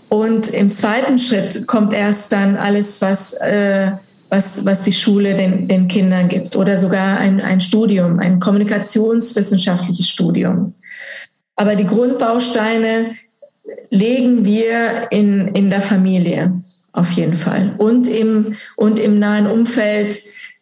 Und 0.10 0.50
im 0.50 0.72
zweiten 0.72 1.20
Schritt 1.20 1.68
kommt 1.68 1.94
erst 1.94 2.32
dann 2.32 2.56
alles, 2.56 3.02
was, 3.02 3.34
äh, 3.34 3.92
was, 4.30 4.66
was 4.66 4.84
die 4.84 4.94
Schule 4.94 5.36
den, 5.36 5.68
den 5.68 5.88
Kindern 5.88 6.28
gibt 6.28 6.56
oder 6.56 6.78
sogar 6.78 7.20
ein, 7.20 7.42
ein 7.42 7.62
Studium, 7.62 8.20
ein 8.20 8.40
kommunikationswissenschaftliches 8.40 10.08
Studium. 10.08 10.74
Aber 11.56 11.76
die 11.76 11.86
Grundbausteine 11.86 13.16
legen 13.90 14.46
wir 14.46 15.08
in, 15.12 15.50
in 15.50 15.70
der 15.70 15.82
Familie 15.82 16.62
auf 16.92 17.12
jeden 17.12 17.36
Fall 17.36 17.76
und 17.78 18.08
im, 18.08 18.56
und 18.76 19.00
im 19.00 19.20
nahen 19.20 19.48
Umfeld 19.48 20.18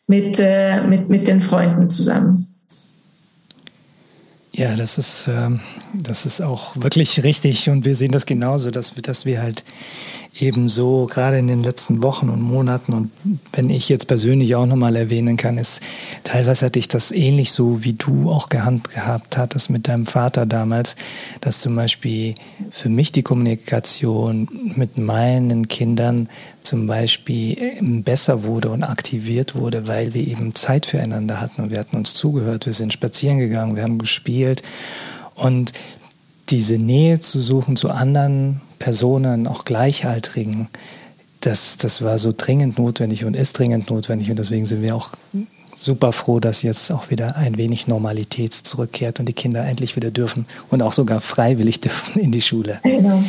mit, 0.07 0.39
äh, 0.39 0.81
mit, 0.81 1.09
mit 1.09 1.27
den 1.27 1.41
Freunden 1.41 1.89
zusammen. 1.89 2.47
Ja, 4.51 4.75
das 4.75 4.97
ist, 4.97 5.27
ähm, 5.27 5.59
das 5.93 6.25
ist 6.25 6.41
auch 6.41 6.75
wirklich 6.75 7.23
richtig 7.23 7.69
und 7.69 7.83
wir 7.83 7.95
sehen 7.95 8.11
das 8.11 8.25
genauso, 8.25 8.71
dass, 8.71 8.93
dass 8.95 9.25
wir 9.25 9.41
halt 9.41 9.65
eben 10.39 10.67
so 10.67 11.07
gerade 11.09 11.37
in 11.37 11.47
den 11.47 11.63
letzten 11.63 12.03
Wochen 12.03 12.29
und 12.29 12.41
Monaten 12.41 12.93
und 12.93 13.11
wenn 13.53 13.69
ich 13.69 13.87
jetzt 13.87 14.07
persönlich 14.07 14.55
auch 14.55 14.65
nochmal 14.65 14.95
erwähnen 14.95 15.37
kann, 15.37 15.57
ist 15.57 15.81
teilweise 16.23 16.65
hatte 16.65 16.79
ich 16.79 16.89
das 16.89 17.11
ähnlich 17.11 17.53
so, 17.53 17.83
wie 17.83 17.93
du 17.93 18.29
auch 18.29 18.49
gehandhabt 18.49 19.37
hattest 19.37 19.69
mit 19.69 19.87
deinem 19.87 20.05
Vater 20.05 20.45
damals, 20.45 20.95
dass 21.39 21.61
zum 21.61 21.75
Beispiel 21.75 22.35
für 22.69 22.89
mich 22.89 23.13
die 23.13 23.23
Kommunikation 23.23 24.49
mit 24.75 24.97
meinen 24.97 25.69
Kindern 25.69 26.27
zum 26.63 26.87
Beispiel 26.87 28.01
besser 28.03 28.43
wurde 28.43 28.69
und 28.69 28.83
aktiviert 28.83 29.55
wurde, 29.55 29.87
weil 29.87 30.13
wir 30.13 30.27
eben 30.27 30.53
Zeit 30.53 30.85
füreinander 30.85 31.39
hatten 31.39 31.61
und 31.61 31.71
wir 31.71 31.79
hatten 31.79 31.95
uns 31.95 32.13
zugehört, 32.13 32.65
wir 32.65 32.73
sind 32.73 32.91
spazieren 32.91 33.37
gegangen, 33.37 33.75
wir 33.77 33.83
haben 33.83 33.99
gespielt 33.99 34.63
und 35.35 35.71
diese 36.49 36.77
Nähe 36.77 37.19
zu 37.19 37.39
suchen 37.39 37.75
zu 37.75 37.89
anderen 37.89 38.61
Personen, 38.79 39.47
auch 39.47 39.65
Gleichaltrigen, 39.65 40.67
das, 41.41 41.77
das 41.77 42.01
war 42.01 42.17
so 42.17 42.33
dringend 42.35 42.79
notwendig 42.79 43.25
und 43.25 43.35
ist 43.35 43.57
dringend 43.57 43.89
notwendig. 43.89 44.29
Und 44.29 44.39
deswegen 44.39 44.65
sind 44.65 44.81
wir 44.81 44.95
auch 44.95 45.11
super 45.77 46.11
froh, 46.11 46.39
dass 46.39 46.61
jetzt 46.61 46.91
auch 46.91 47.09
wieder 47.09 47.35
ein 47.35 47.57
wenig 47.57 47.87
Normalität 47.87 48.53
zurückkehrt 48.53 49.19
und 49.19 49.27
die 49.27 49.33
Kinder 49.33 49.63
endlich 49.65 49.95
wieder 49.95 50.11
dürfen 50.11 50.45
und 50.69 50.81
auch 50.81 50.93
sogar 50.93 51.21
freiwillig 51.21 51.79
dürfen 51.81 52.19
in 52.19 52.31
die 52.31 52.41
Schule. 52.41 52.79
Genau. 52.83 53.23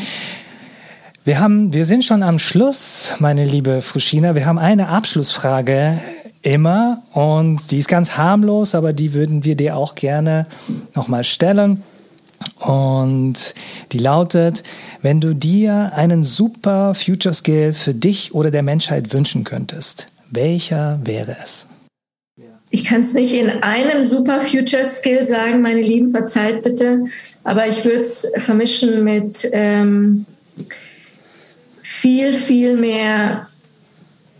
Wir, 1.24 1.40
haben, 1.40 1.72
wir 1.72 1.84
sind 1.84 2.04
schon 2.04 2.22
am 2.22 2.38
Schluss, 2.38 3.12
meine 3.18 3.44
liebe 3.44 3.82
Fruschina. 3.82 4.34
Wir 4.34 4.46
haben 4.46 4.58
eine 4.58 4.88
Abschlussfrage 4.88 6.00
immer 6.42 7.02
und 7.12 7.72
die 7.72 7.78
ist 7.78 7.88
ganz 7.88 8.16
harmlos, 8.16 8.76
aber 8.76 8.92
die 8.92 9.12
würden 9.12 9.44
wir 9.44 9.56
dir 9.56 9.76
auch 9.76 9.96
gerne 9.96 10.46
nochmal 10.94 11.24
stellen. 11.24 11.82
Und 12.58 13.54
die 13.92 13.98
lautet, 13.98 14.62
wenn 15.02 15.20
du 15.20 15.34
dir 15.34 15.92
einen 15.94 16.24
super 16.24 16.94
Future 16.94 17.34
Skill 17.34 17.74
für 17.74 17.94
dich 17.94 18.34
oder 18.34 18.50
der 18.50 18.62
Menschheit 18.62 19.12
wünschen 19.12 19.44
könntest, 19.44 20.06
welcher 20.30 21.00
wäre 21.04 21.36
es? 21.42 21.66
Ich 22.70 22.84
kann 22.84 23.00
es 23.00 23.12
nicht 23.12 23.32
in 23.32 23.48
einem 23.62 24.04
super 24.04 24.40
Future 24.40 24.84
Skill 24.84 25.24
sagen, 25.24 25.62
meine 25.62 25.80
Lieben, 25.80 26.10
verzeiht 26.10 26.62
bitte, 26.62 27.04
aber 27.44 27.68
ich 27.68 27.84
würde 27.84 28.00
es 28.00 28.26
vermischen 28.38 29.04
mit 29.04 29.48
ähm, 29.52 30.26
viel, 31.82 32.32
viel 32.32 32.76
mehr 32.76 33.48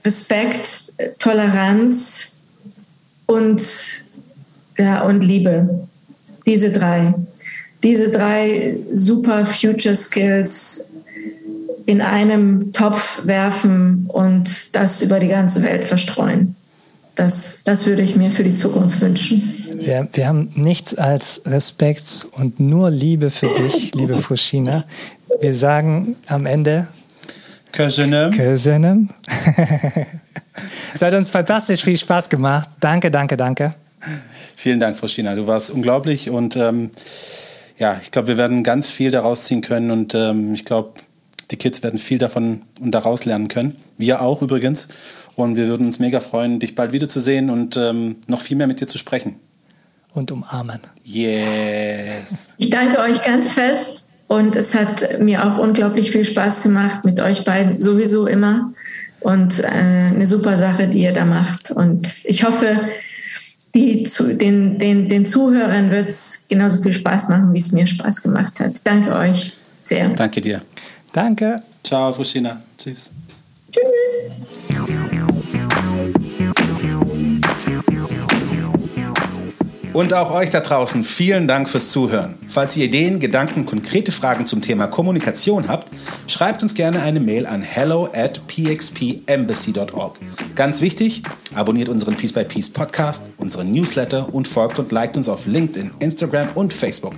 Respekt, 0.04 0.92
Toleranz 1.18 2.40
und, 3.26 4.04
ja, 4.76 5.02
und 5.02 5.22
Liebe. 5.22 5.88
Diese 6.44 6.70
drei 6.70 7.14
diese 7.83 8.11
drei 8.11 8.77
super 8.93 9.47
Future 9.47 9.97
Skills 9.97 10.93
in 11.87 12.01
einem 12.01 12.72
Topf 12.72 13.27
werfen 13.27 14.07
und 14.09 14.74
das 14.74 15.03
über 15.03 15.20
die 15.20 15.29
ganze 15.29 15.62
Welt 15.62 15.85
verstreuen. 15.85 16.57
Das, 17.14 17.62
das 17.64 17.87
würde 17.87 18.03
ich 18.03 18.16
mir 18.16 18.31
für 18.31 18.45
die 18.45 18.55
Zukunft 18.55 19.01
wünschen. 19.01 19.64
Wir, 19.79 20.09
wir 20.12 20.27
haben 20.27 20.53
nichts 20.55 20.95
als 20.95 21.43
Respekt 21.47 22.27
und 22.33 22.61
nur 22.61 22.91
Liebe 22.91 23.31
für 23.31 23.49
dich, 23.49 23.95
liebe 23.95 24.18
Fushina. 24.18 24.85
Wir 25.41 25.55
sagen 25.55 26.16
am 26.27 26.45
Ende 26.47 26.89
Köszönöm. 27.77 28.31
Köszönöm. 28.33 29.11
es 30.95 31.03
hat 31.03 31.12
uns 31.12 31.29
fantastisch 31.29 31.83
viel 31.83 31.99
Spaß 31.99 32.31
gemacht. 32.31 32.70
Danke, 32.81 33.11
danke, 33.11 33.37
danke. 33.37 33.74
Vielen 34.55 34.81
Dank, 34.81 34.97
Fushina. 34.97 35.35
Du 35.35 35.47
warst 35.47 35.70
unglaublich 35.70 36.31
und 36.31 36.57
ähm, 36.57 36.91
ja, 37.79 38.01
ich 38.03 38.11
glaube, 38.11 38.29
wir 38.29 38.37
werden 38.37 38.62
ganz 38.62 38.91
viel 38.91 39.11
daraus 39.11 39.45
ziehen 39.45 39.61
können 39.61 39.91
und 39.91 40.14
ähm, 40.14 40.55
ich 40.55 40.64
glaube, 40.64 40.95
die 41.51 41.57
Kids 41.57 41.83
werden 41.83 41.99
viel 41.99 42.18
davon 42.18 42.62
und 42.81 42.93
daraus 42.93 43.24
lernen 43.24 43.49
können. 43.49 43.77
Wir 43.99 44.20
auch 44.20 44.43
übrigens. 44.43 44.89
Und 45.37 45.57
wir 45.57 45.68
würden 45.68 45.87
uns 45.87 45.99
mega 45.99 46.20
freuen, 46.20 46.61
dich 46.61 46.74
bald 46.74 46.93
wiederzusehen 46.93 47.51
und 47.51 47.77
ähm, 47.77 48.16
noch 48.27 48.41
viel 48.41 48.57
mehr 48.57 48.66
mit 48.66 48.81
dir 48.81 48.87
zu 48.87 48.97
sprechen. 48.97 49.37
Und 50.12 50.31
umarmen. 50.31 50.81
Yes. 51.05 52.55
Ich 52.57 52.70
danke 52.70 52.99
euch 53.01 53.22
ganz 53.22 53.53
fest 53.53 54.14
und 54.29 54.57
es 54.57 54.74
hat 54.74 55.20
mir 55.20 55.45
auch 55.45 55.59
unglaublich 55.59 56.11
viel 56.11 56.24
Spaß 56.24 56.62
gemacht 56.62 57.05
mit 57.05 57.20
euch 57.20 57.45
beiden, 57.45 57.83
sowieso 57.83 58.27
immer. 58.27 58.72
Und 59.20 59.61
äh, 59.61 59.66
eine 59.66 60.27
super 60.27 60.57
Sache, 60.57 60.89
die 60.89 61.03
ihr 61.03 61.12
da 61.12 61.27
macht. 61.27 61.70
Und 61.70 62.16
ich 62.24 62.45
hoffe, 62.45 62.89
die 63.77 64.05
zu, 64.05 64.35
den, 64.35 64.79
den, 64.79 65.09
den 65.09 65.27
Zuhörern 65.27 65.91
wird 65.91 66.09
es 66.09 66.47
genauso 66.49 66.81
viel 66.81 66.95
Spaß 66.95 67.29
machen, 67.29 67.53
wie 67.53 67.59
es 67.59 67.72
mir 67.72 67.87
Spaß 67.87 68.22
gemacht 68.22 68.59
hat. 68.59 68.72
Danke 68.85 69.14
euch 69.14 69.53
sehr. 69.83 70.09
Danke 70.09 70.41
dir. 70.41 70.62
Danke. 71.12 71.57
Ciao, 71.85 72.12
Fushina. 72.12 72.62
Tschüss. 72.79 73.11
Tschüss. 73.70 74.33
Und 79.97 80.12
auch 80.12 80.30
euch 80.30 80.51
da 80.51 80.61
draußen 80.61 81.05
vielen 81.05 81.49
Dank 81.49 81.70
fürs 81.70 81.90
Zuhören. 81.90 82.34
Falls 82.49 82.76
ihr 82.76 82.84
Ideen, 82.84 83.18
Gedanken, 83.18 83.64
konkrete 83.64 84.12
Fragen 84.12 84.44
zum 84.44 84.61
Thema 84.61 84.88
Kommunikation 84.88 85.68
habt, 85.68 85.90
schreibt 86.26 86.62
uns 86.62 86.74
gerne 86.74 87.03
eine 87.03 87.18
Mail 87.18 87.47
an 87.47 87.62
hello 87.62 88.07
at 88.12 88.47
pxpembassy.org. 88.47 90.18
Ganz 90.55 90.82
wichtig, 90.82 91.22
abonniert 91.55 91.88
unseren 91.88 92.14
Piece 92.14 92.34
by 92.34 92.44
Piece 92.44 92.68
Podcast, 92.68 93.30
unseren 93.38 93.72
Newsletter 93.72 94.34
und 94.34 94.47
folgt 94.47 94.78
und 94.78 94.92
liked 94.92 95.16
uns 95.16 95.30
auf 95.30 95.47
LinkedIn, 95.47 95.92
Instagram 95.99 96.49
und 96.55 96.74
Facebook. 96.74 97.14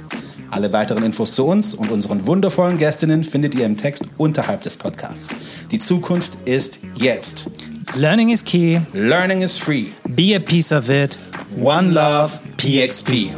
Alle 0.51 0.73
weiteren 0.73 1.05
Infos 1.05 1.31
zu 1.31 1.47
uns 1.47 1.75
und 1.75 1.91
unseren 1.91 2.27
wundervollen 2.27 2.79
Gästinnen 2.79 3.25
findet 3.25 3.55
ihr 3.55 3.67
im 3.67 3.77
Text 3.77 4.05
unterhalb 4.17 4.63
des 4.63 4.77
Podcasts. 4.77 5.35
Die 5.71 5.79
Zukunft 5.79 6.39
ist 6.47 6.81
jetzt. 6.95 7.47
Learning 7.95 8.31
is 8.31 8.45
key. 8.45 8.81
Learning 8.93 9.43
is 9.43 9.59
free. 9.59 9.87
Be 10.09 10.35
a 10.35 10.39
piece 10.39 10.73
of 10.73 10.89
it. 10.89 11.19
One 11.61 11.91
Love 11.91 12.39
PXP. 12.57 13.35